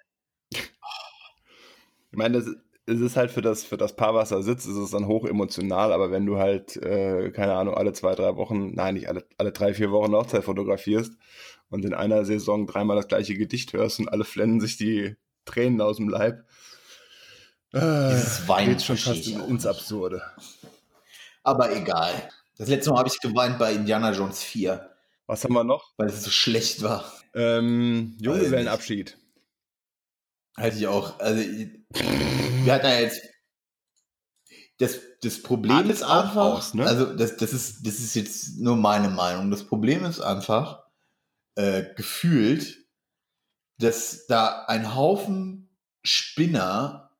ich 2.16 2.18
meine, 2.18 2.40
das, 2.40 2.56
es 2.86 3.02
ist 3.02 3.18
halt 3.18 3.30
für 3.30 3.42
das, 3.42 3.66
für 3.66 3.76
das 3.76 3.96
Paar, 3.96 4.14
was 4.14 4.30
da 4.30 4.42
sitzt, 4.42 4.68
ist 4.68 4.78
es 4.78 4.92
dann 4.92 5.08
hoch 5.08 5.26
emotional, 5.26 5.92
aber 5.92 6.12
wenn 6.12 6.26
du 6.26 6.38
halt, 6.38 6.78
äh, 6.78 7.30
keine 7.32 7.56
Ahnung, 7.56 7.76
alle 7.76 7.92
zwei, 7.92 8.16
drei 8.16 8.38
Wochen, 8.38 8.74
nein, 8.74 8.94
nicht 8.94 9.10
alle, 9.10 9.26
alle 9.38 9.52
drei, 9.52 9.74
vier 9.74 9.92
Wochen 9.92 10.14
Hochzeit 10.14 10.46
fotografierst 10.46 11.14
und 11.70 11.84
in 11.84 11.94
einer 11.94 12.24
Saison 12.24 12.68
dreimal 12.68 12.96
das 12.96 13.10
gleiche 13.10 13.36
Gedicht 13.36 13.74
hörst 13.74 14.00
und 14.00 14.08
alle 14.08 14.24
flennen 14.24 14.62
sich 14.62 14.78
die 14.78 15.18
Tränen 15.44 15.82
aus 15.82 15.98
dem 15.98 16.08
Leib, 16.08 16.46
äh, 17.74 18.12
Dieses 18.12 18.48
geht 18.48 18.82
schon 18.82 18.98
fast 18.98 19.28
in, 19.28 19.42
ins 19.42 19.66
Absurde. 19.66 20.22
Aber 21.44 21.76
egal. 21.76 22.14
Das 22.58 22.70
letzte 22.70 22.92
Mal 22.92 23.00
habe 23.00 23.10
ich 23.10 23.20
geweint 23.20 23.60
bei 23.60 23.74
Indiana 23.74 24.14
Jones 24.14 24.42
4. 24.42 24.90
Was 25.28 25.44
haben 25.44 25.54
wir 25.54 25.66
noch? 25.66 25.92
Weil 25.98 26.08
es 26.08 26.24
so 26.24 26.30
schlecht 26.30 26.82
war. 26.82 27.12
Ähm, 27.34 28.16
Junggesellenabschied. 28.22 29.18
Halte 30.56 30.78
ich 30.78 30.88
auch. 30.88 31.20
Also, 31.20 31.44
wir 31.96 32.74
hatten 32.74 32.86
ja 32.86 33.00
jetzt. 33.00 33.22
Das, 34.78 35.00
das 35.22 35.42
Problem 35.42 35.78
Alles 35.78 35.98
ist 35.98 36.04
einfach. 36.04 36.58
Aus, 36.58 36.74
ne? 36.74 36.86
Also, 36.86 37.16
das, 37.16 37.38
das, 37.38 37.54
ist, 37.54 37.88
das 37.88 38.00
ist 38.00 38.16
jetzt 38.16 38.58
nur 38.60 38.76
meine 38.76 39.10
Meinung. 39.10 39.52
Das 39.52 39.64
Problem 39.64 40.04
ist 40.06 40.20
einfach, 40.20 40.84
äh, 41.56 41.84
gefühlt, 41.96 42.86
dass 43.78 44.26
da 44.28 44.66
ein 44.66 44.96
Haufen 44.96 45.78
Spinner 46.04 47.12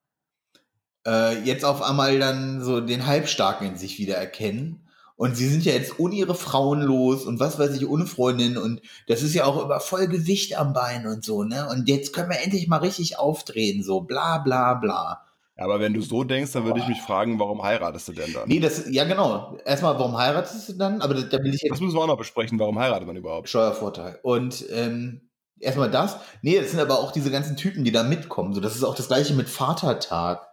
äh, 1.06 1.42
jetzt 1.44 1.64
auf 1.64 1.82
einmal 1.82 2.18
dann 2.18 2.62
so 2.62 2.80
den 2.80 3.06
Halbstarken 3.06 3.66
in 3.68 3.76
sich 3.76 3.98
wieder 3.98 4.16
erkennen 4.16 4.85
und 5.16 5.36
sie 5.36 5.48
sind 5.48 5.64
ja 5.64 5.72
jetzt 5.72 5.98
ohne 5.98 6.14
ihre 6.14 6.34
Frauen 6.34 6.82
los 6.82 7.24
und 7.24 7.40
was 7.40 7.58
weiß 7.58 7.74
ich, 7.76 7.88
ohne 7.88 8.06
Freundin 8.06 8.56
und 8.56 8.80
das 9.08 9.22
ist 9.22 9.34
ja 9.34 9.44
auch 9.44 9.62
über 9.62 9.80
voll 9.80 10.06
Gewicht 10.06 10.58
am 10.58 10.72
Bein 10.72 11.06
und 11.06 11.24
so, 11.24 11.42
ne? 11.42 11.68
Und 11.70 11.88
jetzt 11.88 12.12
können 12.12 12.30
wir 12.30 12.40
endlich 12.40 12.68
mal 12.68 12.78
richtig 12.78 13.18
aufdrehen, 13.18 13.82
so 13.82 14.00
bla 14.00 14.38
bla 14.38 14.74
bla. 14.74 15.26
Aber 15.58 15.80
wenn 15.80 15.94
du 15.94 16.02
so 16.02 16.22
denkst, 16.22 16.52
dann 16.52 16.66
würde 16.66 16.80
ich 16.80 16.88
mich 16.88 17.00
fragen, 17.00 17.38
warum 17.38 17.62
heiratest 17.62 18.08
du 18.08 18.12
denn 18.12 18.32
dann? 18.34 18.46
Nee, 18.46 18.60
das, 18.60 18.90
ja 18.90 19.04
genau. 19.04 19.56
Erstmal, 19.64 19.98
warum 19.98 20.16
heiratest 20.16 20.68
du 20.68 20.72
dann? 20.74 21.00
Aber 21.00 21.14
da 21.14 21.38
will 21.42 21.54
ich 21.54 21.62
jetzt. 21.62 21.72
Das 21.72 21.80
müssen 21.80 21.96
wir 21.96 22.02
auch 22.02 22.06
noch 22.06 22.18
besprechen, 22.18 22.58
warum 22.58 22.78
heiratet 22.78 23.06
man 23.06 23.16
überhaupt? 23.16 23.48
Steuervorteil. 23.48 24.18
Und 24.22 24.66
ähm, 24.70 25.30
erstmal 25.58 25.90
das. 25.90 26.18
Nee, 26.42 26.60
das 26.60 26.72
sind 26.72 26.80
aber 26.80 26.98
auch 26.98 27.10
diese 27.10 27.30
ganzen 27.30 27.56
Typen, 27.56 27.84
die 27.84 27.92
da 27.92 28.02
mitkommen. 28.02 28.52
So, 28.52 28.60
das 28.60 28.76
ist 28.76 28.84
auch 28.84 28.94
das 28.94 29.08
gleiche 29.08 29.32
mit 29.32 29.48
Vatertag. 29.48 30.46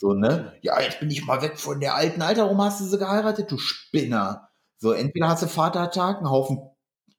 So, 0.00 0.14
ne? 0.14 0.54
Ja, 0.62 0.80
jetzt 0.80 0.98
bin 0.98 1.10
ich 1.10 1.26
mal 1.26 1.42
weg 1.42 1.58
von 1.58 1.78
der 1.78 1.94
alten 1.94 2.22
Alter. 2.22 2.44
Warum 2.44 2.62
hast 2.62 2.80
du 2.80 2.84
sie 2.84 2.96
geheiratet, 2.98 3.50
du 3.50 3.58
Spinner? 3.58 4.48
So, 4.78 4.92
entweder 4.92 5.28
hast 5.28 5.42
du 5.42 5.46
Vatertag, 5.46 6.16
einen 6.16 6.30
Haufen 6.30 6.62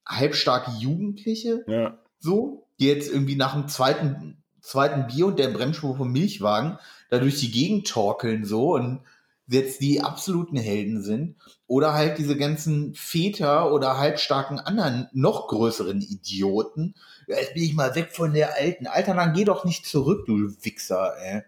halbstarke 0.08 0.72
Jugendliche, 0.80 1.64
ja. 1.68 2.00
so, 2.20 2.68
die 2.80 2.88
jetzt 2.88 3.12
irgendwie 3.12 3.36
nach 3.36 3.54
dem 3.54 3.68
zweiten 3.68 4.44
zweiten 4.62 5.08
Bier 5.08 5.28
und 5.28 5.38
der 5.38 5.50
Bremsspur 5.50 5.96
vom 5.96 6.12
Milchwagen 6.12 6.80
da 7.10 7.20
durch 7.20 7.40
die 7.40 7.52
Gegend 7.52 7.88
torkeln 7.88 8.46
so 8.46 8.74
und 8.74 9.02
jetzt 9.48 9.82
die 9.82 10.02
absoluten 10.02 10.58
Helden 10.58 11.04
sind. 11.04 11.36
Oder 11.68 11.94
halt 11.94 12.18
diese 12.18 12.38
ganzen 12.38 12.94
Väter 12.96 13.72
oder 13.74 13.98
halbstarken 13.98 14.60
anderen, 14.60 15.08
noch 15.14 15.48
größeren 15.48 16.02
Idioten. 16.02 16.96
Ja, 17.28 17.38
jetzt 17.38 17.54
bin 17.54 17.64
ich 17.64 17.74
mal 17.74 17.96
weg 17.96 18.12
von 18.12 18.34
der 18.34 18.56
Alten. 18.56 18.88
Alter, 18.88 19.14
dann 19.14 19.34
geh 19.34 19.44
doch 19.44 19.66
nicht 19.66 19.86
zurück, 19.86 20.26
du 20.26 20.52
Wichser, 20.64 21.14
ey. 21.22 21.44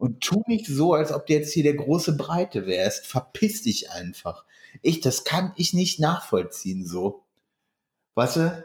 Und 0.00 0.22
tu 0.22 0.42
nicht 0.46 0.66
so, 0.66 0.94
als 0.94 1.12
ob 1.12 1.26
du 1.26 1.34
jetzt 1.34 1.52
hier 1.52 1.62
der 1.62 1.74
große 1.74 2.16
Breite 2.16 2.66
wärst. 2.66 3.06
Verpiss 3.06 3.62
dich 3.64 3.90
einfach. 3.90 4.46
Ich, 4.80 5.02
das 5.02 5.24
kann 5.24 5.52
ich 5.56 5.74
nicht 5.74 6.00
nachvollziehen, 6.00 6.86
so. 6.86 7.24
Weißt 8.14 8.36
du? 8.36 8.64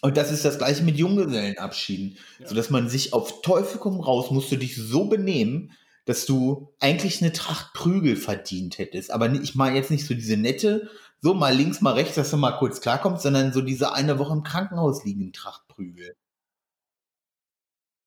Und 0.00 0.16
das 0.16 0.30
ist 0.30 0.44
das 0.44 0.58
gleiche 0.58 0.84
mit 0.84 0.96
Junggesellenabschieden. 0.96 2.18
Ja. 2.38 2.46
So 2.46 2.54
dass 2.54 2.70
man 2.70 2.88
sich 2.88 3.12
auf 3.12 3.42
Teufel 3.42 3.80
komm 3.80 3.98
raus, 3.98 4.30
musst 4.30 4.52
du 4.52 4.56
dich 4.56 4.76
so 4.76 5.06
benehmen, 5.06 5.72
dass 6.04 6.24
du 6.24 6.72
eigentlich 6.78 7.20
eine 7.20 7.32
Tracht 7.32 7.72
Prügel 7.74 8.14
verdient 8.14 8.78
hättest. 8.78 9.10
Aber 9.10 9.32
ich 9.32 9.56
meine 9.56 9.76
jetzt 9.76 9.90
nicht 9.90 10.06
so 10.06 10.14
diese 10.14 10.36
nette, 10.36 10.88
so 11.20 11.34
mal 11.34 11.52
links, 11.52 11.80
mal 11.80 11.94
rechts, 11.94 12.14
dass 12.14 12.30
du 12.30 12.36
mal 12.36 12.58
kurz 12.58 12.80
klarkommst, 12.80 13.24
sondern 13.24 13.52
so 13.52 13.60
diese 13.60 13.92
eine 13.92 14.20
Woche 14.20 14.34
im 14.34 14.44
Krankenhaus 14.44 15.04
liegenden 15.04 15.32
Tracht 15.32 15.66
Prügel. 15.66 16.14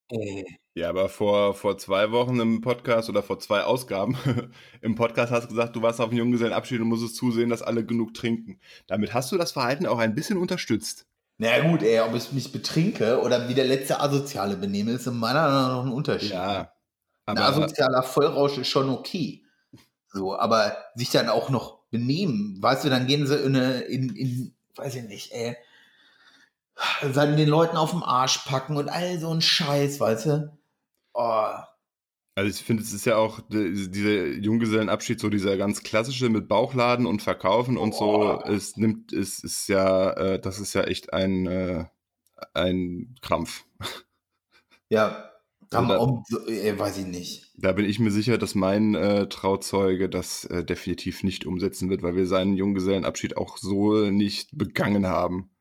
Äh. 0.10 0.61
Ja, 0.74 0.88
aber 0.88 1.10
vor, 1.10 1.54
vor 1.54 1.78
zwei 1.78 2.12
Wochen 2.12 2.40
im 2.40 2.62
Podcast 2.62 3.10
oder 3.10 3.22
vor 3.22 3.40
zwei 3.40 3.64
Ausgaben 3.64 4.18
im 4.82 4.96
Podcast 4.96 5.32
hast 5.32 5.44
du 5.46 5.50
gesagt, 5.50 5.76
du 5.76 5.82
warst 5.82 6.00
auf 6.00 6.10
einem 6.10 6.20
Junggesellenabschied 6.20 6.80
und 6.80 6.88
musstest 6.88 7.18
zusehen, 7.18 7.50
dass 7.50 7.62
alle 7.62 7.86
genug 7.86 8.14
trinken. 8.14 8.60
Damit 8.88 9.14
hast 9.14 9.32
du 9.32 9.38
das 9.38 9.52
Verhalten 9.52 9.86
auch 9.86 10.00
ein 10.00 10.16
bisschen 10.16 10.38
unterstützt. 10.38 11.08
Na 11.38 11.50
naja, 11.50 11.70
gut, 11.70 11.84
ey, 11.84 12.00
ob 12.00 12.16
ich 12.16 12.32
mich 12.32 12.54
betrinke 12.54 13.20
oder 13.20 13.50
wie 13.50 13.54
der 13.54 13.66
letzte 13.66 14.00
Asoziale 14.00 14.56
benehme, 14.56 14.92
ist 14.92 15.08
in 15.08 15.18
meiner 15.18 15.50
Meinung 15.50 15.72
noch 15.72 15.86
ein 15.86 15.92
Unterschied. 15.92 16.32
Ja. 16.32 16.72
Aber, 17.26 17.40
ein 17.40 17.46
asozialer 17.46 18.04
Vollrausch 18.04 18.58
ist 18.58 18.70
schon 18.70 18.90
okay. 18.90 19.44
So, 20.08 20.38
aber 20.38 20.78
sich 20.96 21.10
dann 21.10 21.30
auch 21.30 21.50
noch 21.50 21.80
benehmen, 21.90 22.58
weißt 22.62 22.86
du, 22.86 22.90
dann 22.90 23.08
gehen 23.08 23.28
sie 23.28 23.36
in, 23.38 23.56
eine, 23.56 23.82
in, 23.82 24.16
in 24.16 24.56
weiß 24.76 24.96
ich 24.96 25.04
nicht, 25.04 25.32
ey, 25.34 25.58
dann 27.14 27.36
den 27.36 27.50
Leuten 27.50 27.76
auf 27.76 27.92
den 27.92 28.04
Arsch 28.04 28.40
packen 28.46 28.78
und 28.78 28.90
all 28.90 29.20
so 29.20 29.34
ein 29.34 29.42
Scheiß, 29.42 30.00
weißt 30.00 30.26
du? 30.28 30.61
Oh. 31.14 31.54
Also 32.36 32.50
ich 32.50 32.66
finde, 32.66 32.82
es 32.82 32.94
ist 32.94 33.06
ja 33.06 33.18
auch 33.18 33.42
dieser 33.50 34.28
Junggesellenabschied, 34.28 35.20
so 35.20 35.30
dieser 35.30 35.58
ganz 35.58 35.84
klassische 35.84 36.30
mit 36.30 36.48
Bauchladen 36.48 37.06
und 37.06 37.22
Verkaufen 37.22 37.78
und 37.78 37.94
oh. 37.94 38.42
so, 38.46 38.52
es 38.52 38.78
nimmt, 38.78 39.12
es 39.12 39.44
ist 39.44 39.68
ja, 39.68 40.12
äh, 40.12 40.40
das 40.40 40.60
ist 40.60 40.74
ja 40.74 40.84
echt 40.84 41.14
ein, 41.14 41.46
äh, 41.48 41.86
ein 42.54 43.16
Krampf. 43.22 43.66
Ja, 44.90 45.30
also 45.72 45.94
auch, 45.94 46.24
äh, 46.48 46.78
weiß 46.78 47.00
ich 47.00 47.06
nicht. 47.06 47.52
Da 47.58 47.74
bin 47.74 47.86
ich 47.86 48.00
mir 48.00 48.12
sicher, 48.12 48.38
dass 48.38 48.56
mein 48.56 48.96
äh, 48.96 49.28
Trauzeuge 49.28 50.10
das 50.10 50.46
äh, 50.46 50.64
definitiv 50.64 51.24
nicht 51.24 51.46
umsetzen 51.46 51.90
wird, 51.90 52.02
weil 52.02 52.16
wir 52.16 52.28
seinen 52.28 52.56
Junggesellenabschied 52.56 53.36
auch 53.36 53.58
so 53.58 54.10
nicht 54.10 54.58
begangen 54.58 55.06
haben. 55.06 55.52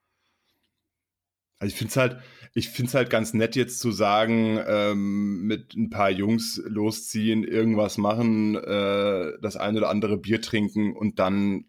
Also 1.58 1.72
ich 1.72 1.78
finde 1.78 1.90
es 1.90 1.96
halt, 1.96 2.22
ich 2.52 2.68
finde 2.68 2.88
es 2.88 2.94
halt 2.94 3.10
ganz 3.10 3.32
nett 3.32 3.56
jetzt 3.56 3.78
zu 3.78 3.92
sagen, 3.92 4.58
ähm, 4.66 5.42
mit 5.42 5.74
ein 5.74 5.90
paar 5.90 6.10
Jungs 6.10 6.60
losziehen, 6.66 7.44
irgendwas 7.44 7.96
machen, 7.96 8.56
äh, 8.56 9.32
das 9.40 9.56
eine 9.56 9.78
oder 9.78 9.90
andere 9.90 10.16
Bier 10.16 10.40
trinken 10.40 10.96
und 10.96 11.18
dann 11.18 11.66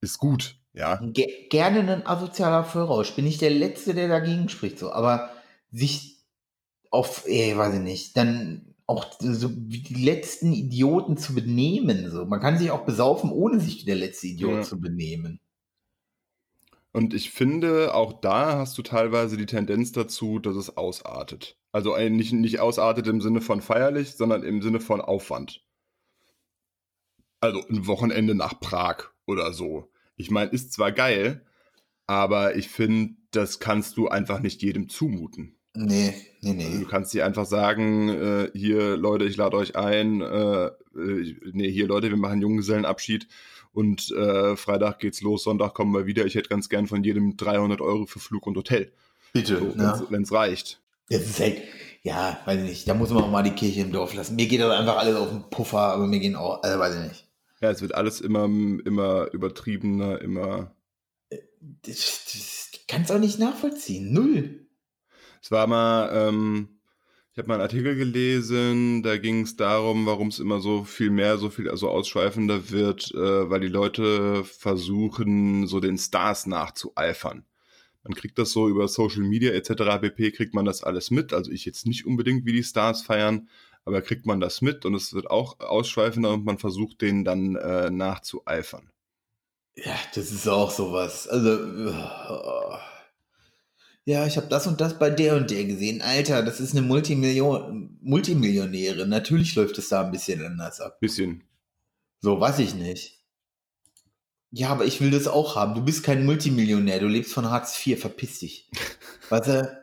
ist 0.00 0.18
gut, 0.18 0.60
ja. 0.72 1.00
Ge 1.02 1.48
gerne 1.48 1.80
ein 1.80 2.06
asozialer 2.06 2.64
Vollrausch. 2.64 3.14
Bin 3.14 3.26
ich 3.26 3.38
der 3.38 3.50
Letzte, 3.50 3.94
der 3.94 4.08
dagegen 4.08 4.48
spricht, 4.48 4.78
so. 4.78 4.92
Aber 4.92 5.30
sich 5.70 6.24
auf, 6.90 7.24
ey, 7.26 7.56
weiß 7.56 7.74
ich 7.74 7.80
nicht, 7.80 8.16
dann 8.16 8.74
auch 8.86 9.06
so 9.20 9.50
wie 9.54 9.82
die 9.82 10.02
letzten 10.02 10.52
Idioten 10.52 11.16
zu 11.16 11.34
benehmen, 11.34 12.10
so. 12.10 12.24
Man 12.24 12.40
kann 12.40 12.58
sich 12.58 12.70
auch 12.70 12.84
besaufen, 12.84 13.30
ohne 13.30 13.60
sich 13.60 13.82
wie 13.82 13.86
der 13.86 13.96
letzte 13.96 14.28
Idiot 14.28 14.50
ja. 14.50 14.62
zu 14.62 14.80
benehmen. 14.80 15.40
Und 16.92 17.14
ich 17.14 17.30
finde, 17.30 17.94
auch 17.94 18.20
da 18.20 18.58
hast 18.58 18.76
du 18.76 18.82
teilweise 18.82 19.36
die 19.36 19.46
Tendenz 19.46 19.92
dazu, 19.92 20.38
dass 20.38 20.56
es 20.56 20.76
ausartet. 20.76 21.56
Also 21.72 21.96
nicht, 21.96 22.32
nicht 22.32 22.58
ausartet 22.58 23.06
im 23.06 23.20
Sinne 23.20 23.40
von 23.40 23.60
feierlich, 23.60 24.12
sondern 24.16 24.42
im 24.42 24.60
Sinne 24.60 24.80
von 24.80 25.00
Aufwand. 25.00 25.64
Also 27.40 27.64
ein 27.68 27.86
Wochenende 27.86 28.34
nach 28.34 28.58
Prag 28.58 29.10
oder 29.26 29.52
so. 29.52 29.90
Ich 30.16 30.30
meine, 30.30 30.50
ist 30.50 30.72
zwar 30.72 30.90
geil, 30.90 31.46
aber 32.06 32.56
ich 32.56 32.68
finde, 32.68 33.14
das 33.30 33.60
kannst 33.60 33.96
du 33.96 34.08
einfach 34.08 34.40
nicht 34.40 34.60
jedem 34.62 34.88
zumuten. 34.88 35.56
Nee, 35.74 36.12
nee, 36.40 36.52
nee. 36.52 36.80
Du 36.80 36.86
kannst 36.86 37.14
dir 37.14 37.24
einfach 37.24 37.46
sagen, 37.46 38.08
äh, 38.08 38.50
hier 38.52 38.96
Leute, 38.96 39.24
ich 39.24 39.36
lade 39.36 39.56
euch 39.56 39.76
ein, 39.76 40.20
äh, 40.20 40.66
äh 40.66 41.36
nee, 41.52 41.70
hier 41.70 41.86
Leute, 41.86 42.10
wir 42.10 42.16
machen 42.16 42.42
Junggesellenabschied 42.42 43.28
und 43.72 44.10
äh, 44.10 44.56
Freitag 44.56 44.98
geht's 44.98 45.20
los, 45.20 45.44
Sonntag 45.44 45.74
kommen 45.74 45.94
wir 45.94 46.06
wieder. 46.06 46.26
Ich 46.26 46.34
hätte 46.34 46.48
ganz 46.48 46.68
gern 46.68 46.86
von 46.86 47.04
jedem 47.04 47.36
300 47.36 47.80
Euro 47.80 48.06
für 48.06 48.18
Flug 48.18 48.46
und 48.46 48.56
Hotel. 48.56 48.92
Bitte, 49.32 49.58
so, 49.58 49.78
ja. 49.78 50.02
wenn 50.10 50.22
es 50.22 50.32
reicht. 50.32 50.80
Das 51.08 51.22
ist 51.22 51.40
halt, 51.40 51.62
ja, 52.02 52.40
weiß 52.44 52.60
ich 52.60 52.68
nicht. 52.68 52.88
Da 52.88 52.94
muss 52.94 53.10
man 53.10 53.24
auch 53.24 53.30
mal 53.30 53.42
die 53.42 53.50
Kirche 53.50 53.80
im 53.80 53.92
Dorf 53.92 54.14
lassen. 54.14 54.36
Mir 54.36 54.46
geht 54.46 54.60
das 54.60 54.70
einfach 54.70 54.96
alles 54.96 55.16
auf 55.16 55.28
den 55.28 55.50
Puffer, 55.50 55.78
aber 55.78 56.06
mir 56.06 56.20
gehen 56.20 56.36
auch, 56.36 56.62
also 56.62 56.78
weiß 56.78 56.94
ich 56.96 57.08
nicht. 57.08 57.28
Ja, 57.60 57.70
es 57.70 57.82
wird 57.82 57.94
alles 57.94 58.20
immer, 58.20 58.44
immer 58.44 59.28
übertriebener, 59.32 60.20
immer. 60.20 60.74
Das, 61.82 62.24
das 62.32 62.70
kannst 62.88 63.12
auch 63.12 63.18
nicht 63.18 63.38
nachvollziehen. 63.38 64.12
Null. 64.12 64.66
Es 65.42 65.50
war 65.50 65.66
mal, 65.66 66.10
ähm, 66.12 66.79
ich 66.79 66.79
habe 67.40 67.48
mal 67.48 67.54
einen 67.54 67.62
Artikel 67.62 67.96
gelesen, 67.96 69.02
da 69.02 69.16
ging 69.16 69.42
es 69.42 69.56
darum, 69.56 70.06
warum 70.06 70.28
es 70.28 70.38
immer 70.38 70.60
so 70.60 70.84
viel 70.84 71.10
mehr, 71.10 71.38
so 71.38 71.50
viel 71.50 71.70
also 71.70 71.88
ausschweifender 71.88 72.70
wird, 72.70 73.12
äh, 73.14 73.50
weil 73.50 73.60
die 73.60 73.68
Leute 73.68 74.44
versuchen, 74.44 75.66
so 75.66 75.80
den 75.80 75.98
Stars 75.98 76.46
nachzueifern. 76.46 77.44
Man 78.04 78.14
kriegt 78.14 78.38
das 78.38 78.52
so 78.52 78.68
über 78.68 78.88
Social 78.88 79.22
Media 79.22 79.52
etc. 79.52 80.00
pp. 80.00 80.32
kriegt 80.32 80.54
man 80.54 80.64
das 80.64 80.82
alles 80.82 81.10
mit. 81.10 81.32
Also 81.32 81.50
ich 81.50 81.64
jetzt 81.64 81.86
nicht 81.86 82.06
unbedingt 82.06 82.46
wie 82.46 82.52
die 82.52 82.62
Stars 82.62 83.02
feiern, 83.02 83.48
aber 83.84 84.02
kriegt 84.02 84.26
man 84.26 84.40
das 84.40 84.60
mit 84.60 84.84
und 84.84 84.94
es 84.94 85.12
wird 85.14 85.30
auch 85.30 85.60
ausschweifender 85.60 86.32
und 86.32 86.44
man 86.44 86.58
versucht 86.58 87.00
denen 87.00 87.24
dann 87.24 87.56
äh, 87.56 87.90
nachzueifern. 87.90 88.90
Ja, 89.74 89.96
das 90.14 90.30
ist 90.30 90.46
auch 90.46 90.70
sowas. 90.70 91.26
Also 91.26 91.58
oh 91.58 92.99
ja, 94.04 94.26
ich 94.26 94.36
habe 94.36 94.48
das 94.48 94.66
und 94.66 94.80
das 94.80 94.98
bei 94.98 95.10
der 95.10 95.36
und 95.36 95.50
der 95.50 95.64
gesehen. 95.64 96.02
Alter, 96.02 96.42
das 96.42 96.60
ist 96.60 96.72
eine 96.72 96.82
Multimillion 96.82 97.98
Multimillionäre. 98.00 99.06
Natürlich 99.06 99.54
läuft 99.54 99.78
es 99.78 99.88
da 99.88 100.04
ein 100.04 100.10
bisschen 100.10 100.44
anders 100.44 100.80
ab. 100.80 101.00
Bisschen. 101.00 101.44
So, 102.20 102.40
weiß 102.40 102.58
ich 102.60 102.74
nicht. 102.74 103.20
Ja, 104.52 104.70
aber 104.70 104.84
ich 104.84 105.00
will 105.00 105.10
das 105.10 105.28
auch 105.28 105.54
haben. 105.54 105.74
Du 105.74 105.84
bist 105.84 106.02
kein 106.02 106.26
Multimillionär, 106.26 106.98
du 106.98 107.06
lebst 107.06 107.32
von 107.32 107.50
Hartz 107.50 107.86
IV, 107.86 108.00
verpiss 108.00 108.40
dich. 108.40 108.70
Weißt 109.28 109.46
du? 109.46 109.80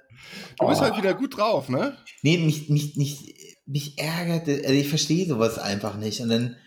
Du 0.60 0.68
bist 0.68 0.82
halt 0.82 0.96
oh. 0.96 0.98
wieder 0.98 1.14
gut 1.14 1.38
drauf, 1.38 1.70
ne? 1.70 1.96
Nee, 2.22 2.38
mich, 2.38 2.68
mich, 2.70 2.98
mich, 2.98 3.58
mich 3.66 3.98
ärgert, 3.98 4.50
also 4.50 4.74
ich 4.74 4.90
verstehe 4.90 5.26
sowas 5.26 5.58
einfach 5.58 5.96
nicht. 5.96 6.20
Und 6.20 6.30
dann, 6.30 6.58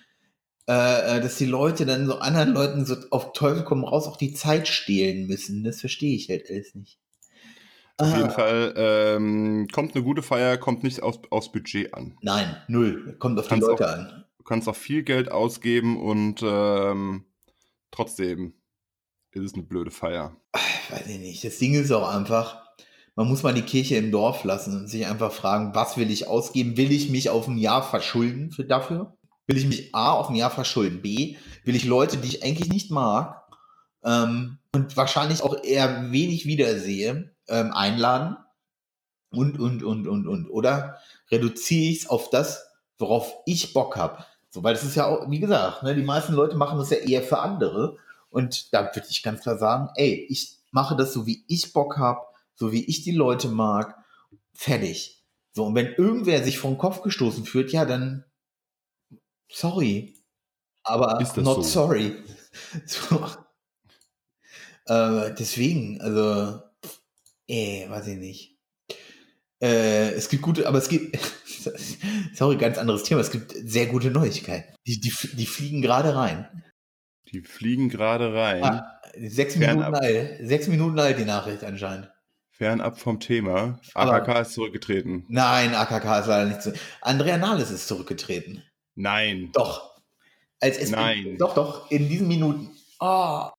äh, 0.66 1.16
äh, 1.16 1.20
dass 1.20 1.36
die 1.36 1.46
Leute 1.46 1.84
dann 1.84 2.06
so 2.06 2.18
anderen 2.18 2.54
Leuten 2.54 2.86
so 2.86 2.96
auf 3.10 3.32
Teufel 3.32 3.64
kommen 3.64 3.84
raus 3.84 4.06
auch 4.06 4.16
die 4.16 4.32
Zeit 4.32 4.68
stehlen 4.68 5.26
müssen, 5.26 5.64
das 5.64 5.80
verstehe 5.80 6.16
ich 6.16 6.30
halt 6.30 6.48
alles 6.48 6.74
nicht. 6.74 6.98
Auf 8.00 8.16
jeden 8.16 8.30
Fall 8.30 8.74
ähm, 8.76 9.68
kommt 9.72 9.94
eine 9.94 10.04
gute 10.04 10.22
Feier, 10.22 10.56
kommt 10.56 10.82
nicht 10.82 11.02
aus, 11.02 11.20
aufs 11.30 11.52
Budget 11.52 11.94
an. 11.94 12.16
Nein, 12.22 12.56
null. 12.68 13.16
Kommt 13.18 13.38
auf 13.38 13.48
die 13.48 13.54
Leute 13.56 13.86
auch, 13.86 13.92
an. 13.92 14.24
Du 14.38 14.44
kannst 14.44 14.68
auch 14.68 14.76
viel 14.76 15.02
Geld 15.02 15.30
ausgeben 15.30 16.00
und 16.00 16.42
ähm, 16.42 17.24
trotzdem 17.90 18.54
ist 19.32 19.44
es 19.44 19.54
eine 19.54 19.62
blöde 19.62 19.90
Feier. 19.90 20.36
Ich 20.54 20.92
weiß 20.92 21.06
ich 21.06 21.18
nicht. 21.18 21.44
Das 21.44 21.58
Ding 21.58 21.74
ist 21.74 21.92
auch 21.92 22.08
einfach, 22.08 22.62
man 23.16 23.28
muss 23.28 23.42
mal 23.42 23.54
die 23.54 23.62
Kirche 23.62 23.96
im 23.96 24.10
Dorf 24.10 24.44
lassen 24.44 24.76
und 24.76 24.88
sich 24.88 25.06
einfach 25.06 25.32
fragen, 25.32 25.74
was 25.74 25.96
will 25.96 26.10
ich 26.10 26.26
ausgeben? 26.26 26.76
Will 26.76 26.90
ich 26.90 27.10
mich 27.10 27.30
auf 27.30 27.46
ein 27.48 27.58
Jahr 27.58 27.82
verschulden 27.82 28.50
für 28.50 28.64
dafür? 28.64 29.16
Will 29.46 29.56
ich 29.56 29.66
mich 29.66 29.94
A 29.94 30.12
auf 30.12 30.28
ein 30.30 30.36
Jahr 30.36 30.50
verschulden? 30.50 31.02
B, 31.02 31.36
will 31.64 31.76
ich 31.76 31.84
Leute, 31.84 32.16
die 32.16 32.28
ich 32.28 32.42
eigentlich 32.44 32.70
nicht 32.70 32.90
mag 32.90 33.40
ähm, 34.04 34.58
und 34.74 34.96
wahrscheinlich 34.96 35.42
auch 35.42 35.62
eher 35.62 36.10
wenig 36.12 36.46
wiedersehe, 36.46 37.34
ähm, 37.48 37.72
einladen 37.72 38.36
und, 39.30 39.58
und, 39.58 39.82
und, 39.82 40.06
und, 40.06 40.26
und. 40.26 40.48
Oder 40.48 40.98
reduziere 41.30 41.90
ich 41.92 42.02
es 42.02 42.08
auf 42.08 42.30
das, 42.30 42.66
worauf 42.98 43.34
ich 43.46 43.72
Bock 43.72 43.96
habe. 43.96 44.24
So, 44.50 44.62
weil 44.62 44.74
das 44.74 44.84
ist 44.84 44.96
ja 44.96 45.06
auch, 45.06 45.30
wie 45.30 45.40
gesagt, 45.40 45.82
ne, 45.82 45.94
die 45.94 46.02
meisten 46.02 46.34
Leute 46.34 46.56
machen 46.56 46.78
das 46.78 46.90
ja 46.90 46.98
eher 46.98 47.22
für 47.22 47.38
andere. 47.38 47.96
Und 48.30 48.72
da 48.72 48.82
würde 48.94 49.08
ich 49.08 49.22
ganz 49.22 49.42
klar 49.42 49.58
sagen, 49.58 49.90
ey, 49.96 50.26
ich 50.28 50.58
mache 50.70 50.96
das 50.96 51.12
so, 51.12 51.26
wie 51.26 51.44
ich 51.48 51.72
Bock 51.72 51.98
habe, 51.98 52.20
so 52.54 52.72
wie 52.72 52.84
ich 52.84 53.02
die 53.02 53.12
Leute 53.12 53.48
mag, 53.48 53.96
fertig. 54.54 55.24
So, 55.52 55.66
und 55.66 55.74
wenn 55.74 55.94
irgendwer 55.94 56.44
sich 56.44 56.58
vom 56.58 56.78
Kopf 56.78 57.02
gestoßen 57.02 57.44
fühlt, 57.44 57.72
ja, 57.72 57.84
dann 57.84 58.24
sorry. 59.50 60.16
Aber 60.82 61.20
not 61.36 61.56
so? 61.56 61.62
sorry. 61.62 62.16
So. 62.84 63.28
Äh, 64.90 65.34
deswegen, 65.38 66.00
also 66.00 66.60
Äh, 67.46 67.88
weiß 67.88 68.08
ich 68.08 68.18
nicht. 68.18 68.58
Äh, 69.62 70.10
es 70.12 70.28
gibt 70.28 70.42
gute, 70.42 70.66
aber 70.66 70.78
es 70.78 70.88
gibt, 70.88 71.18
sorry, 72.34 72.56
ganz 72.56 72.78
anderes 72.78 73.02
Thema, 73.04 73.20
es 73.20 73.30
gibt 73.30 73.52
sehr 73.52 73.86
gute 73.86 74.10
Neuigkeiten. 74.10 74.74
Die, 74.86 75.00
die, 75.00 75.12
die 75.34 75.46
fliegen 75.46 75.82
gerade 75.82 76.14
rein. 76.14 76.64
Die 77.30 77.42
fliegen 77.42 77.88
gerade 77.88 78.32
rein. 78.32 78.64
Ah, 78.64 79.00
sechs, 79.16 79.56
Minuten 79.56 79.82
alt, 79.82 80.38
sechs 80.42 80.66
Minuten 80.66 80.98
alt 80.98 81.18
die 81.18 81.24
Nachricht 81.24 81.62
anscheinend. 81.62 82.10
Fernab 82.50 82.98
vom 82.98 83.20
Thema. 83.20 83.80
AKK 83.94 84.28
aber, 84.28 84.40
ist 84.40 84.52
zurückgetreten. 84.52 85.24
Nein, 85.28 85.74
AKK 85.74 86.20
ist 86.20 86.26
leider 86.26 86.46
nicht 86.46 86.62
zurückgetreten. 86.62 86.98
Andrea 87.02 87.38
Nahles 87.38 87.70
ist 87.70 87.86
zurückgetreten. 87.86 88.64
Nein. 88.96 89.50
Doch. 89.52 90.00
Als 90.60 90.78
es 90.78 90.90
Nein. 90.90 91.36
Doch, 91.38 91.54
doch, 91.54 91.90
in 91.90 92.08
diesen 92.08 92.28
Minuten. 92.28 92.70
Oh. 92.98 93.50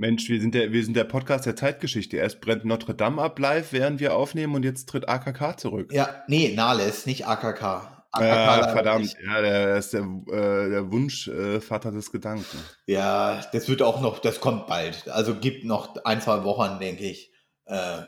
Mensch, 0.00 0.30
wir 0.30 0.40
sind, 0.40 0.54
der, 0.54 0.72
wir 0.72 0.82
sind 0.82 0.96
der 0.96 1.04
Podcast 1.04 1.44
der 1.44 1.56
Zeitgeschichte. 1.56 2.16
Erst 2.16 2.40
brennt 2.40 2.64
Notre 2.64 2.94
Dame 2.94 3.20
ab 3.20 3.38
live, 3.38 3.72
während 3.72 4.00
wir 4.00 4.16
aufnehmen 4.16 4.54
und 4.54 4.64
jetzt 4.64 4.88
tritt 4.88 5.06
AKK 5.06 5.58
zurück. 5.58 5.92
Ja, 5.92 6.24
nee, 6.26 6.54
Nahles, 6.54 7.04
nicht 7.04 7.26
AKK. 7.26 8.06
AKK 8.10 8.24
ja, 8.24 8.68
verdammt, 8.68 9.02
nicht. 9.02 9.18
ja, 9.22 9.42
der 9.42 9.76
ist 9.76 9.92
der, 9.92 10.00
äh, 10.00 10.70
der 10.70 10.90
Wunschvater 10.90 11.90
äh, 11.90 11.92
des 11.92 12.10
Gedanken. 12.10 12.58
Ja, 12.86 13.42
das 13.52 13.68
wird 13.68 13.82
auch 13.82 14.00
noch, 14.00 14.20
das 14.20 14.40
kommt 14.40 14.66
bald. 14.66 15.06
Also 15.08 15.34
gibt 15.34 15.64
noch 15.64 16.02
ein, 16.06 16.22
zwei 16.22 16.44
Wochen, 16.44 16.80
denke 16.80 17.04
ich. 17.04 17.30
Äh, 17.66 18.04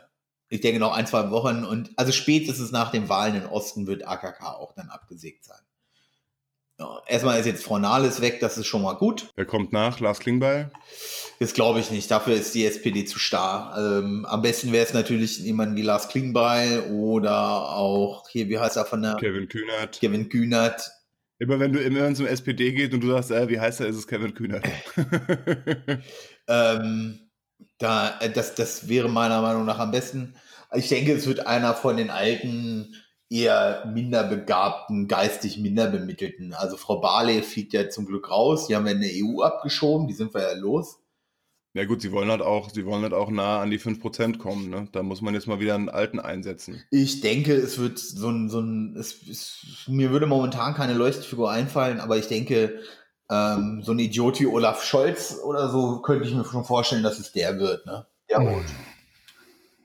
ich 0.49 0.61
denke 0.61 0.79
noch 0.79 0.95
ein, 0.95 1.05
zwei 1.05 1.29
Wochen 1.29 1.63
und 1.63 1.91
also 1.95 2.11
spätestens 2.11 2.71
nach 2.71 2.89
den 2.89 3.07
Wahlen 3.07 3.35
im 3.35 3.45
Osten 3.45 3.85
wird 3.85 4.07
AKK 4.07 4.55
auch 4.55 4.73
dann 4.73 4.89
abgesägt 4.89 5.45
sein. 5.45 5.61
Erstmal 7.07 7.39
ist 7.39 7.45
jetzt 7.45 7.63
Frau 7.63 7.77
Nahles 7.77 8.21
weg, 8.21 8.39
das 8.39 8.57
ist 8.57 8.65
schon 8.65 8.81
mal 8.81 8.93
gut. 8.93 9.29
Wer 9.35 9.45
kommt 9.45 9.71
nach? 9.71 9.99
Lars 9.99 10.19
Klingbeil? 10.19 10.71
Das 11.39 11.53
glaube 11.53 11.79
ich 11.79 11.91
nicht. 11.91 12.09
Dafür 12.09 12.33
ist 12.33 12.55
die 12.55 12.65
SPD 12.65 13.05
zu 13.05 13.19
starr. 13.19 13.75
Ähm, 13.77 14.25
am 14.25 14.41
besten 14.41 14.71
wäre 14.71 14.85
es 14.85 14.93
natürlich 14.93 15.39
jemand 15.39 15.75
wie 15.75 15.81
Lars 15.81 16.09
Klingbeil 16.09 16.81
oder 16.91 17.69
auch 17.69 18.27
hier, 18.29 18.49
wie 18.49 18.57
heißt 18.57 18.77
er 18.77 18.85
von 18.85 19.01
der? 19.01 19.15
Kevin 19.15 19.47
Kühnert. 19.47 19.99
Kevin 19.99 20.29
Kühnert. 20.29 20.91
Immer 21.39 21.59
wenn 21.59 21.73
du 21.73 21.81
immer 21.81 22.13
zum 22.13 22.25
SPD 22.25 22.71
geht 22.71 22.93
und 22.93 23.01
du 23.01 23.09
sagst, 23.09 23.31
äh, 23.31 23.49
wie 23.49 23.59
heißt 23.59 23.81
er, 23.81 23.87
ist 23.87 23.97
es 23.97 24.07
Kevin 24.07 24.33
Kühnert. 24.33 24.65
ähm, 26.47 27.19
da, 27.77 28.19
äh, 28.19 28.29
das, 28.31 28.55
das 28.55 28.87
wäre 28.87 29.09
meiner 29.09 29.41
Meinung 29.41 29.65
nach 29.65 29.79
am 29.79 29.91
besten. 29.91 30.35
Ich 30.73 30.87
denke, 30.87 31.13
es 31.13 31.27
wird 31.27 31.45
einer 31.45 31.73
von 31.73 31.97
den 31.97 32.09
alten, 32.09 32.95
eher 33.33 33.83
minder 33.91 34.23
begabten, 34.23 35.07
geistig 35.07 35.57
minder 35.57 35.87
bemittelten. 35.87 36.53
Also 36.53 36.77
Frau 36.77 37.01
Barley 37.01 37.41
fliegt 37.41 37.73
ja 37.73 37.89
zum 37.89 38.05
Glück 38.05 38.29
raus. 38.29 38.67
Die 38.67 38.75
haben 38.75 38.85
ja 38.85 38.91
in 38.91 39.01
der 39.01 39.09
EU 39.11 39.41
abgeschoben, 39.41 40.07
die 40.07 40.13
sind 40.13 40.33
wir 40.33 40.41
ja 40.41 40.53
los. 40.53 40.99
Ja 41.75 41.85
gut, 41.85 42.03
sie 42.03 42.11
wollen 42.11 42.29
halt 42.29 42.43
auch, 42.43 42.69
sie 42.69 42.85
wollen 42.85 43.01
halt 43.01 43.13
auch 43.13 43.31
nah 43.31 43.59
an 43.59 43.71
die 43.71 43.79
5% 43.79 44.37
kommen, 44.37 44.69
ne? 44.69 44.87
Da 44.91 45.01
muss 45.01 45.21
man 45.21 45.33
jetzt 45.33 45.47
mal 45.47 45.59
wieder 45.59 45.73
einen 45.73 45.89
alten 45.89 46.19
einsetzen. 46.19 46.83
Ich 46.91 47.21
denke, 47.21 47.55
es 47.55 47.79
wird 47.79 47.97
so 47.97 48.29
ein, 48.29 48.47
so 48.47 48.59
ein, 48.59 48.95
es, 48.95 49.27
es, 49.27 49.65
mir 49.87 50.11
würde 50.11 50.27
momentan 50.27 50.75
keine 50.75 50.93
Leuchtfigur 50.93 51.49
einfallen, 51.49 51.99
aber 51.99 52.17
ich 52.17 52.27
denke, 52.27 52.79
ähm, 53.31 53.81
so 53.81 53.91
ein 53.91 53.97
Idioti 53.97 54.45
Olaf 54.45 54.83
Scholz 54.83 55.39
oder 55.43 55.69
so 55.69 56.03
könnte 56.03 56.27
ich 56.27 56.35
mir 56.35 56.45
schon 56.45 56.63
vorstellen, 56.63 57.01
dass 57.01 57.17
es 57.17 57.31
der 57.31 57.57
wird, 57.57 57.87
ne? 57.87 58.05
Der 58.29 58.39
holt. 58.41 58.65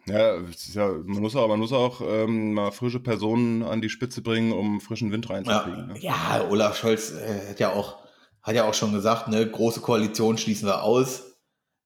Ja, 0.08 0.38
ja, 0.72 0.88
man 1.04 1.22
muss 1.22 1.36
auch, 1.36 1.48
man 1.48 1.58
muss 1.58 1.72
auch 1.72 2.00
ähm, 2.00 2.54
mal 2.54 2.70
frische 2.70 3.00
Personen 3.00 3.62
an 3.62 3.80
die 3.80 3.88
Spitze 3.88 4.22
bringen, 4.22 4.52
um 4.52 4.80
frischen 4.80 5.12
Wind 5.12 5.28
reinzukriegen. 5.28 5.88
Ja, 5.88 5.94
ne? 5.94 5.98
ja 6.00 6.48
Olaf 6.48 6.78
Scholz 6.78 7.12
äh, 7.12 7.50
hat 7.50 7.60
ja 7.60 7.72
auch, 7.72 7.98
hat 8.42 8.54
ja 8.54 8.64
auch 8.64 8.74
schon 8.74 8.92
gesagt, 8.92 9.28
ne, 9.28 9.48
große 9.48 9.80
Koalition 9.80 10.38
schließen 10.38 10.68
wir 10.68 10.82
aus 10.82 11.38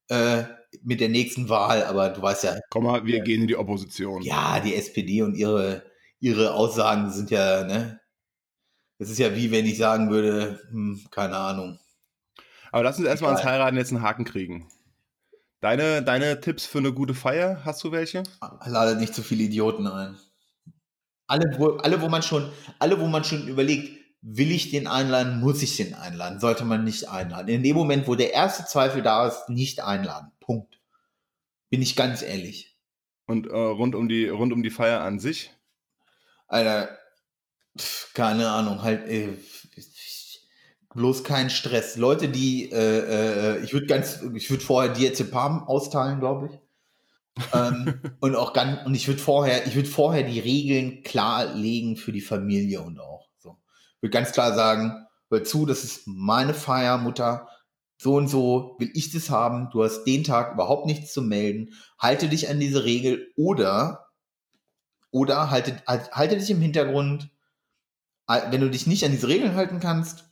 äh, 0.09 0.45
mit 0.83 1.01
der 1.01 1.09
nächsten 1.09 1.49
Wahl, 1.49 1.85
aber 1.85 2.11
du 2.11 2.23
weißt 2.23 2.45
ja. 2.45 2.57
Komm 2.71 2.85
mal, 2.85 3.05
wir 3.05 3.19
äh, 3.19 3.21
gehen 3.21 3.43
in 3.43 3.49
die 3.49 3.57
Opposition. 3.57 4.23
Ja, 4.23 4.61
die 4.61 4.75
SPD 4.75 5.23
und 5.23 5.35
ihre, 5.35 5.83
ihre 6.21 6.55
Aussagen 6.55 7.11
sind 7.11 7.31
ja, 7.31 7.65
ne? 7.65 8.01
Das 8.99 9.11
ist 9.11 9.19
ja 9.19 9.35
wie 9.35 9.51
wenn 9.51 9.67
ich 9.67 9.79
sagen 9.79 10.11
würde, 10.11 10.61
hm, 10.71 11.05
keine 11.11 11.37
Ahnung. 11.37 11.79
Aber 12.71 12.85
lass 12.85 12.99
uns 12.99 13.09
erstmal 13.09 13.33
ans 13.33 13.45
Heiraten 13.45 13.77
jetzt 13.77 13.93
einen 13.93 14.03
Haken 14.03 14.25
kriegen. 14.25 14.69
Deine, 15.63 16.03
deine 16.03 16.41
Tipps 16.41 16.67
für 16.67 16.79
eine 16.79 16.93
gute 16.93 17.15
Feier, 17.15 17.65
hast 17.65 17.85
du 17.85 17.93
welche? 17.93 18.25
Lade 18.67 18.97
nicht 18.99 19.15
zu 19.15 19.23
viele 19.23 19.45
Idioten 19.45 19.87
ein. 19.87 20.19
Alle 21.29 21.57
wo, 21.57 21.77
alle, 21.77 22.03
wo 22.03 22.09
man 22.09 22.25
schon, 22.25 22.51
alle, 22.81 22.99
wo 22.99 23.07
man 23.07 23.23
schon 23.23 23.47
überlegt, 23.47 23.97
will 24.23 24.51
ich 24.51 24.73
den 24.73 24.89
einladen, 24.89 25.39
muss 25.39 25.63
ich 25.63 25.77
den 25.77 25.95
einladen, 25.95 26.41
sollte 26.41 26.65
man 26.65 26.83
nicht 26.83 27.09
einladen. 27.09 27.47
In 27.47 27.63
dem 27.63 27.77
Moment, 27.77 28.09
wo 28.09 28.17
der 28.17 28.33
erste 28.33 28.65
Zweifel 28.65 29.03
da 29.03 29.29
ist, 29.29 29.49
nicht 29.49 29.81
einladen. 29.85 30.33
Punkt. 30.41 30.81
Bin 31.71 31.81
ich 31.81 31.95
ganz 31.95 32.23
ehrlich. 32.23 32.77
Und 33.27 33.47
äh, 33.47 33.55
rund, 33.55 33.95
um 33.95 34.09
die, 34.09 34.29
rund 34.29 34.53
um 34.53 34.65
die 34.65 34.71
Feier 34.71 35.03
an 35.03 35.21
sich? 35.21 35.53
Alter, 36.49 36.99
keine 38.15 38.51
Ahnung, 38.51 38.83
halt, 38.83 39.09
äh, 39.09 39.29
bloß 40.95 41.25
kein 41.25 41.51
Stress. 41.51 41.97
Leute, 41.97 42.29
die, 42.29 42.71
äh, 42.71 43.57
äh, 43.57 43.65
ich 43.65 43.73
würde 43.73 43.87
ganz, 43.87 44.21
ich 44.35 44.51
würde 44.51 44.65
vorher 44.65 44.93
Diazepam 44.93 45.65
austeilen, 45.65 46.21
glaube 46.21 46.51
ich. 46.53 47.45
ähm, 47.55 48.01
und 48.21 48.37
auch 48.37 48.53
ganz, 48.53 48.85
und 48.87 48.95
ich 48.95 49.09
würde 49.09 49.21
vorher, 49.21 49.67
ich 49.67 49.75
würde 49.75 49.89
vorher 49.89 50.23
die 50.23 50.41
Regeln 50.41 51.03
klarlegen 51.03 51.97
für 51.97 52.13
die 52.13 52.21
Familie 52.21 52.83
und 52.83 53.01
auch 53.01 53.23
will 54.03 54.11
ganz 54.11 54.33
klar 54.33 54.55
sagen, 54.55 55.07
hör 55.31 55.45
zu, 55.45 55.65
das 55.65 55.85
ist 55.85 56.07
meine 56.07 56.53
Feier, 56.53 56.99
Mutter. 56.99 57.49
So 57.97 58.17
und 58.17 58.29
so 58.29 58.77
will 58.79 58.91
ich 58.95 59.13
das 59.13 59.31
haben. 59.31 59.71
Du 59.71 59.85
hast 59.85 60.05
den 60.05 60.25
Tag 60.25 60.53
überhaupt 60.53 60.87
nichts 60.87 61.13
zu 61.13 61.23
melden. 61.23 61.71
Halte 61.99 62.29
dich 62.29 62.51
an 62.51 62.61
diese 62.61 62.85
Regel 62.85 63.33
oder, 63.37 64.09
oder 65.13 65.51
halte, 65.51 65.81
halte 65.87 66.37
dich 66.37 66.51
im 66.51 66.61
Hintergrund. 66.61 67.31
Wenn 68.27 68.61
du 68.61 68.71
dich 68.71 68.87
nicht 68.87 69.05
an 69.05 69.13
diese 69.13 69.29
Regeln 69.29 69.55
halten 69.55 69.79
kannst, 69.79 70.32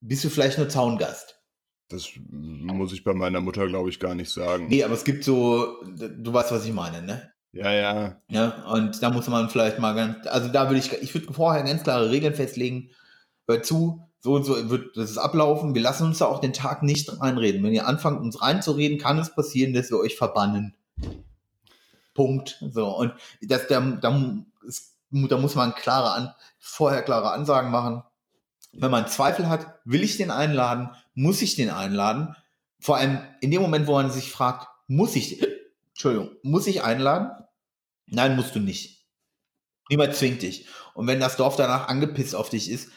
bist 0.00 0.24
du 0.24 0.30
vielleicht 0.30 0.58
nur 0.58 0.68
Zaungast. 0.68 1.40
Das 1.88 2.08
muss 2.30 2.92
ich 2.92 3.02
bei 3.02 3.14
meiner 3.14 3.40
Mutter, 3.40 3.66
glaube 3.66 3.88
ich, 3.88 3.98
gar 3.98 4.14
nicht 4.14 4.30
sagen. 4.30 4.68
Nee, 4.68 4.84
aber 4.84 4.94
es 4.94 5.04
gibt 5.04 5.24
so, 5.24 5.82
du 5.84 6.32
weißt, 6.32 6.52
was 6.52 6.66
ich 6.66 6.72
meine, 6.72 7.00
ne? 7.02 7.32
Ja, 7.52 7.72
ja. 7.72 8.20
Ja, 8.30 8.64
und 8.72 9.02
da 9.02 9.10
muss 9.10 9.26
man 9.28 9.48
vielleicht 9.48 9.78
mal 9.78 9.94
ganz, 9.94 10.26
also 10.26 10.48
da 10.48 10.68
würde 10.68 10.80
ich, 10.80 10.92
ich 10.92 11.14
würde 11.14 11.32
vorher 11.32 11.62
ganz 11.62 11.82
klare 11.82 12.10
Regeln 12.10 12.34
festlegen. 12.34 12.90
Hört 13.46 13.64
zu, 13.64 14.06
so 14.20 14.34
und 14.34 14.44
so 14.44 14.68
wird 14.68 14.96
das 14.96 15.16
ablaufen. 15.16 15.74
Wir 15.74 15.80
lassen 15.80 16.04
uns 16.04 16.18
da 16.18 16.26
auch 16.26 16.40
den 16.40 16.52
Tag 16.52 16.82
nicht 16.82 17.20
reinreden. 17.20 17.62
Wenn 17.62 17.72
ihr 17.72 17.86
anfangt, 17.86 18.20
uns 18.20 18.42
reinzureden, 18.42 18.98
kann 18.98 19.18
es 19.18 19.34
passieren, 19.34 19.72
dass 19.72 19.90
wir 19.90 19.98
euch 19.98 20.16
verbannen. 20.16 20.74
Punkt. 22.12 22.62
So, 22.72 22.88
und 22.88 23.14
das, 23.40 23.66
da, 23.68 23.80
da, 23.80 24.44
ist, 24.66 24.96
da 25.10 25.38
muss 25.38 25.54
man 25.54 25.74
klare 25.74 26.12
an, 26.12 26.34
vorher 26.58 27.02
klare 27.02 27.30
Ansagen 27.30 27.70
machen. 27.70 28.02
Wenn 28.72 28.90
man 28.90 29.08
Zweifel 29.08 29.48
hat, 29.48 29.80
will 29.84 30.02
ich 30.02 30.16
den 30.16 30.30
einladen, 30.30 30.90
muss 31.14 31.42
ich 31.42 31.56
den 31.56 31.70
einladen? 31.70 32.34
Vor 32.80 32.96
allem 32.96 33.20
in 33.40 33.50
dem 33.50 33.62
Moment, 33.62 33.86
wo 33.86 33.92
man 33.92 34.10
sich 34.10 34.30
fragt, 34.30 34.68
muss 34.86 35.16
ich, 35.16 35.44
Entschuldigung, 35.90 36.30
muss 36.42 36.66
ich 36.66 36.82
einladen? 36.82 37.30
Nein, 38.06 38.36
musst 38.36 38.54
du 38.54 38.60
nicht. 38.60 39.04
Niemand 39.90 40.14
zwingt 40.14 40.42
dich. 40.42 40.66
Und 40.94 41.06
wenn 41.06 41.20
das 41.20 41.36
Dorf 41.36 41.56
danach 41.56 41.88
angepisst 41.88 42.34
auf 42.34 42.50
dich 42.50 42.70
ist, 42.70 42.90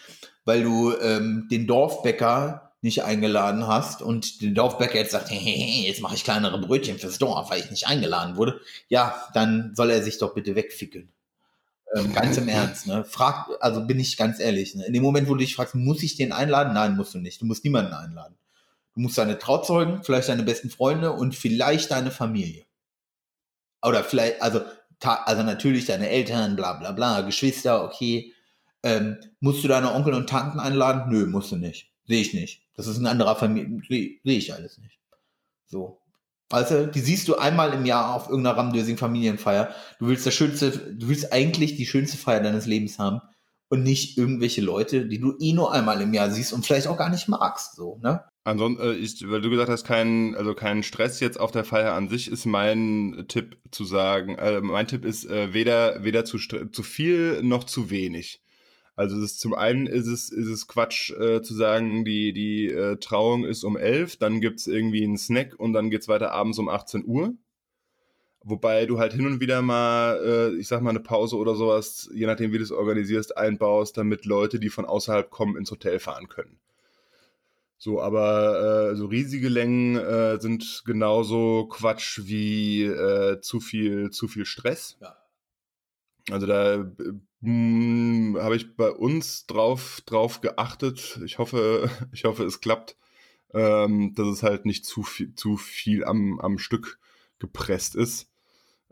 weil 0.46 0.64
du 0.64 0.96
ähm, 0.98 1.48
den 1.50 1.68
Dorfbäcker 1.68 2.72
nicht 2.82 3.04
eingeladen 3.04 3.68
hast 3.68 4.02
und 4.02 4.42
der 4.42 4.52
Dorfbäcker 4.52 4.96
jetzt 4.96 5.12
sagt, 5.12 5.30
hey, 5.30 5.40
hey, 5.40 5.88
jetzt 5.88 6.02
mache 6.02 6.16
ich 6.16 6.24
kleinere 6.24 6.60
Brötchen 6.60 6.98
fürs 6.98 7.20
Dorf, 7.20 7.50
weil 7.50 7.62
ich 7.62 7.72
nicht 7.72 7.88
eingeladen 7.88 8.36
wurde, 8.36 8.60
ja, 8.88 9.16
dann 9.34 9.74
soll 9.76 9.92
er 9.92 10.04
sich 10.04 10.18
doch 10.18 10.34
bitte 10.34 10.56
wegfickeln. 10.56 11.12
Ähm, 11.96 12.14
ganz 12.14 12.38
im 12.38 12.48
Ernst, 12.48 12.88
ne? 12.88 13.04
Frag, 13.04 13.50
also 13.60 13.86
bin 13.86 14.00
ich 14.00 14.18
ganz 14.18 14.40
ehrlich, 14.40 14.76
ne? 14.76 14.86
In 14.86 14.94
dem 14.94 15.04
Moment, 15.04 15.28
wo 15.28 15.34
du 15.34 15.40
dich 15.40 15.56
fragst, 15.56 15.76
muss 15.76 16.04
ich 16.04 16.16
den 16.16 16.32
einladen? 16.32 16.74
Nein, 16.74 16.96
musst 16.96 17.14
du 17.14 17.20
nicht. 17.20 17.42
Du 17.42 17.46
musst 17.46 17.64
niemanden 17.64 17.94
einladen. 17.94 18.36
Du 18.94 19.02
musst 19.02 19.18
deine 19.18 19.40
Trauzeugen, 19.40 20.04
vielleicht 20.04 20.30
deine 20.30 20.44
besten 20.44 20.70
Freunde 20.70 21.12
und 21.12 21.36
vielleicht 21.36 21.92
deine 21.92 22.12
Familie 22.12 22.66
oder 23.82 24.04
vielleicht, 24.04 24.42
also, 24.42 24.62
also 25.00 25.44
natürlich 25.44 25.86
deine 25.86 26.10
Eltern, 26.10 26.56
bla 26.56 26.74
bla 26.74 26.92
bla, 26.92 27.22
Geschwister, 27.22 27.84
okay. 27.84 28.34
Ähm, 28.84 29.18
musst 29.40 29.64
du 29.64 29.68
deine 29.68 29.94
Onkel 29.94 30.14
und 30.14 30.28
Tanten 30.30 30.60
einladen? 30.60 31.12
Nö, 31.12 31.28
musst 31.28 31.52
du 31.52 31.56
nicht. 31.56 31.92
Sehe 32.08 32.22
ich 32.22 32.34
nicht. 32.34 32.64
Das 32.76 32.88
ist 32.88 32.98
ein 32.98 33.06
anderer 33.06 33.36
Familie. 33.36 33.82
Sehe 33.88 34.20
seh 34.24 34.38
ich 34.38 34.54
alles 34.54 34.80
nicht. 34.80 35.00
So. 35.68 36.01
Weißt 36.52 36.72
du, 36.72 36.88
die 36.88 37.00
siehst 37.00 37.28
du 37.28 37.36
einmal 37.36 37.74
im 37.74 37.86
Jahr 37.86 38.14
auf 38.16 38.30
irgendeiner 38.30 38.58
ramdösigen 38.58 38.98
Familienfeier. 38.98 39.74
Du 40.00 40.08
willst 40.08 40.26
das 40.26 40.34
schönste, 40.34 40.72
du 40.72 41.08
willst 41.08 41.32
eigentlich 41.32 41.76
die 41.76 41.86
schönste 41.86 42.18
Feier 42.18 42.42
deines 42.42 42.66
Lebens 42.66 43.00
haben 43.00 43.22
und 43.70 43.84
nicht 43.84 44.18
irgendwelche 44.18 44.62
Leute, 44.62 45.06
die 45.06 45.20
du 45.20 45.34
eh 45.40 45.54
nur 45.54 45.74
einmal 45.74 46.02
im 46.02 46.14
Jahr 46.14 46.30
siehst 46.30 46.52
und 46.52 46.66
vielleicht 46.66 46.88
auch 46.88 46.98
gar 46.98 47.10
nicht 47.10 47.30
magst, 47.30 47.76
so, 47.76 48.00
ne? 48.04 48.24
Ansonsten, 48.44 48.84
äh, 48.84 49.32
weil 49.32 49.42
du 49.42 49.50
gesagt 49.50 49.70
hast, 49.70 49.86
kein, 49.86 50.36
also 50.36 50.56
kein 50.56 50.84
Stress 50.84 51.20
jetzt 51.20 51.40
auf 51.40 51.52
der 51.52 51.64
Feier 51.64 51.94
an 51.94 52.10
sich, 52.10 52.30
ist 52.30 52.46
mein 52.46 53.26
Tipp 53.28 53.58
zu 53.70 53.86
sagen, 53.86 54.36
äh, 54.36 54.62
mein 54.62 54.88
Tipp 54.88 55.06
ist 55.06 55.26
äh, 55.26 55.54
weder, 55.54 56.04
weder 56.04 56.26
zu, 56.26 56.38
zu 56.38 56.84
viel 56.84 57.42
noch 57.44 57.64
zu 57.64 57.90
wenig. 57.90 58.42
Also 58.96 59.22
ist, 59.22 59.40
zum 59.40 59.54
einen 59.54 59.88
ist 59.88 60.08
es, 60.08 60.30
ist 60.30 60.48
es 60.48 60.68
Quatsch 60.68 61.12
äh, 61.12 61.42
zu 61.42 61.54
sagen, 61.54 62.04
die, 62.04 62.34
die 62.34 62.68
äh, 62.68 62.98
Trauung 62.98 63.46
ist 63.46 63.64
um 63.64 63.78
elf, 63.78 64.18
dann 64.18 64.42
gibt's 64.42 64.68
irgendwie 64.68 65.04
einen 65.04 65.18
Snack 65.18 65.58
und 65.58 65.74
dann 65.74 65.90
geht's 65.90 66.08
weiter 66.08 66.32
abends 66.32 66.60
um 66.60 66.70
18 66.70 67.06
Uhr. 67.06 67.34
Wobei 68.44 68.88
du 68.88 69.00
halt 69.00 69.14
hin 69.14 69.28
und 69.28 69.40
wieder 69.40 69.62
mal, 69.62 70.20
äh, 70.24 70.56
ich 70.56 70.68
sag 70.68 70.82
mal, 70.82 70.90
eine 70.90 71.00
Pause 71.00 71.38
oder 71.38 71.56
sowas, 71.56 72.10
je 72.14 72.26
nachdem, 72.26 72.52
wie 72.52 72.58
du 72.58 72.64
es 72.64 72.72
organisierst, 72.72 73.38
einbaust, 73.38 73.98
damit 73.98 74.26
Leute, 74.26 74.60
die 74.60 74.70
von 74.70 74.86
außerhalb 74.86 75.30
kommen, 75.30 75.58
ins 75.58 75.72
Hotel 75.72 76.00
fahren 76.00 76.28
können. 76.28 76.60
So, 77.78 78.02
aber 78.02 78.92
äh, 78.92 78.96
so 78.96 79.08
riesige 79.08 79.50
Längen 79.50 79.96
äh, 79.96 80.40
sind 80.40 80.84
genauso 80.86 81.68
Quatsch 81.68 82.22
wie 82.26 82.84
äh, 82.84 83.42
zu 83.42 83.60
viel, 83.60 84.12
zu 84.12 84.28
viel 84.28 84.46
Stress. 84.46 84.98
Ja. 85.02 85.16
Also 86.30 86.46
da 86.46 86.92
hm, 87.42 88.38
habe 88.40 88.56
ich 88.56 88.76
bei 88.76 88.92
uns 88.92 89.46
drauf, 89.48 90.02
drauf 90.06 90.42
geachtet. 90.42 91.20
Ich 91.26 91.40
hoffe, 91.40 91.90
ich 92.12 92.26
hoffe, 92.26 92.44
es 92.44 92.62
klappt, 92.62 92.96
ähm, 93.54 94.14
dass 94.16 94.28
es 94.28 94.44
halt 94.44 94.66
nicht 94.66 94.86
zu 94.86 95.04
viel, 95.04 95.34
zu 95.36 95.58
viel 95.58 96.04
am, 96.06 96.40
am 96.40 96.58
Stück 96.58 97.00
gepresst 97.40 97.96
ist. 97.96 98.30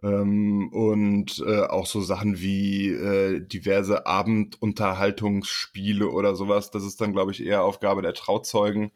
Ähm, 0.02 0.70
und 0.72 1.44
äh, 1.46 1.64
auch 1.64 1.86
so 1.86 2.02
Sachen 2.02 2.40
wie 2.40 2.90
äh, 2.90 3.46
diverse 3.46 4.06
Abendunterhaltungsspiele 4.06 6.10
oder 6.10 6.36
sowas. 6.36 6.72
Das 6.72 6.86
ist 6.86 7.02
dann, 7.02 7.14
glaube 7.14 7.32
ich, 7.32 7.46
eher 7.46 7.64
Aufgabe 7.64 8.02
der 8.02 8.14
Trauzeugen. 8.14 8.92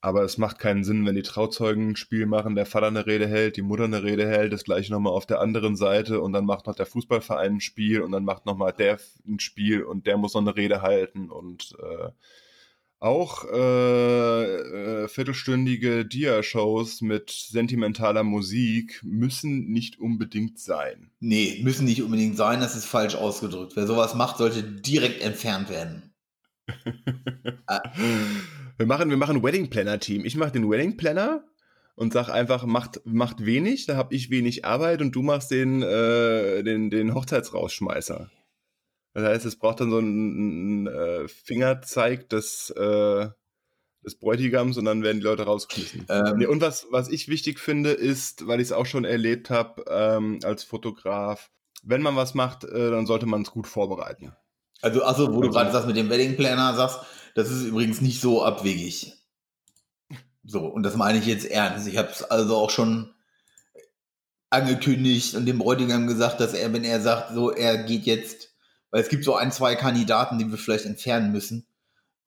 Aber 0.00 0.22
es 0.22 0.38
macht 0.38 0.58
keinen 0.58 0.84
Sinn, 0.84 1.06
wenn 1.06 1.16
die 1.16 1.22
Trauzeugen 1.22 1.90
ein 1.90 1.96
Spiel 1.96 2.26
machen, 2.26 2.54
der 2.54 2.66
Vater 2.66 2.86
eine 2.86 3.06
Rede 3.06 3.26
hält, 3.26 3.56
die 3.56 3.62
Mutter 3.62 3.84
eine 3.84 4.02
Rede 4.02 4.28
hält, 4.28 4.52
das 4.52 4.64
gleiche 4.64 4.92
nochmal 4.92 5.12
auf 5.12 5.26
der 5.26 5.40
anderen 5.40 5.74
Seite 5.76 6.20
und 6.20 6.32
dann 6.32 6.44
macht 6.44 6.66
noch 6.66 6.74
der 6.76 6.86
Fußballverein 6.86 7.54
ein 7.54 7.60
Spiel 7.60 8.02
und 8.02 8.12
dann 8.12 8.24
macht 8.24 8.46
nochmal 8.46 8.72
der 8.72 8.98
ein 9.26 9.40
Spiel 9.40 9.82
und 9.82 10.06
der 10.06 10.16
muss 10.16 10.34
noch 10.34 10.42
eine 10.42 10.54
Rede 10.54 10.82
halten 10.82 11.30
und 11.30 11.74
äh, 11.80 12.10
auch 12.98 13.44
äh, 13.44 15.04
äh, 15.04 15.08
viertelstündige 15.08 16.06
Dia-Shows 16.06 17.02
mit 17.02 17.30
sentimentaler 17.30 18.22
Musik 18.22 19.00
müssen 19.04 19.70
nicht 19.70 19.98
unbedingt 19.98 20.58
sein. 20.58 21.10
Nee, 21.20 21.60
müssen 21.62 21.84
nicht 21.84 22.02
unbedingt 22.02 22.36
sein, 22.36 22.60
das 22.60 22.74
ist 22.74 22.86
falsch 22.86 23.14
ausgedrückt. 23.14 23.76
Wer 23.76 23.86
sowas 23.86 24.14
macht, 24.14 24.38
sollte 24.38 24.62
direkt 24.62 25.20
entfernt 25.20 25.68
werden. 25.68 26.14
ah. 27.66 27.80
Wir 28.78 28.86
machen, 28.86 29.08
wir 29.08 29.16
machen 29.16 29.42
Wedding 29.42 29.70
Planner 29.70 29.98
Team. 29.98 30.24
Ich 30.24 30.36
mache 30.36 30.52
den 30.52 30.70
Wedding 30.70 30.96
Planner 30.96 31.44
und 31.94 32.12
sag 32.12 32.28
einfach, 32.28 32.66
macht, 32.66 33.00
macht 33.04 33.44
wenig, 33.44 33.86
da 33.86 33.96
habe 33.96 34.14
ich 34.14 34.30
wenig 34.30 34.64
Arbeit 34.64 35.00
und 35.00 35.12
du 35.12 35.22
machst 35.22 35.50
den, 35.50 35.82
äh, 35.82 36.62
den, 36.62 36.90
den 36.90 37.14
Hochzeitsrausschmeißer. 37.14 38.30
Das 39.14 39.24
heißt, 39.24 39.46
es 39.46 39.56
braucht 39.56 39.80
dann 39.80 39.90
so 39.90 39.96
einen, 39.96 40.86
einen 40.86 40.86
äh, 40.88 41.28
Fingerzeig 41.28 42.28
des, 42.28 42.68
äh, 42.68 43.28
des 44.04 44.18
Bräutigams 44.18 44.76
und 44.76 44.84
dann 44.84 45.02
werden 45.02 45.20
die 45.20 45.24
Leute 45.24 45.44
rausgeschmissen. 45.44 46.06
Ähm, 46.10 46.46
und 46.50 46.60
was, 46.60 46.86
was 46.90 47.08
ich 47.08 47.28
wichtig 47.28 47.58
finde, 47.58 47.92
ist, 47.92 48.46
weil 48.46 48.60
ich 48.60 48.66
es 48.66 48.72
auch 48.72 48.84
schon 48.84 49.06
erlebt 49.06 49.48
habe 49.48 49.84
ähm, 49.88 50.40
als 50.44 50.64
Fotograf, 50.64 51.50
wenn 51.82 52.02
man 52.02 52.14
was 52.14 52.34
macht, 52.34 52.64
äh, 52.64 52.90
dann 52.90 53.06
sollte 53.06 53.24
man 53.24 53.40
es 53.40 53.50
gut 53.50 53.66
vorbereiten. 53.66 54.36
Also, 54.82 55.02
also 55.02 55.28
wo 55.32 55.40
du 55.40 55.48
also 55.48 55.50
gerade 55.50 55.72
sagst 55.72 55.86
mit 55.86 55.96
dem 55.96 56.10
Wedding 56.10 56.36
Planner 56.36 56.74
sagst, 56.74 57.00
das 57.36 57.50
ist 57.50 57.62
übrigens 57.62 58.00
nicht 58.00 58.20
so 58.20 58.42
abwegig. 58.42 59.12
So, 60.44 60.66
und 60.66 60.82
das 60.82 60.96
meine 60.96 61.18
ich 61.18 61.26
jetzt 61.26 61.46
ernst. 61.46 61.86
Ich 61.86 61.96
habe 61.96 62.10
es 62.10 62.22
also 62.22 62.56
auch 62.56 62.70
schon 62.70 63.14
angekündigt 64.50 65.34
und 65.34 65.46
dem 65.46 65.58
Bräutigam 65.58 66.06
gesagt, 66.06 66.40
dass 66.40 66.54
er, 66.54 66.72
wenn 66.72 66.84
er 66.84 67.00
sagt, 67.00 67.32
so, 67.34 67.50
er 67.50 67.84
geht 67.84 68.06
jetzt 68.06 68.56
weil 68.90 69.02
es 69.02 69.08
gibt 69.08 69.24
so 69.24 69.34
ein, 69.34 69.52
zwei 69.52 69.74
Kandidaten, 69.74 70.38
die 70.38 70.50
wir 70.50 70.58
vielleicht 70.58 70.86
entfernen 70.86 71.32
müssen. 71.32 71.66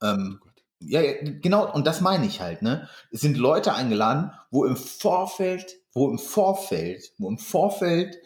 Ähm, 0.03 0.39
oh 0.45 0.49
ja, 0.81 1.01
genau, 1.41 1.73
und 1.73 1.87
das 1.87 1.99
meine 1.99 2.25
ich 2.25 2.41
halt, 2.41 2.61
ne? 2.61 2.87
Es 3.11 3.21
sind 3.21 3.37
Leute 3.37 3.73
eingeladen, 3.73 4.31
wo 4.51 4.65
im 4.65 4.77
Vorfeld, 4.77 5.75
wo 5.93 6.09
im 6.09 6.19
Vorfeld, 6.19 7.11
wo 7.17 7.27
im 7.27 7.37
Vorfeld 7.37 8.17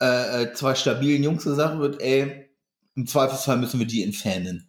äh, 0.00 0.42
äh, 0.42 0.52
zwei 0.52 0.74
stabilen 0.74 1.22
Jungs 1.22 1.44
gesagt 1.44 1.78
wird, 1.78 2.00
ey, 2.00 2.50
im 2.94 3.06
Zweifelsfall 3.06 3.56
müssen 3.56 3.80
wir 3.80 3.86
die 3.86 4.04
entfernen. 4.04 4.67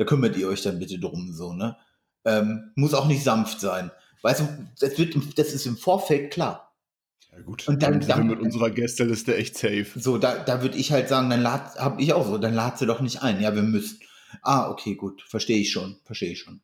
Da 0.00 0.06
kümmert 0.06 0.34
ihr 0.38 0.48
euch 0.48 0.62
dann 0.62 0.78
bitte 0.78 0.98
drum, 0.98 1.30
so, 1.30 1.52
ne? 1.52 1.76
Ähm, 2.24 2.72
muss 2.74 2.94
auch 2.94 3.06
nicht 3.06 3.22
sanft 3.22 3.60
sein. 3.60 3.90
Weißt 4.22 4.40
du, 4.40 4.48
das, 4.80 4.96
wird, 4.96 5.14
das 5.38 5.52
ist 5.52 5.66
im 5.66 5.76
Vorfeld 5.76 6.32
klar. 6.32 6.74
Ja 7.30 7.42
gut, 7.42 7.68
und 7.68 7.82
dann, 7.82 8.00
dann 8.00 8.02
sind 8.02 8.16
wir 8.16 8.24
mit 8.36 8.40
unserer 8.40 8.70
Gästeliste 8.70 9.36
echt 9.36 9.58
safe. 9.58 9.88
So, 9.96 10.16
da, 10.16 10.38
da 10.42 10.62
würde 10.62 10.78
ich 10.78 10.90
halt 10.90 11.10
sagen, 11.10 11.28
dann 11.28 11.42
lad, 11.42 11.76
hab 11.76 12.00
ich 12.00 12.14
auch 12.14 12.26
so, 12.26 12.38
dann 12.38 12.54
lad 12.54 12.78
sie 12.78 12.86
doch 12.86 13.02
nicht 13.02 13.22
ein. 13.22 13.42
Ja, 13.42 13.54
wir 13.54 13.60
müssen. 13.60 14.00
Ah, 14.40 14.70
okay, 14.70 14.94
gut, 14.94 15.20
verstehe 15.20 15.58
ich 15.58 15.70
schon, 15.70 15.98
verstehe 16.04 16.32
ich 16.32 16.38
schon. 16.38 16.62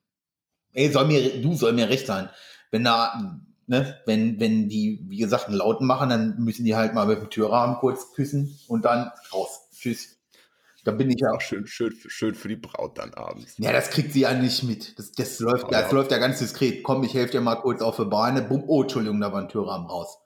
Ey, 0.72 0.90
soll 0.90 1.04
mir, 1.04 1.42
du 1.42 1.54
soll 1.56 1.74
mir 1.74 1.90
recht 1.90 2.06
sein. 2.06 2.30
Wenn 2.70 2.84
da, 2.84 3.38
ne, 3.66 3.98
wenn, 4.06 4.40
wenn 4.40 4.70
die, 4.70 5.04
wie 5.10 5.18
gesagt, 5.18 5.48
einen 5.48 5.58
Lauten 5.58 5.86
machen, 5.86 6.08
dann 6.08 6.38
müssen 6.38 6.64
die 6.64 6.74
halt 6.74 6.94
mal 6.94 7.06
mit 7.06 7.20
dem 7.20 7.28
Türrahmen 7.28 7.76
kurz 7.76 8.14
küssen 8.14 8.58
und 8.66 8.86
dann 8.86 9.10
raus. 9.30 9.68
Tschüss. 9.74 10.16
Da 10.86 10.92
bin 10.92 11.10
ich 11.10 11.20
ja 11.20 11.32
auch 11.32 11.40
schön, 11.40 11.66
schön, 11.66 11.92
schön 12.06 12.36
für 12.36 12.46
die 12.46 12.54
Braut 12.54 12.96
dann 12.96 13.12
abends. 13.14 13.54
Ja, 13.58 13.72
das 13.72 13.90
kriegt 13.90 14.12
sie 14.12 14.20
ja 14.20 14.32
nicht 14.32 14.62
mit. 14.62 14.96
Das, 14.96 15.10
das 15.10 15.40
läuft, 15.40 15.72
das 15.72 15.90
läuft 15.90 16.12
ja 16.12 16.18
ganz 16.18 16.38
diskret. 16.38 16.84
Komm, 16.84 17.02
ich 17.02 17.12
helfe 17.12 17.32
dir 17.32 17.40
mal 17.40 17.56
kurz 17.56 17.82
auf 17.82 17.96
die 17.96 18.04
Beine. 18.04 18.42
Bumm, 18.42 18.62
oh, 18.68 18.82
Entschuldigung, 18.82 19.20
da 19.20 19.32
war 19.32 19.42
ein 19.42 19.48
Türrahmen 19.48 19.88
raus. 19.88 20.18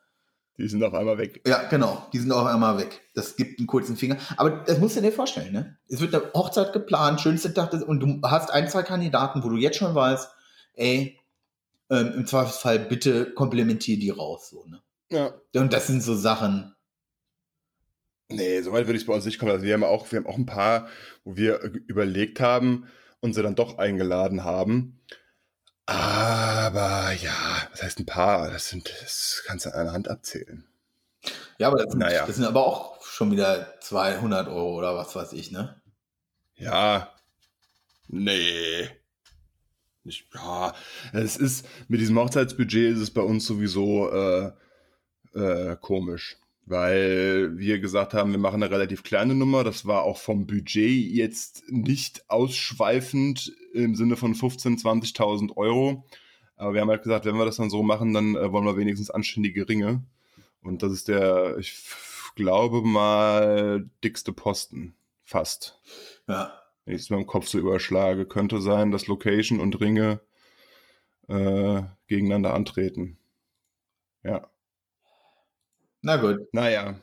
Die 0.58 0.68
sind 0.68 0.84
auf 0.84 0.92
einmal 0.92 1.16
weg. 1.16 1.40
Ja, 1.46 1.62
genau. 1.68 2.06
Die 2.12 2.18
sind 2.18 2.30
auf 2.30 2.46
einmal 2.46 2.76
weg. 2.76 3.00
Das 3.14 3.36
gibt 3.36 3.58
einen 3.58 3.66
kurzen 3.66 3.96
Finger. 3.96 4.18
Aber 4.36 4.50
das 4.50 4.78
musst 4.78 4.98
du 4.98 5.00
dir 5.00 5.12
vorstellen, 5.12 5.54
ne? 5.54 5.78
Es 5.88 6.02
wird 6.02 6.14
eine 6.14 6.30
Hochzeit 6.34 6.74
geplant, 6.74 7.22
schönste 7.22 7.54
Tag 7.54 7.70
des, 7.70 7.82
und 7.82 8.00
du 8.00 8.20
hast 8.22 8.50
ein, 8.50 8.68
zwei 8.68 8.82
Kandidaten, 8.82 9.42
wo 9.42 9.48
du 9.48 9.56
jetzt 9.56 9.78
schon 9.78 9.94
weißt, 9.94 10.28
ey, 10.74 11.18
ähm, 11.88 12.12
im 12.16 12.26
Zweifelsfall 12.26 12.80
bitte 12.80 13.32
komplementier 13.32 13.98
die 13.98 14.10
raus, 14.10 14.50
so, 14.50 14.66
ne? 14.66 14.82
Ja. 15.08 15.32
Und 15.58 15.72
das 15.72 15.86
sind 15.86 16.02
so 16.02 16.14
Sachen. 16.14 16.74
Nee, 18.30 18.62
soweit 18.62 18.86
würde 18.86 18.96
ich 18.96 19.02
es 19.02 19.06
bei 19.06 19.14
uns 19.14 19.24
nicht 19.24 19.38
kommen. 19.38 19.52
Also 19.52 19.64
wir 19.64 19.74
haben 19.74 19.84
auch, 19.84 20.10
wir 20.10 20.18
haben 20.18 20.26
auch 20.26 20.38
ein 20.38 20.46
paar, 20.46 20.88
wo 21.24 21.36
wir 21.36 21.60
überlegt 21.86 22.40
haben 22.40 22.86
und 23.20 23.34
sie 23.34 23.42
dann 23.42 23.54
doch 23.54 23.78
eingeladen 23.78 24.44
haben. 24.44 25.00
Aber 25.86 27.12
ja, 27.12 27.68
was 27.72 27.82
heißt 27.82 27.98
ein 27.98 28.06
paar? 28.06 28.50
Das 28.50 28.68
sind, 28.68 28.88
das 29.02 29.42
kannst 29.46 29.66
du 29.66 29.74
an 29.74 29.80
einer 29.80 29.92
Hand 29.92 30.08
abzählen. 30.08 30.64
Ja, 31.58 31.68
aber 31.68 31.78
das 31.78 31.90
sind, 31.90 31.98
naja. 31.98 32.26
das 32.26 32.36
sind 32.36 32.44
aber 32.44 32.64
auch 32.64 33.04
schon 33.04 33.32
wieder 33.32 33.74
200 33.80 34.48
Euro 34.48 34.78
oder 34.78 34.94
was 34.94 35.14
weiß 35.14 35.32
ich, 35.32 35.50
ne? 35.50 35.80
Ja, 36.54 37.12
nee. 38.08 38.88
Nicht, 40.04 40.28
ja, 40.34 40.74
es 41.12 41.36
ist, 41.36 41.66
mit 41.88 42.00
diesem 42.00 42.18
Hochzeitsbudget 42.18 42.94
ist 42.94 43.00
es 43.00 43.10
bei 43.10 43.20
uns 43.20 43.44
sowieso 43.44 44.10
äh, 44.10 44.52
äh, 45.34 45.76
komisch 45.76 46.39
weil 46.70 47.58
wir 47.58 47.80
gesagt 47.80 48.14
haben, 48.14 48.30
wir 48.30 48.38
machen 48.38 48.62
eine 48.62 48.72
relativ 48.72 49.02
kleine 49.02 49.34
Nummer. 49.34 49.64
Das 49.64 49.86
war 49.86 50.04
auch 50.04 50.18
vom 50.18 50.46
Budget 50.46 51.10
jetzt 51.10 51.64
nicht 51.68 52.30
ausschweifend 52.30 53.52
im 53.74 53.96
Sinne 53.96 54.16
von 54.16 54.34
15.000, 54.34 54.82
20.000 54.82 55.56
Euro. 55.56 56.04
Aber 56.56 56.72
wir 56.72 56.80
haben 56.80 56.90
halt 56.90 57.02
gesagt, 57.02 57.24
wenn 57.24 57.36
wir 57.36 57.44
das 57.44 57.56
dann 57.56 57.70
so 57.70 57.82
machen, 57.82 58.14
dann 58.14 58.36
äh, 58.36 58.52
wollen 58.52 58.66
wir 58.66 58.76
wenigstens 58.76 59.10
anständige 59.10 59.68
Ringe. 59.68 60.04
Und 60.62 60.82
das 60.84 60.92
ist 60.92 61.08
der, 61.08 61.56
ich 61.58 61.82
glaube 62.36 62.82
mal, 62.82 63.90
dickste 64.04 64.32
Posten. 64.32 64.94
Fast. 65.24 65.80
Ja. 66.28 66.52
Wenn 66.84 66.94
ich 66.94 67.02
es 67.02 67.10
mir 67.10 67.16
im 67.16 67.26
Kopf 67.26 67.48
so 67.48 67.58
überschlage, 67.58 68.26
könnte 68.26 68.60
sein, 68.60 68.90
dass 68.90 69.08
Location 69.08 69.58
und 69.58 69.80
Ringe 69.80 70.20
äh, 71.28 71.82
gegeneinander 72.06 72.54
antreten. 72.54 73.18
Ja. 74.22 74.48
Na 76.02 76.16
gut. 76.16 76.38
Naja. 76.52 77.00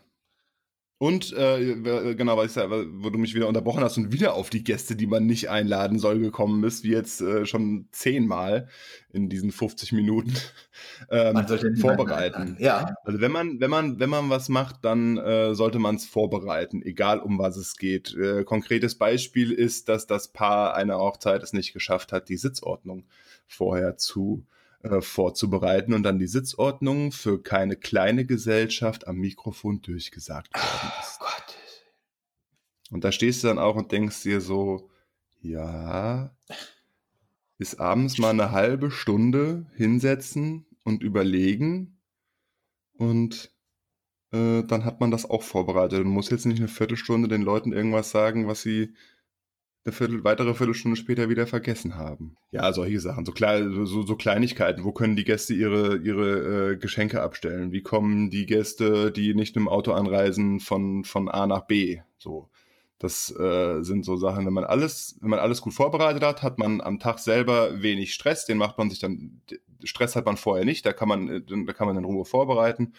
Und 0.99 1.31
äh, 1.33 1.75
genau, 2.15 2.37
weil 2.37 2.47
ich, 2.47 2.55
wo 2.55 3.11
du 3.11 3.19
mich 3.19 3.35
wieder 3.35 3.47
unterbrochen 3.47 3.83
hast 3.83 3.97
und 3.97 4.11
wieder 4.11 4.33
auf 4.33 4.49
die 4.49 4.63
Gäste, 4.63 4.95
die 4.95 5.05
man 5.05 5.27
nicht 5.27 5.47
einladen 5.47 5.99
soll, 5.99 6.17
gekommen 6.17 6.61
bist, 6.61 6.83
wie 6.83 6.91
jetzt 6.91 7.21
äh, 7.21 7.45
schon 7.45 7.87
zehnmal 7.91 8.67
in 9.13 9.29
diesen 9.29 9.51
50 9.51 9.91
Minuten 9.91 10.33
ähm, 11.11 11.45
vorbereiten. 11.79 12.57
Ja. 12.59 12.95
Also 13.03 13.21
wenn 13.21 13.31
man, 13.31 13.59
wenn 13.59 13.69
man, 13.69 13.99
wenn 13.99 14.09
man 14.09 14.31
was 14.31 14.49
macht, 14.49 14.77
dann 14.85 15.17
äh, 15.17 15.53
sollte 15.53 15.77
man 15.77 15.97
es 15.97 16.07
vorbereiten, 16.07 16.81
egal 16.81 17.19
um 17.19 17.37
was 17.37 17.57
es 17.57 17.77
geht. 17.77 18.15
Äh, 18.15 18.43
konkretes 18.43 18.95
Beispiel 18.95 19.51
ist, 19.51 19.89
dass 19.89 20.07
das 20.07 20.29
Paar 20.29 20.73
einer 20.73 20.97
Hochzeit 20.97 21.43
es 21.43 21.53
nicht 21.53 21.73
geschafft 21.73 22.11
hat, 22.11 22.27
die 22.27 22.37
Sitzordnung 22.37 23.05
vorher 23.45 23.97
zu 23.97 24.47
äh, 24.83 25.01
vorzubereiten 25.01 25.93
und 25.93 26.03
dann 26.03 26.19
die 26.19 26.27
Sitzordnung 26.27 27.11
für 27.11 27.41
keine 27.41 27.75
kleine 27.75 28.25
Gesellschaft 28.25 29.07
am 29.07 29.17
Mikrofon 29.17 29.81
durchgesagt 29.81 30.53
worden 30.53 30.91
ist. 31.01 31.17
Oh 31.19 31.25
Gott. 31.25 31.57
Und 32.91 33.03
da 33.03 33.11
stehst 33.11 33.43
du 33.43 33.47
dann 33.47 33.59
auch 33.59 33.75
und 33.75 33.91
denkst 33.91 34.23
dir 34.23 34.41
so, 34.41 34.89
ja, 35.41 36.35
ist 37.57 37.79
abends 37.79 38.17
mal 38.17 38.29
eine 38.29 38.51
halbe 38.51 38.91
Stunde 38.91 39.65
hinsetzen 39.75 40.65
und 40.83 41.03
überlegen 41.03 41.99
und 42.93 43.51
äh, 44.31 44.63
dann 44.63 44.85
hat 44.85 44.99
man 44.99 45.11
das 45.11 45.29
auch 45.29 45.43
vorbereitet 45.43 45.99
und 45.99 46.09
muss 46.09 46.29
jetzt 46.29 46.45
nicht 46.45 46.59
eine 46.59 46.67
Viertelstunde 46.67 47.27
den 47.27 47.41
Leuten 47.41 47.73
irgendwas 47.73 48.11
sagen, 48.11 48.47
was 48.47 48.61
sie 48.61 48.93
eine 49.87 49.93
Viertel, 49.93 50.23
weitere 50.23 50.53
Viertelstunde 50.53 50.97
später 50.97 51.29
wieder 51.29 51.47
vergessen 51.47 51.95
haben. 51.95 52.35
Ja, 52.51 52.71
solche 52.73 52.99
Sachen, 52.99 53.25
so, 53.25 53.31
klein, 53.31 53.85
so, 53.85 54.03
so 54.03 54.15
Kleinigkeiten. 54.15 54.83
Wo 54.83 54.91
können 54.91 55.15
die 55.15 55.23
Gäste 55.23 55.53
ihre, 55.53 55.97
ihre 55.97 56.73
äh, 56.73 56.77
Geschenke 56.77 57.21
abstellen? 57.21 57.71
Wie 57.71 57.81
kommen 57.81 58.29
die 58.29 58.45
Gäste, 58.45 59.11
die 59.11 59.33
nicht 59.33 59.55
mit 59.55 59.63
dem 59.63 59.69
Auto 59.69 59.93
anreisen, 59.93 60.59
von, 60.59 61.03
von 61.03 61.29
A 61.29 61.47
nach 61.47 61.65
B? 61.65 62.01
So. 62.17 62.49
Das 62.99 63.31
äh, 63.39 63.83
sind 63.83 64.05
so 64.05 64.17
Sachen, 64.17 64.45
wenn 64.45 64.53
man 64.53 64.63
alles, 64.63 65.17
wenn 65.21 65.29
man 65.29 65.39
alles 65.39 65.61
gut 65.61 65.73
vorbereitet 65.73 66.23
hat, 66.23 66.41
hat 66.41 66.57
man 66.57 66.81
am 66.81 66.99
Tag 66.99 67.19
selber 67.19 67.81
wenig 67.81 68.13
Stress. 68.13 68.45
Den 68.45 68.57
macht 68.57 68.77
man 68.79 68.89
sich 68.89 68.99
dann, 68.99 69.41
Stress 69.83 70.15
hat 70.15 70.25
man 70.25 70.35
vorher 70.35 70.65
nicht, 70.65 70.85
da 70.85 70.93
kann 70.93 71.07
man, 71.07 71.45
da 71.45 71.73
kann 71.73 71.87
man 71.87 71.97
in 71.97 72.05
Ruhe 72.05 72.25
vorbereiten. 72.25 72.93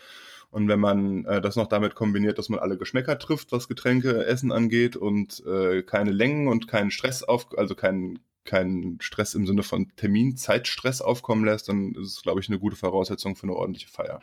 Und 0.51 0.68
wenn 0.68 0.80
man 0.80 1.24
äh, 1.26 1.40
das 1.40 1.57
noch 1.57 1.66
damit 1.66 1.94
kombiniert, 1.94 2.38
dass 2.38 2.49
man 2.49 2.59
alle 2.59 2.78
Geschmäcker 2.78 3.18
trifft, 3.18 3.53
was 3.53 3.68
Getränke, 3.68 4.24
Essen 4.24 4.51
angeht 4.51 4.96
und 4.96 5.44
äh, 5.46 5.82
keine 5.82 6.11
Längen 6.11 6.49
und 6.49 6.68
keinen 6.68 6.90
Stress 6.90 7.22
auf, 7.22 7.57
also 7.59 7.74
keinen 7.74 8.20
keinen 8.49 8.99
Stress 9.03 9.34
im 9.34 9.46
Sinne 9.46 9.62
von 9.62 9.94
Termin, 9.96 10.38
Zeitstress 10.38 11.03
aufkommen 11.03 11.44
lässt, 11.44 11.68
dann 11.68 11.94
ist 11.94 12.16
es, 12.16 12.22
glaube 12.22 12.40
ich, 12.40 12.49
eine 12.49 12.59
gute 12.59 12.76
Voraussetzung 12.76 13.36
für 13.36 13.42
eine 13.42 13.55
ordentliche 13.55 13.88
Feier. 13.88 14.22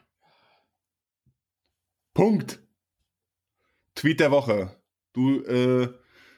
Punkt. 2.15 2.59
Tweet 3.93 4.19
der 4.19 4.31
Woche. 4.31 4.75
Du 5.13 5.41
äh, 5.43 5.93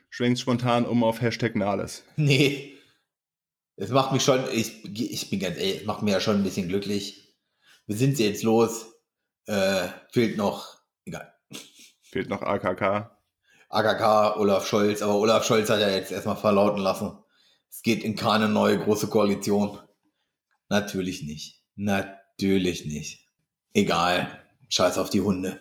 schwenkst 0.09 0.41
spontan 0.41 0.85
um 0.85 1.03
auf 1.03 1.21
Hashtag 1.21 1.55
Nahles. 1.55 2.03
Nee. 2.17 2.73
Es 3.79 3.91
macht 3.91 4.11
mich 4.11 4.23
schon, 4.23 4.43
ich, 4.51 4.83
ich 4.83 5.29
bin 5.29 5.39
ganz 5.39 5.55
ehrlich, 5.57 5.81
es 5.81 5.85
macht 5.85 6.01
mich 6.01 6.11
ja 6.11 6.19
schon 6.19 6.37
ein 6.37 6.43
bisschen 6.43 6.67
glücklich. 6.67 7.37
Wir 7.85 7.95
sind 7.95 8.17
jetzt 8.17 8.41
los. 8.41 8.96
Äh, 9.47 9.87
fehlt 10.11 10.37
noch, 10.37 10.77
egal. 11.05 11.33
Fehlt 12.03 12.29
noch 12.29 12.41
AKK. 12.41 13.11
AKK, 13.69 14.37
Olaf 14.37 14.67
Scholz, 14.67 15.01
aber 15.01 15.15
Olaf 15.15 15.45
Scholz 15.45 15.69
hat 15.69 15.79
ja 15.79 15.89
jetzt 15.89 16.11
erstmal 16.11 16.37
verlauten 16.37 16.79
lassen. 16.79 17.17
Es 17.69 17.81
geht 17.81 18.03
in 18.03 18.15
keine 18.15 18.47
neue 18.47 18.77
große 18.79 19.07
Koalition. 19.07 19.79
Natürlich 20.69 21.23
nicht. 21.23 21.61
Natürlich 21.75 22.85
nicht. 22.85 23.27
Egal. 23.73 24.43
Scheiß 24.69 24.97
auf 24.97 25.09
die 25.09 25.21
Hunde. 25.21 25.59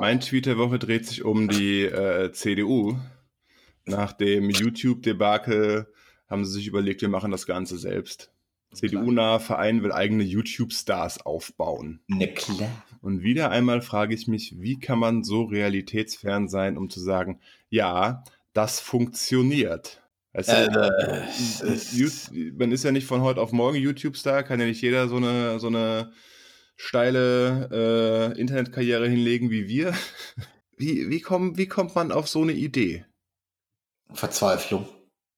Mein 0.00 0.20
Tweet 0.20 0.46
der 0.46 0.58
Woche 0.58 0.78
dreht 0.78 1.06
sich 1.06 1.24
um 1.24 1.48
die 1.48 1.84
äh, 1.84 2.32
CDU. 2.32 2.98
Nach 3.84 4.12
dem 4.12 4.50
YouTube-Debakel 4.50 5.92
haben 6.28 6.44
sie 6.44 6.52
sich 6.52 6.66
überlegt, 6.66 7.02
wir 7.02 7.08
machen 7.08 7.30
das 7.30 7.46
Ganze 7.46 7.78
selbst. 7.78 8.32
CDU-naher 8.76 9.40
Verein 9.40 9.82
will 9.82 9.92
eigene 9.92 10.22
YouTube-Stars 10.22 11.24
aufbauen. 11.24 12.00
Ne 12.08 12.32
klar. 12.32 12.70
Und 13.00 13.22
wieder 13.22 13.50
einmal 13.50 13.82
frage 13.82 14.14
ich 14.14 14.26
mich, 14.28 14.54
wie 14.58 14.78
kann 14.78 14.98
man 14.98 15.24
so 15.24 15.44
realitätsfern 15.44 16.48
sein, 16.48 16.76
um 16.76 16.90
zu 16.90 17.00
sagen, 17.00 17.40
ja, 17.68 18.24
das 18.52 18.80
funktioniert. 18.80 20.02
Äh, 20.32 20.66
äh, 20.66 21.22
man 22.54 22.72
ist 22.72 22.84
ja 22.84 22.92
nicht 22.92 23.06
von 23.06 23.22
heute 23.22 23.40
auf 23.40 23.52
morgen 23.52 23.78
YouTube-Star, 23.78 24.42
kann 24.42 24.60
ja 24.60 24.66
nicht 24.66 24.82
jeder 24.82 25.08
so 25.08 25.16
eine, 25.16 25.58
so 25.58 25.68
eine 25.68 26.12
steile 26.76 28.34
äh, 28.34 28.38
Internetkarriere 28.38 29.08
hinlegen 29.08 29.50
wie 29.50 29.68
wir. 29.68 29.94
Wie, 30.78 31.08
wie, 31.08 31.22
komm, 31.22 31.56
wie 31.56 31.68
kommt 31.68 31.94
man 31.94 32.12
auf 32.12 32.28
so 32.28 32.42
eine 32.42 32.52
Idee? 32.52 33.06
Verzweiflung. 34.12 34.86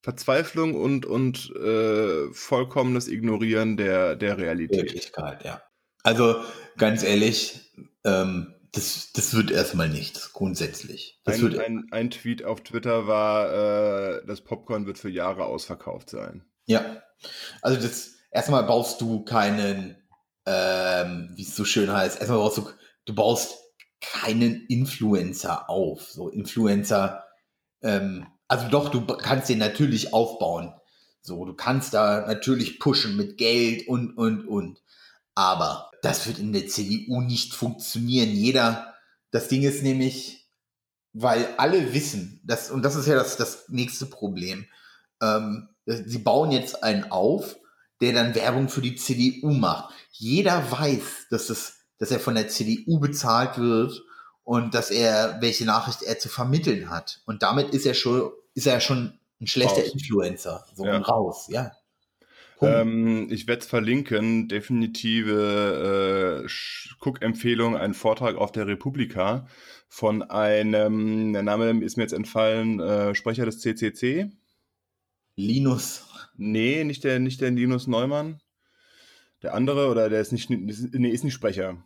Verzweiflung 0.01 0.74
und, 0.74 1.07
und 1.07 1.51
äh, 1.57 2.32
vollkommenes 2.32 3.09
Ignorieren 3.09 3.76
der, 3.76 4.16
der 4.16 4.38
Realität. 4.38 4.82
Wirklichkeit, 4.82 5.44
ja. 5.44 5.62
Also 6.03 6.36
ganz 6.76 7.03
ehrlich, 7.03 7.72
ähm, 8.05 8.55
das, 8.72 9.12
das 9.12 9.34
wird 9.34 9.51
erstmal 9.51 9.88
nichts, 9.88 10.32
grundsätzlich. 10.32 11.20
Ein, 11.24 11.40
wird 11.42 11.59
ein, 11.59 11.88
ein, 11.90 12.11
Tweet 12.11 12.44
auf 12.44 12.62
Twitter 12.62 13.07
war, 13.07 14.18
äh, 14.18 14.26
das 14.26 14.42
Popcorn 14.42 14.86
wird 14.86 14.99
für 14.99 15.11
Jahre 15.11 15.44
ausverkauft 15.44 16.11
sein. 16.11 16.44
Ja, 16.66 17.03
also 17.62 17.80
das 17.80 18.16
erstmal 18.30 18.64
baust 18.64 19.01
du 19.01 19.24
keinen, 19.24 19.96
ähm, 20.46 21.32
wie 21.34 21.42
es 21.42 21.57
so 21.57 21.64
schön 21.64 21.92
heißt, 21.92 22.18
erstmal 22.18 22.38
baust 22.38 22.59
du, 22.59 22.68
du 23.07 23.14
baust 23.14 23.59
keinen 24.01 24.66
Influencer 24.66 25.68
auf. 25.68 26.03
So 26.11 26.28
Influencer, 26.28 27.24
ähm, 27.82 28.26
also 28.49 28.68
doch, 28.68 28.88
du 28.88 29.07
kannst 29.07 29.49
den 29.51 29.59
natürlich 29.59 30.12
aufbauen. 30.14 30.72
So, 31.20 31.44
du 31.44 31.55
kannst 31.55 31.92
da 31.94 32.26
natürlich 32.26 32.80
pushen 32.80 33.16
mit 33.16 33.36
Geld 33.36 33.86
und, 33.86 34.16
und, 34.16 34.46
und. 34.46 34.82
Aber 35.34 35.90
das 36.03 36.26
wird 36.26 36.38
in 36.38 36.53
der 36.53 36.66
CDU 36.66 37.20
nicht 37.20 37.55
funktionieren. 37.55 38.30
Jeder, 38.30 38.94
das 39.30 39.49
Ding 39.49 39.62
ist 39.62 39.82
nämlich, 39.82 40.49
weil 41.12 41.46
alle 41.59 41.92
wissen, 41.92 42.40
dass, 42.44 42.70
und 42.70 42.82
das 42.82 42.96
ist 42.96 43.07
ja 43.07 43.14
das, 43.14 43.36
das 43.36 43.68
nächste 43.68 44.07
Problem, 44.07 44.66
ähm, 45.20 45.68
sie 45.84 46.18
bauen 46.18 46.51
jetzt 46.51 46.82
einen 46.82 47.11
auf, 47.11 47.57
der 48.01 48.12
dann 48.12 48.34
Werbung 48.34 48.68
für 48.68 48.80
die 48.80 48.96
CDU 48.96 49.51
macht. 49.51 49.92
Jeder 50.12 50.70
weiß, 50.70 51.26
dass, 51.30 51.51
es, 51.51 51.80
dass 51.99 52.11
er 52.11 52.20
von 52.20 52.34
der 52.34 52.49
CDU 52.49 53.01
bezahlt 53.01 53.59
wird 53.59 54.03
und 54.49 54.72
dass 54.72 54.90
er, 54.90 55.36
welche 55.42 55.66
Nachricht 55.66 56.03
er 56.03 56.18
zu 56.18 56.30
vermitteln 56.30 56.88
hat. 56.88 57.20
Und 57.26 57.42
damit 57.42 57.68
ist 57.74 57.84
er 57.84 57.92
schon, 57.92 58.30
ist 58.55 58.66
er 58.66 58.80
schon 58.80 59.12
ein 59.42 59.46
schlechter 59.46 59.82
raus. 59.82 59.92
Influencer. 59.92 60.64
So 60.74 60.86
ja. 60.86 60.96
raus, 60.96 61.49
ja. 61.51 61.72
Ähm, 62.62 63.28
ich 63.30 63.46
werde 63.46 63.61
es 63.61 63.68
verlinken. 63.68 64.49
Definitive 64.49 66.46
äh, 66.46 66.49
Cook-Empfehlung, 67.05 67.76
ein 67.76 67.92
Vortrag 67.92 68.36
auf 68.36 68.51
der 68.51 68.66
Republika 68.66 69.46
von 69.86 70.22
einem, 70.22 71.34
der 71.34 71.42
Name 71.42 71.84
ist 71.84 71.99
mir 71.99 72.05
jetzt 72.05 72.14
entfallen, 72.14 72.80
äh, 72.80 73.14
Sprecher 73.14 73.44
des 73.44 73.61
CCC. 73.61 74.30
Linus. 75.36 76.07
Nee, 76.38 76.84
nicht 76.84 77.05
der, 77.05 77.18
nicht 77.18 77.42
der 77.42 77.51
Linus 77.51 77.86
Neumann. 77.86 78.40
Der 79.42 79.53
andere, 79.53 79.90
oder 79.90 80.09
der 80.09 80.22
ist 80.22 80.32
nicht, 80.32 80.49
nee, 80.49 81.11
ist 81.11 81.24
nicht 81.24 81.34
Sprecher. 81.34 81.84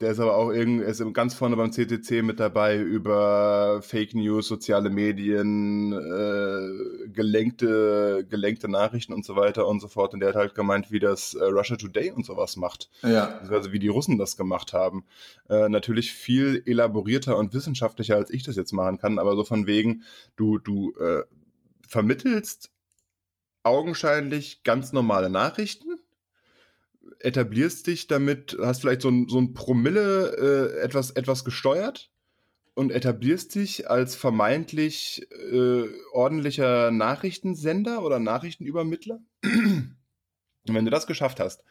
Der 0.00 0.10
ist 0.10 0.18
aber 0.18 0.36
auch 0.36 0.50
irgendwie, 0.50 0.84
ist 0.84 1.02
ganz 1.14 1.34
vorne 1.34 1.56
beim 1.56 1.70
CCC 1.70 2.22
mit 2.22 2.40
dabei 2.40 2.80
über 2.80 3.80
Fake 3.80 4.12
News, 4.14 4.48
soziale 4.48 4.90
Medien, 4.90 5.92
äh, 5.92 7.08
gelenkte, 7.10 8.26
gelenkte 8.28 8.68
Nachrichten 8.68 9.12
und 9.12 9.24
so 9.24 9.36
weiter 9.36 9.68
und 9.68 9.78
so 9.78 9.86
fort. 9.86 10.12
Und 10.12 10.20
der 10.20 10.30
hat 10.30 10.36
halt 10.36 10.54
gemeint, 10.56 10.90
wie 10.90 10.98
das 10.98 11.34
äh, 11.34 11.44
Russia 11.44 11.76
Today 11.76 12.10
und 12.10 12.26
sowas 12.26 12.56
macht. 12.56 12.90
Ja. 13.02 13.38
Also 13.48 13.72
wie 13.72 13.78
die 13.78 13.88
Russen 13.88 14.18
das 14.18 14.36
gemacht 14.36 14.72
haben. 14.72 15.04
Äh, 15.48 15.68
natürlich 15.68 16.12
viel 16.12 16.62
elaborierter 16.66 17.36
und 17.36 17.54
wissenschaftlicher, 17.54 18.16
als 18.16 18.30
ich 18.30 18.42
das 18.42 18.56
jetzt 18.56 18.72
machen 18.72 18.98
kann, 18.98 19.20
aber 19.20 19.36
so 19.36 19.44
von 19.44 19.68
wegen, 19.68 20.02
du, 20.34 20.58
du 20.58 20.92
äh, 20.98 21.22
vermittelst 21.86 22.72
augenscheinlich 23.62 24.64
ganz 24.64 24.92
normale 24.92 25.30
Nachrichten 25.30 25.93
etablierst 27.20 27.86
dich 27.86 28.06
damit, 28.06 28.56
hast 28.60 28.80
vielleicht 28.80 29.02
so 29.02 29.08
ein, 29.08 29.28
so 29.28 29.38
ein 29.38 29.54
Promille 29.54 30.76
äh, 30.76 30.80
etwas, 30.80 31.10
etwas 31.10 31.44
gesteuert 31.44 32.10
und 32.74 32.90
etablierst 32.90 33.54
dich 33.54 33.88
als 33.88 34.16
vermeintlich 34.16 35.26
äh, 35.30 35.84
ordentlicher 36.12 36.90
Nachrichtensender 36.90 38.02
oder 38.02 38.18
Nachrichtenübermittler. 38.18 39.20
Und 39.42 40.74
wenn 40.74 40.84
du 40.84 40.90
das 40.90 41.06
geschafft 41.06 41.40
hast 41.40 41.62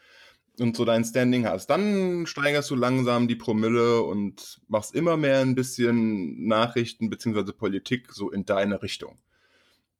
und 0.58 0.76
so 0.76 0.84
dein 0.84 1.04
Standing 1.04 1.46
hast, 1.46 1.66
dann 1.66 2.26
steigerst 2.26 2.70
du 2.70 2.76
langsam 2.76 3.28
die 3.28 3.36
Promille 3.36 4.02
und 4.02 4.60
machst 4.68 4.94
immer 4.94 5.16
mehr 5.16 5.40
ein 5.40 5.54
bisschen 5.54 6.46
Nachrichten 6.46 7.10
bzw. 7.10 7.52
Politik 7.52 8.12
so 8.12 8.30
in 8.30 8.44
deine 8.44 8.82
Richtung. 8.82 9.18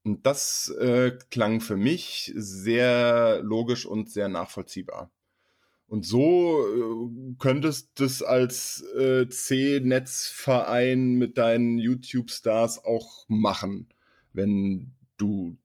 Und 0.05 0.27
das 0.27 0.69
äh, 0.79 1.19
klang 1.31 1.61
für 1.61 1.77
mich 1.77 2.33
sehr 2.37 3.41
logisch 3.43 3.87
und 3.87 4.11
sehr 4.11 4.29
nachvollziehbar. 4.29 5.11
Und 5.87 6.07
so 6.07 6.65
äh, 6.67 7.37
könntest 7.39 7.91
du 8.01 8.05
es 8.05 8.23
als 8.23 8.83
äh, 8.97 9.29
C-Netzverein 9.29 11.15
mit 11.15 11.39
deinen 11.39 11.79
YouTube-Stars 11.79 12.85
auch 12.85 13.27
machen, 13.29 13.89
wenn 14.33 14.93
du 15.17 15.57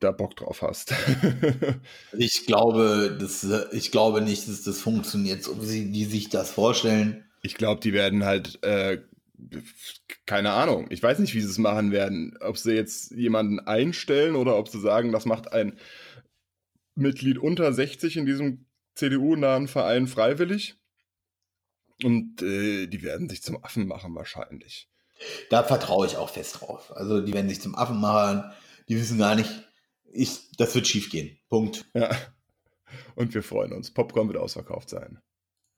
da 0.00 0.12
Bock 0.12 0.36
drauf 0.36 0.62
hast. 0.62 0.94
ich 2.12 2.46
glaube, 2.46 3.16
das, 3.18 3.46
ich 3.72 3.90
glaube 3.90 4.20
nicht, 4.20 4.48
dass 4.48 4.62
das 4.62 4.80
funktioniert, 4.80 5.42
so 5.42 5.60
wie 5.62 5.66
sie 5.66 5.90
die 5.90 6.04
sich 6.04 6.28
das 6.28 6.50
vorstellen. 6.50 7.24
Ich 7.42 7.54
glaube, 7.54 7.80
die 7.80 7.92
werden 7.92 8.24
halt, 8.24 8.62
äh, 8.62 9.00
keine 10.26 10.52
Ahnung, 10.52 10.86
ich 10.90 11.02
weiß 11.02 11.18
nicht, 11.18 11.34
wie 11.34 11.40
sie 11.40 11.48
es 11.48 11.58
machen 11.58 11.90
werden. 11.90 12.36
Ob 12.40 12.58
sie 12.58 12.72
jetzt 12.72 13.12
jemanden 13.12 13.60
einstellen 13.60 14.36
oder 14.36 14.56
ob 14.56 14.68
sie 14.68 14.80
sagen, 14.80 15.12
das 15.12 15.26
macht 15.26 15.52
ein 15.52 15.78
Mitglied 16.94 17.38
unter 17.38 17.72
60 17.72 18.16
in 18.16 18.26
diesem 18.26 18.66
CDU-nahen 18.94 19.68
Verein 19.68 20.06
freiwillig. 20.06 20.76
Und 22.02 22.42
äh, 22.42 22.86
die 22.86 23.02
werden 23.02 23.28
sich 23.28 23.42
zum 23.42 23.62
Affen 23.62 23.86
machen 23.86 24.14
wahrscheinlich. 24.14 24.88
Da 25.50 25.62
vertraue 25.62 26.06
ich 26.06 26.16
auch 26.16 26.30
fest 26.30 26.60
drauf. 26.60 26.92
Also 26.96 27.20
die 27.20 27.32
werden 27.32 27.48
sich 27.48 27.60
zum 27.60 27.74
Affen 27.74 28.00
machen. 28.00 28.52
Die 28.88 28.96
wissen 28.96 29.18
gar 29.18 29.34
nicht, 29.34 29.50
ich, 30.12 30.50
das 30.56 30.74
wird 30.74 30.86
schief 30.86 31.10
gehen. 31.10 31.38
Punkt. 31.48 31.84
Ja. 31.94 32.10
Und 33.14 33.34
wir 33.34 33.42
freuen 33.42 33.72
uns. 33.72 33.92
Popcorn 33.92 34.28
wird 34.28 34.38
ausverkauft 34.38 34.90
sein. 34.90 35.18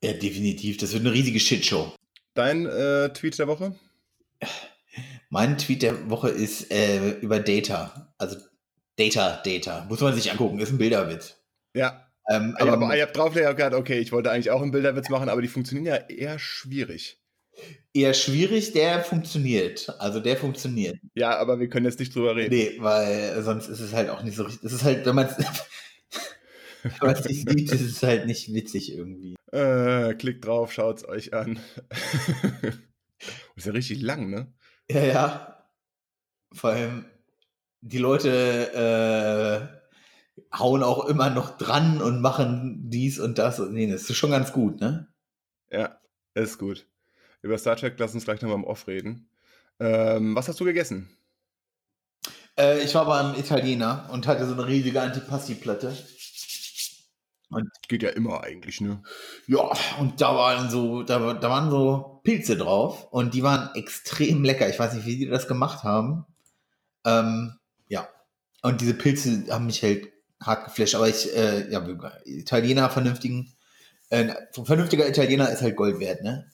Ja, 0.03 0.13
definitiv. 0.13 0.77
Das 0.77 0.93
wird 0.93 1.03
eine 1.03 1.13
riesige 1.13 1.41
Shitshow. 1.41 1.95
Dein 2.35 2.67
äh, 2.67 3.13
Tweet 3.13 3.39
der 3.39 3.49
Woche? 3.49 3.75
Mein 5.31 5.59
Tweet 5.59 5.83
der 5.83 6.11
Woche 6.11 6.29
ist 6.29 6.71
äh, 6.71 7.13
über 7.21 7.41
Data. 7.41 8.13
Also 8.19 8.37
Data, 8.97 9.43
Data. 9.43 9.85
Muss 9.89 10.01
man 10.01 10.15
sich 10.15 10.31
angucken, 10.31 10.61
ist 10.61 10.71
ein 10.71 10.79
Bilderwitz. 10.79 11.43
Ja. 11.75 12.06
Ähm, 12.29 12.57
aber, 12.59 12.73
aber 12.73 12.97
ich 12.97 13.03
habe 13.03 13.13
drauf 13.13 13.35
gehabt, 13.35 13.75
okay, 13.75 13.99
ich 13.99 14.13
wollte 14.13 14.31
eigentlich 14.31 14.51
auch 14.51 14.63
einen 14.63 14.73
Bilderwitz 14.73 15.09
machen, 15.09 15.29
aber 15.29 15.43
die 15.43 15.49
funktionieren 15.49 15.87
ja 15.87 15.97
eher 16.09 16.39
schwierig. 16.39 17.21
Eher 17.95 18.13
schwierig, 18.15 18.73
der 18.73 19.03
funktioniert. 19.03 19.95
Also 19.99 20.21
der 20.21 20.37
funktioniert. 20.37 20.99
Ja, 21.15 21.39
aber 21.39 21.59
wir 21.61 21.69
können 21.69 21.87
jetzt 21.87 21.99
nicht 21.99 22.15
drüber 22.15 22.37
reden. 22.37 22.55
Nee, 22.55 22.77
weil 22.79 23.43
sonst 23.43 23.69
ist 23.69 23.81
es 23.81 23.95
halt 23.95 24.11
auch 24.11 24.23
nicht 24.23 24.37
so 24.37 24.43
richtig. 24.43 24.65
Es 24.65 24.73
ist 24.73 24.85
halt, 24.85 25.07
wenn 25.07 25.15
man 25.15 25.27
es 25.27 25.39
wenn 26.83 26.93
man 27.01 27.15
es 27.15 27.25
nicht 27.25 27.49
sieht, 27.49 27.73
ist 27.73 27.81
es 27.81 28.03
halt 28.03 28.27
nicht 28.27 28.53
witzig 28.53 28.93
irgendwie. 28.93 29.37
Äh, 29.53 30.15
klickt 30.15 30.45
drauf, 30.45 30.73
schaut 30.73 30.99
es 30.99 31.09
euch 31.09 31.33
an. 31.33 31.59
ist 33.57 33.67
ja 33.67 33.73
richtig 33.73 34.03
lang, 34.03 34.29
ne? 34.29 34.53
Ja, 34.91 35.05
ja. 35.05 35.69
Vor 36.53 36.71
allem, 36.71 37.07
die 37.81 37.99
Leute 37.99 39.71
äh, 39.73 39.86
hauen 40.59 40.83
auch 40.83 41.05
immer 41.07 41.31
noch 41.31 41.57
dran 41.59 42.01
und 42.01 42.21
machen 42.21 42.91
dies 42.91 43.19
und 43.19 43.39
das. 43.39 43.59
Nee, 43.59 43.91
das 43.91 44.09
ist 44.09 44.17
schon 44.17 44.31
ganz 44.31 44.53
gut, 44.53 44.81
ne? 44.81 45.09
Ja, 45.71 45.99
ist 46.35 46.59
gut. 46.59 46.87
Über 47.43 47.59
Star 47.59 47.77
Trek 47.77 47.95
lass 47.99 48.15
uns 48.15 48.25
gleich 48.25 48.41
nochmal 48.43 48.59
im 48.59 48.65
Off 48.65 48.87
reden. 48.87 49.29
Ähm, 49.79 50.35
was 50.35 50.49
hast 50.49 50.59
du 50.61 50.65
gegessen? 50.65 51.11
Äh, 52.59 52.83
ich 52.83 52.95
war 52.95 53.07
beim 53.07 53.39
Italiener 53.39 54.09
und 54.11 54.27
hatte 54.27 54.47
so 54.47 54.55
eine 54.55 54.67
riesige 54.67 55.03
Antipasti-Platte. 55.03 55.97
Und 57.49 57.71
Geht 57.89 58.03
ja 58.03 58.11
immer 58.11 58.43
eigentlich, 58.43 58.81
ne? 58.81 59.03
Ja, 59.47 59.71
und 60.01 60.21
da 60.21 60.35
waren 60.35 60.69
so, 60.69 61.03
da, 61.03 61.35
da 61.35 61.51
waren 61.51 61.71
so 61.71 62.21
Pilze 62.25 62.57
drauf 62.57 63.07
und 63.13 63.35
die 63.35 63.43
waren 63.43 63.75
extrem 63.75 64.43
lecker. 64.43 64.69
Ich 64.69 64.79
weiß 64.79 64.95
nicht, 64.95 65.07
wie 65.07 65.17
die 65.17 65.27
das 65.27 65.47
gemacht 65.47 65.85
haben. 65.85 66.27
Ähm, 67.05 67.55
ja. 67.89 68.09
Und 68.63 68.81
diese 68.81 68.95
Pilze 68.95 69.47
haben 69.51 69.67
mich 69.67 69.83
halt 69.83 70.11
hart 70.47 70.65
geflasht. 70.65 70.95
Aber 70.95 71.09
ich, 71.09 71.35
äh, 71.35 71.71
ja, 71.71 71.87
Italiener, 72.25 72.91
vernünftigen, 72.91 73.55
äh, 74.11 74.35
vernünftiger 74.53 75.09
Italiener 75.09 75.51
ist 75.51 75.63
halt 75.63 75.77
Gold 75.77 75.99
wert, 76.01 76.23
ne? 76.23 76.51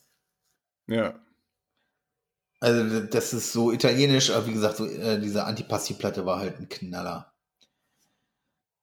Ja. 0.87 1.19
Also 2.59 3.01
das 3.01 3.33
ist 3.33 3.51
so 3.51 3.71
italienisch, 3.71 4.31
aber 4.31 4.47
wie 4.47 4.53
gesagt, 4.53 4.77
so, 4.77 4.85
äh, 4.85 5.19
diese 5.19 5.43
Antipasti-Platte 5.45 6.25
war 6.25 6.39
halt 6.39 6.59
ein 6.59 6.69
Knaller. 6.69 7.33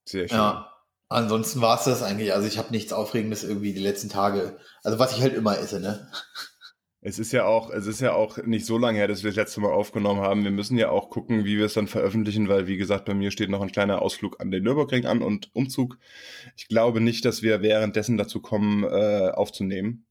Sehr 0.04 0.28
schön. 0.28 0.36
Ja. 0.36 0.70
Ansonsten 1.08 1.60
war 1.60 1.78
es 1.78 1.84
das 1.84 2.02
eigentlich. 2.02 2.34
Also 2.34 2.46
ich 2.46 2.58
habe 2.58 2.70
nichts 2.70 2.92
Aufregendes 2.92 3.42
irgendwie 3.42 3.72
die 3.72 3.80
letzten 3.80 4.08
Tage. 4.08 4.58
Also 4.84 4.98
was 4.98 5.16
ich 5.16 5.22
halt 5.22 5.34
immer 5.34 5.58
esse, 5.58 5.80
ne? 5.80 6.10
Es 7.02 7.18
ist 7.18 7.32
ja 7.32 7.46
auch, 7.46 7.70
es 7.70 7.86
ist 7.86 8.00
ja 8.00 8.12
auch 8.12 8.36
nicht 8.44 8.66
so 8.66 8.76
lange 8.76 8.98
her, 8.98 9.08
dass 9.08 9.22
wir 9.22 9.30
das 9.30 9.36
letzte 9.36 9.60
Mal 9.62 9.72
aufgenommen 9.72 10.20
haben. 10.20 10.44
Wir 10.44 10.50
müssen 10.50 10.76
ja 10.76 10.90
auch 10.90 11.08
gucken, 11.08 11.46
wie 11.46 11.56
wir 11.56 11.64
es 11.64 11.72
dann 11.72 11.86
veröffentlichen, 11.86 12.48
weil 12.48 12.66
wie 12.66 12.76
gesagt, 12.76 13.06
bei 13.06 13.14
mir 13.14 13.30
steht 13.30 13.48
noch 13.48 13.62
ein 13.62 13.72
kleiner 13.72 14.02
Ausflug 14.02 14.38
an 14.40 14.50
den 14.50 14.64
Nürburgring 14.64 15.06
an 15.06 15.22
und 15.22 15.48
Umzug. 15.54 15.98
Ich 16.56 16.68
glaube 16.68 17.00
nicht, 17.00 17.24
dass 17.24 17.42
wir 17.42 17.62
währenddessen 17.62 18.18
dazu 18.18 18.40
kommen, 18.42 18.84
äh, 18.84 19.30
aufzunehmen, 19.30 20.04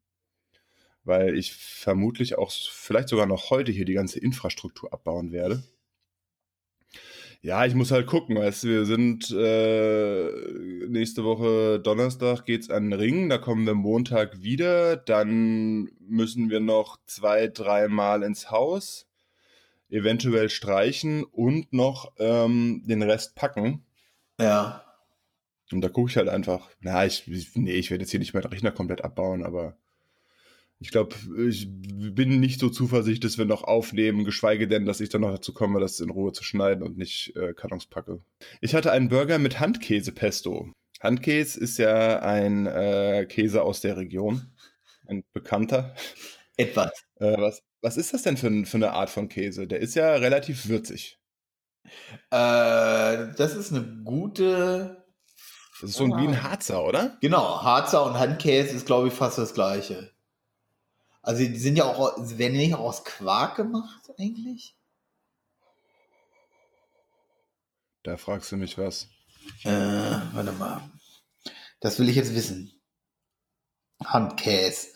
weil 1.03 1.37
ich 1.37 1.53
vermutlich 1.53 2.39
auch 2.39 2.51
vielleicht 2.51 3.09
sogar 3.09 3.27
noch 3.27 3.51
heute 3.51 3.71
hier 3.71 3.85
die 3.85 3.93
ganze 3.93 4.19
Infrastruktur 4.19 4.91
abbauen 4.91 5.31
werde. 5.31 5.63
Ja, 7.41 7.65
ich 7.65 7.73
muss 7.73 7.91
halt 7.91 8.05
gucken, 8.05 8.35
weißt 8.35 8.63
du, 8.63 8.67
wir 8.67 8.85
sind 8.85 9.31
äh, 9.31 10.87
nächste 10.89 11.23
Woche 11.23 11.79
Donnerstag 11.79 12.43
geht's 12.45 12.69
an 12.69 12.89
den 12.89 12.99
Ring, 12.99 13.29
da 13.29 13.37
kommen 13.37 13.65
wir 13.65 13.75
Montag 13.75 14.41
wieder, 14.41 14.97
dann 14.97 15.89
müssen 15.99 16.49
wir 16.49 16.59
noch 16.59 16.97
zwei, 17.05 17.47
dreimal 17.47 18.23
ins 18.23 18.51
Haus, 18.51 19.07
eventuell 19.89 20.49
streichen 20.49 21.23
und 21.23 21.71
noch 21.71 22.11
ähm, 22.19 22.83
den 22.85 23.03
Rest 23.03 23.35
packen. 23.35 23.85
Ja. 24.37 24.83
Und 25.71 25.79
da 25.79 25.87
gucke 25.87 26.09
ich 26.09 26.17
halt 26.17 26.27
einfach. 26.27 26.69
Na, 26.81 27.05
ich, 27.05 27.25
nee, 27.55 27.71
ich 27.71 27.89
werde 27.89 28.03
jetzt 28.03 28.11
hier 28.11 28.19
nicht 28.19 28.33
meinen 28.33 28.45
Rechner 28.45 28.71
komplett 28.71 29.03
abbauen, 29.03 29.45
aber 29.45 29.77
ich 30.79 30.91
glaube, 30.91 31.15
ich 31.47 31.67
bin 31.69 32.39
nicht 32.39 32.59
so 32.59 32.69
zuversichtlich, 32.69 33.19
dass 33.19 33.37
wir 33.37 33.45
noch 33.45 33.63
aufnehmen, 33.63 34.23
geschweige 34.23 34.67
denn, 34.67 34.85
dass 34.85 35.01
ich 35.01 35.09
dann 35.09 35.21
noch 35.21 35.31
dazu 35.31 35.53
komme, 35.53 35.81
das 35.81 35.99
in 35.99 36.09
Ruhe 36.09 36.31
zu 36.31 36.43
schneiden 36.43 36.83
und 36.83 36.97
nicht 36.97 37.35
äh, 37.35 37.53
Kartons 37.53 37.85
packe. 37.85 38.21
Ich 38.61 38.73
hatte 38.73 38.91
einen 38.91 39.09
Burger 39.09 39.39
mit 39.39 39.59
Handkäse-Pesto. 39.59 40.69
Handkäse 41.01 41.59
ist 41.59 41.77
ja 41.79 42.19
ein 42.19 42.65
äh, 42.65 43.25
Käse 43.27 43.63
aus 43.63 43.81
der 43.81 43.97
Region, 43.97 44.53
ein 45.05 45.25
bekannter. 45.33 45.95
Etwas. 46.55 46.91
Äh, 47.15 47.37
was, 47.37 47.61
was 47.81 47.97
ist 47.97 48.13
das 48.13 48.23
denn 48.23 48.37
für, 48.37 48.65
für, 48.65 48.77
eine 48.77 48.93
Art 48.93 49.09
von 49.09 49.27
Käse? 49.27 49.67
Der 49.67 49.79
ist 49.79 49.95
ja 49.95 50.15
relativ 50.15 50.69
würzig. 50.69 51.19
Äh, 52.31 53.33
das 53.37 53.55
ist 53.55 53.73
eine 53.73 54.01
gute. 54.05 55.05
Das 55.81 55.91
ist 55.91 55.97
so 55.97 56.07
wie 56.07 56.27
ein 56.27 56.43
Harzer, 56.43 56.85
oder? 56.85 57.17
Genau, 57.21 57.63
Harzer 57.63 58.05
und 58.05 58.19
Handkäse 58.19 58.75
ist, 58.75 58.85
glaube 58.85 59.09
ich, 59.09 59.13
fast 59.13 59.37
das 59.37 59.53
gleiche. 59.53 60.11
Also 61.21 61.43
die 61.43 61.57
sind 61.57 61.75
ja 61.75 61.85
auch, 61.85 62.17
werden 62.17 62.53
die 62.53 62.59
nicht 62.59 62.75
auch 62.75 62.79
aus 62.79 63.03
Quark 63.03 63.55
gemacht 63.55 64.11
eigentlich? 64.17 64.75
Da 68.03 68.17
fragst 68.17 68.51
du 68.51 68.57
mich 68.57 68.77
was. 68.77 69.09
Äh, 69.63 69.69
warte 70.33 70.51
mal. 70.53 70.89
Das 71.81 71.99
will 71.99 72.09
ich 72.09 72.15
jetzt 72.15 72.33
wissen. 72.33 72.71
Handkäse. 74.03 74.87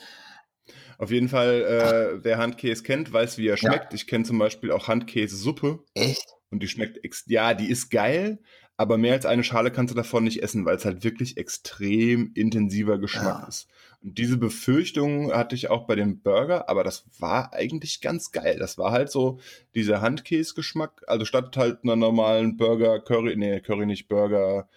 Auf 0.97 1.11
jeden 1.11 1.27
Fall, 1.27 1.63
äh, 1.63 2.23
wer 2.23 2.37
Handkäse 2.37 2.83
kennt, 2.83 3.11
weiß, 3.11 3.37
wie 3.37 3.47
er 3.47 3.57
schmeckt. 3.57 3.91
Ja. 3.91 3.95
Ich 3.95 4.07
kenne 4.07 4.23
zum 4.23 4.37
Beispiel 4.39 4.71
auch 4.71 4.87
Handkäsesuppe. 4.87 5.83
Echt? 5.93 6.33
Und 6.49 6.61
die 6.61 6.67
schmeckt, 6.67 6.99
ja, 7.25 7.53
die 7.53 7.69
ist 7.69 7.89
geil, 7.89 8.41
aber 8.77 8.97
mehr 8.97 9.13
als 9.13 9.25
eine 9.25 9.43
Schale 9.43 9.71
kannst 9.71 9.91
du 9.91 9.95
davon 9.95 10.23
nicht 10.23 10.41
essen, 10.41 10.65
weil 10.65 10.75
es 10.75 10.85
halt 10.85 11.03
wirklich 11.03 11.37
extrem 11.37 12.31
intensiver 12.35 12.99
Geschmack 12.99 13.41
ja. 13.41 13.47
ist. 13.47 13.67
Diese 14.05 14.35
Befürchtung 14.35 15.31
hatte 15.31 15.55
ich 15.55 15.69
auch 15.69 15.87
bei 15.87 15.95
dem 15.95 16.21
Burger, 16.21 16.67
aber 16.67 16.83
das 16.83 17.05
war 17.19 17.53
eigentlich 17.53 18.01
ganz 18.01 18.33
geil. 18.33 18.57
Das 18.59 18.77
war 18.77 18.91
halt 18.91 19.09
so 19.09 19.39
dieser 19.75 20.01
Handkäse-Geschmack. 20.01 21.03
Also 21.07 21.23
statt 21.23 21.55
halt 21.55 21.83
einer 21.83 21.95
normalen 21.95 22.57
Burger, 22.57 22.99
Curry, 22.99 23.37
nee, 23.37 23.61
Curry 23.61 23.85
nicht 23.85 24.09
Burger, 24.09 24.67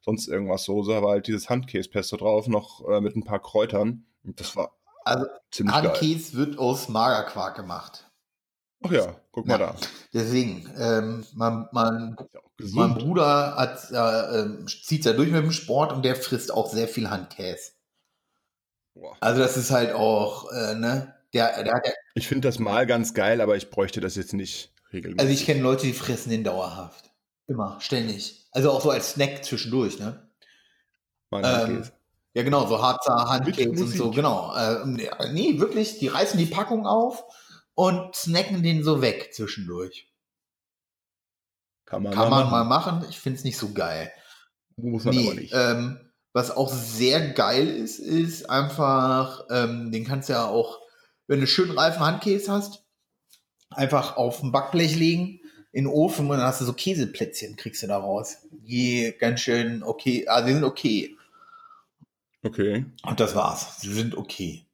sonst 0.00 0.28
irgendwas 0.28 0.64
Soße, 0.64 1.02
war 1.02 1.10
halt 1.10 1.26
dieses 1.26 1.50
Handkäse-Pesto 1.50 2.16
drauf, 2.16 2.46
noch 2.46 2.88
äh, 2.88 3.00
mit 3.00 3.16
ein 3.16 3.24
paar 3.24 3.42
Kräutern. 3.42 4.06
Und 4.22 4.38
das 4.38 4.54
war 4.54 4.70
also 5.04 5.26
ziemlich 5.50 5.74
Handkäse 5.74 6.36
geil. 6.36 6.46
wird 6.46 6.58
aus 6.58 6.88
Magerquark 6.88 7.56
gemacht. 7.56 8.08
Ach 8.84 8.90
ja, 8.92 9.16
guck 9.32 9.46
mal 9.46 9.58
ja, 9.58 9.66
da. 9.72 9.76
Deswegen, 10.12 10.72
ähm, 10.78 11.24
mein, 11.34 11.68
mein, 11.72 12.16
mein, 12.72 12.94
Bruder 12.94 13.56
hat, 13.56 13.90
äh, 13.90 14.40
äh, 14.42 14.66
zieht 14.66 15.04
ja 15.04 15.12
durch 15.12 15.30
mit 15.30 15.42
dem 15.42 15.50
Sport 15.50 15.92
und 15.92 16.04
der 16.04 16.14
frisst 16.14 16.52
auch 16.52 16.70
sehr 16.70 16.86
viel 16.86 17.10
Handkäse. 17.10 17.72
Boah. 18.96 19.16
Also 19.20 19.42
das 19.42 19.56
ist 19.56 19.70
halt 19.70 19.92
auch, 19.92 20.50
äh, 20.52 20.74
ne? 20.74 21.14
Der, 21.34 21.62
der, 21.62 21.80
der 21.80 21.94
ich 22.14 22.26
finde 22.26 22.48
das 22.48 22.58
mal 22.58 22.86
ganz 22.86 23.12
geil, 23.12 23.42
aber 23.42 23.56
ich 23.56 23.68
bräuchte 23.68 24.00
das 24.00 24.16
jetzt 24.16 24.32
nicht 24.32 24.72
regelmäßig. 24.92 25.20
Also 25.20 25.32
ich 25.32 25.44
kenne 25.44 25.60
Leute, 25.60 25.86
die 25.86 25.92
fressen 25.92 26.30
den 26.30 26.44
dauerhaft. 26.44 27.10
Immer, 27.46 27.78
ständig. 27.80 28.46
Also 28.52 28.70
auch 28.70 28.80
so 28.80 28.90
als 28.90 29.12
Snack 29.12 29.44
zwischendurch, 29.44 29.98
ne? 29.98 30.28
Ähm, 31.32 31.84
ja, 32.32 32.42
genau, 32.42 32.66
so 32.66 32.80
Harzer 32.80 33.28
Handkäse 33.28 33.70
und 33.70 33.90
so, 33.90 34.10
genau. 34.10 34.54
Äh, 34.54 34.86
nee, 34.86 35.58
wirklich, 35.58 35.98
die 35.98 36.08
reißen 36.08 36.38
die 36.38 36.46
Packung 36.46 36.86
auf 36.86 37.24
und 37.74 38.14
snacken 38.14 38.62
den 38.62 38.82
so 38.82 39.02
weg 39.02 39.34
zwischendurch. 39.34 40.10
Kann 41.84 42.02
man, 42.02 42.14
Kann 42.14 42.30
man 42.30 42.50
mal 42.50 42.64
machen. 42.64 43.04
Ich 43.10 43.20
finde 43.20 43.38
es 43.38 43.44
nicht 43.44 43.58
so 43.58 43.72
geil. 43.72 44.10
Muss 44.76 45.04
man 45.04 45.14
nee, 45.14 45.26
aber 45.26 45.34
nicht. 45.34 45.52
Ähm, 45.54 46.05
was 46.36 46.50
auch 46.50 46.70
sehr 46.70 47.30
geil 47.30 47.66
ist, 47.66 47.98
ist 47.98 48.50
einfach, 48.50 49.46
ähm, 49.48 49.90
den 49.90 50.04
kannst 50.04 50.28
du 50.28 50.34
ja 50.34 50.44
auch, 50.44 50.82
wenn 51.28 51.40
du 51.40 51.46
schön 51.46 51.70
reifen 51.70 52.00
Handkäse 52.00 52.52
hast, 52.52 52.84
einfach 53.70 54.18
auf 54.18 54.42
ein 54.42 54.52
Backblech 54.52 54.96
legen, 54.96 55.40
in 55.72 55.84
den 55.84 55.86
Ofen 55.86 56.26
und 56.26 56.36
dann 56.36 56.46
hast 56.46 56.60
du 56.60 56.66
so 56.66 56.74
Käseplätzchen, 56.74 57.56
kriegst 57.56 57.82
du 57.82 57.86
da 57.86 57.96
raus. 57.96 58.36
Die 58.50 59.14
ganz 59.18 59.40
schön 59.40 59.82
okay, 59.82 60.28
also 60.28 60.46
die 60.46 60.52
sind 60.52 60.64
okay. 60.64 61.16
Okay. 62.42 62.84
Und 63.02 63.18
das 63.18 63.34
war's. 63.34 63.80
Sie 63.80 63.94
sind 63.94 64.14
okay. 64.14 64.66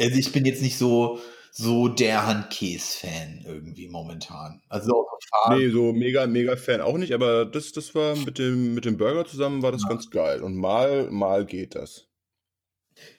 Also 0.00 0.16
ich 0.16 0.30
bin 0.30 0.44
jetzt 0.44 0.62
nicht 0.62 0.78
so, 0.78 1.18
so 1.52 1.88
der 1.88 2.26
Handkäse-Fan 2.26 3.44
irgendwie 3.46 3.88
momentan. 3.88 4.62
Also 4.68 5.06
Nee, 5.48 5.68
so 5.68 5.92
mega, 5.92 6.26
mega 6.26 6.56
Fan 6.56 6.80
auch 6.80 6.98
nicht, 6.98 7.12
aber 7.12 7.44
das, 7.44 7.72
das 7.72 7.94
war 7.94 8.16
mit 8.16 8.38
dem, 8.38 8.74
mit 8.74 8.84
dem 8.84 8.96
Burger 8.96 9.26
zusammen 9.26 9.62
war 9.62 9.72
das 9.72 9.82
ja. 9.82 9.88
ganz 9.88 10.10
geil. 10.10 10.42
Und 10.42 10.56
mal, 10.56 11.10
mal 11.10 11.44
geht 11.44 11.74
das. 11.74 12.08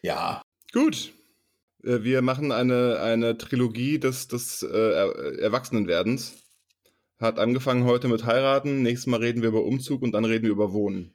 Ja. 0.01 0.41
Gut. 0.73 1.13
Äh, 1.83 2.03
wir 2.03 2.21
machen 2.21 2.51
eine, 2.51 2.99
eine 2.99 3.37
Trilogie 3.37 3.99
des, 3.99 4.27
des 4.27 4.63
äh, 4.63 5.37
Erwachsenenwerdens. 5.39 6.35
Hat 7.19 7.39
angefangen 7.39 7.85
heute 7.85 8.07
mit 8.07 8.25
Heiraten, 8.25 8.81
nächstes 8.81 9.07
Mal 9.07 9.19
reden 9.19 9.41
wir 9.41 9.49
über 9.49 9.63
Umzug 9.63 10.01
und 10.01 10.11
dann 10.13 10.25
reden 10.25 10.45
wir 10.45 10.51
über 10.51 10.73
Wohnen. 10.73 11.13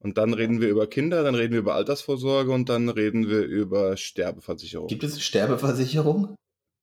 Und 0.00 0.16
dann 0.16 0.32
reden 0.32 0.60
wir 0.60 0.68
über 0.68 0.86
Kinder, 0.86 1.24
dann 1.24 1.34
reden 1.34 1.52
wir 1.52 1.58
über 1.60 1.74
Altersvorsorge 1.74 2.52
und 2.52 2.68
dann 2.68 2.88
reden 2.88 3.28
wir 3.28 3.42
über 3.42 3.96
Sterbeversicherung. 3.96 4.86
Gibt 4.86 5.02
es 5.02 5.20
Sterbeversicherung? 5.20 6.36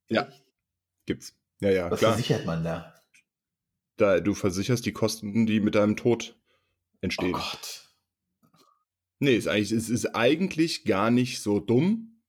Ja. 0.10 0.28
Gibt's. 1.06 1.34
Ja, 1.62 1.70
ja. 1.70 1.92
Was 1.92 2.00
klar. 2.00 2.14
versichert 2.14 2.46
man 2.46 2.64
da? 2.64 2.94
Da, 3.98 4.20
du 4.20 4.34
versicherst 4.34 4.86
die 4.86 4.92
Kosten, 4.92 5.46
die 5.46 5.62
mit 5.62 5.76
deinem 5.76 5.96
Tod 5.96 6.38
entstehen. 7.00 7.34
Oh 7.34 7.38
Gott. 7.38 7.90
Nee, 9.20 9.36
ist 9.36 9.48
eigentlich, 9.48 9.72
ist, 9.72 9.90
ist 9.90 10.08
eigentlich 10.08 10.84
gar 10.84 11.10
nicht 11.10 11.40
so 11.40 11.62
dumm. 11.62 12.22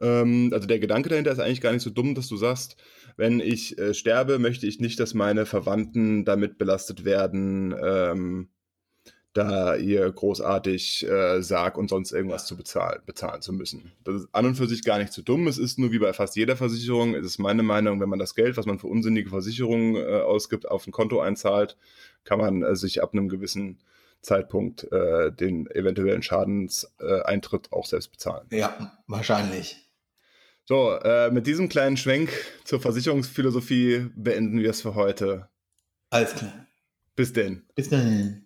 Ähm, 0.00 0.50
also 0.52 0.66
der 0.66 0.80
Gedanke 0.80 1.08
dahinter 1.08 1.30
ist 1.30 1.38
eigentlich 1.38 1.60
gar 1.60 1.72
nicht 1.72 1.82
so 1.82 1.90
dumm, 1.90 2.16
dass 2.16 2.26
du 2.26 2.36
sagst, 2.36 2.76
wenn 3.16 3.38
ich 3.38 3.78
äh, 3.78 3.94
sterbe, 3.94 4.40
möchte 4.40 4.66
ich 4.66 4.80
nicht, 4.80 4.98
dass 4.98 5.14
meine 5.14 5.46
Verwandten 5.46 6.24
damit 6.24 6.58
belastet 6.58 7.04
werden, 7.04 7.72
ähm, 7.80 8.48
da 9.34 9.74
ihr 9.74 10.10
großartig 10.10 11.06
äh, 11.08 11.42
Sarg 11.42 11.76
und 11.76 11.90
sonst 11.90 12.12
irgendwas 12.12 12.46
zu 12.46 12.56
bezahlen, 12.56 13.02
bezahlen 13.04 13.42
zu 13.42 13.52
müssen. 13.52 13.92
Das 14.04 14.22
ist 14.22 14.28
an 14.32 14.46
und 14.46 14.54
für 14.54 14.68
sich 14.68 14.84
gar 14.84 14.98
nicht 14.98 15.12
so 15.12 15.22
dumm. 15.22 15.48
Es 15.48 15.58
ist 15.58 15.78
nur 15.78 15.90
wie 15.90 15.98
bei 15.98 16.12
fast 16.12 16.36
jeder 16.36 16.56
Versicherung, 16.56 17.14
es 17.14 17.26
ist 17.26 17.38
meine 17.38 17.64
Meinung, 17.64 18.00
wenn 18.00 18.08
man 18.08 18.20
das 18.20 18.36
Geld, 18.36 18.56
was 18.56 18.64
man 18.64 18.78
für 18.78 18.86
unsinnige 18.86 19.30
Versicherungen 19.30 19.96
äh, 19.96 20.20
ausgibt, 20.20 20.70
auf 20.70 20.86
ein 20.86 20.92
Konto 20.92 21.20
einzahlt, 21.20 21.76
kann 22.22 22.38
man 22.38 22.62
äh, 22.62 22.76
sich 22.76 23.02
ab 23.02 23.12
einem 23.12 23.28
gewissen 23.28 23.80
Zeitpunkt 24.22 24.90
äh, 24.92 25.32
den 25.32 25.68
eventuellen 25.68 26.22
Schadenseintritt 26.22 27.72
auch 27.72 27.86
selbst 27.86 28.12
bezahlen. 28.12 28.46
Ja, 28.50 29.02
wahrscheinlich. 29.08 29.84
So, 30.64 30.92
äh, 30.92 31.30
mit 31.30 31.46
diesem 31.46 31.68
kleinen 31.68 31.96
Schwenk 31.96 32.30
zur 32.64 32.80
Versicherungsphilosophie 32.80 34.10
beenden 34.14 34.60
wir 34.60 34.70
es 34.70 34.80
für 34.80 34.94
heute. 34.94 35.48
Alles 36.08 36.34
klar. 36.34 36.66
Bis 37.16 37.32
denn. 37.32 37.64
Bis 37.74 37.90
dann. 37.90 38.43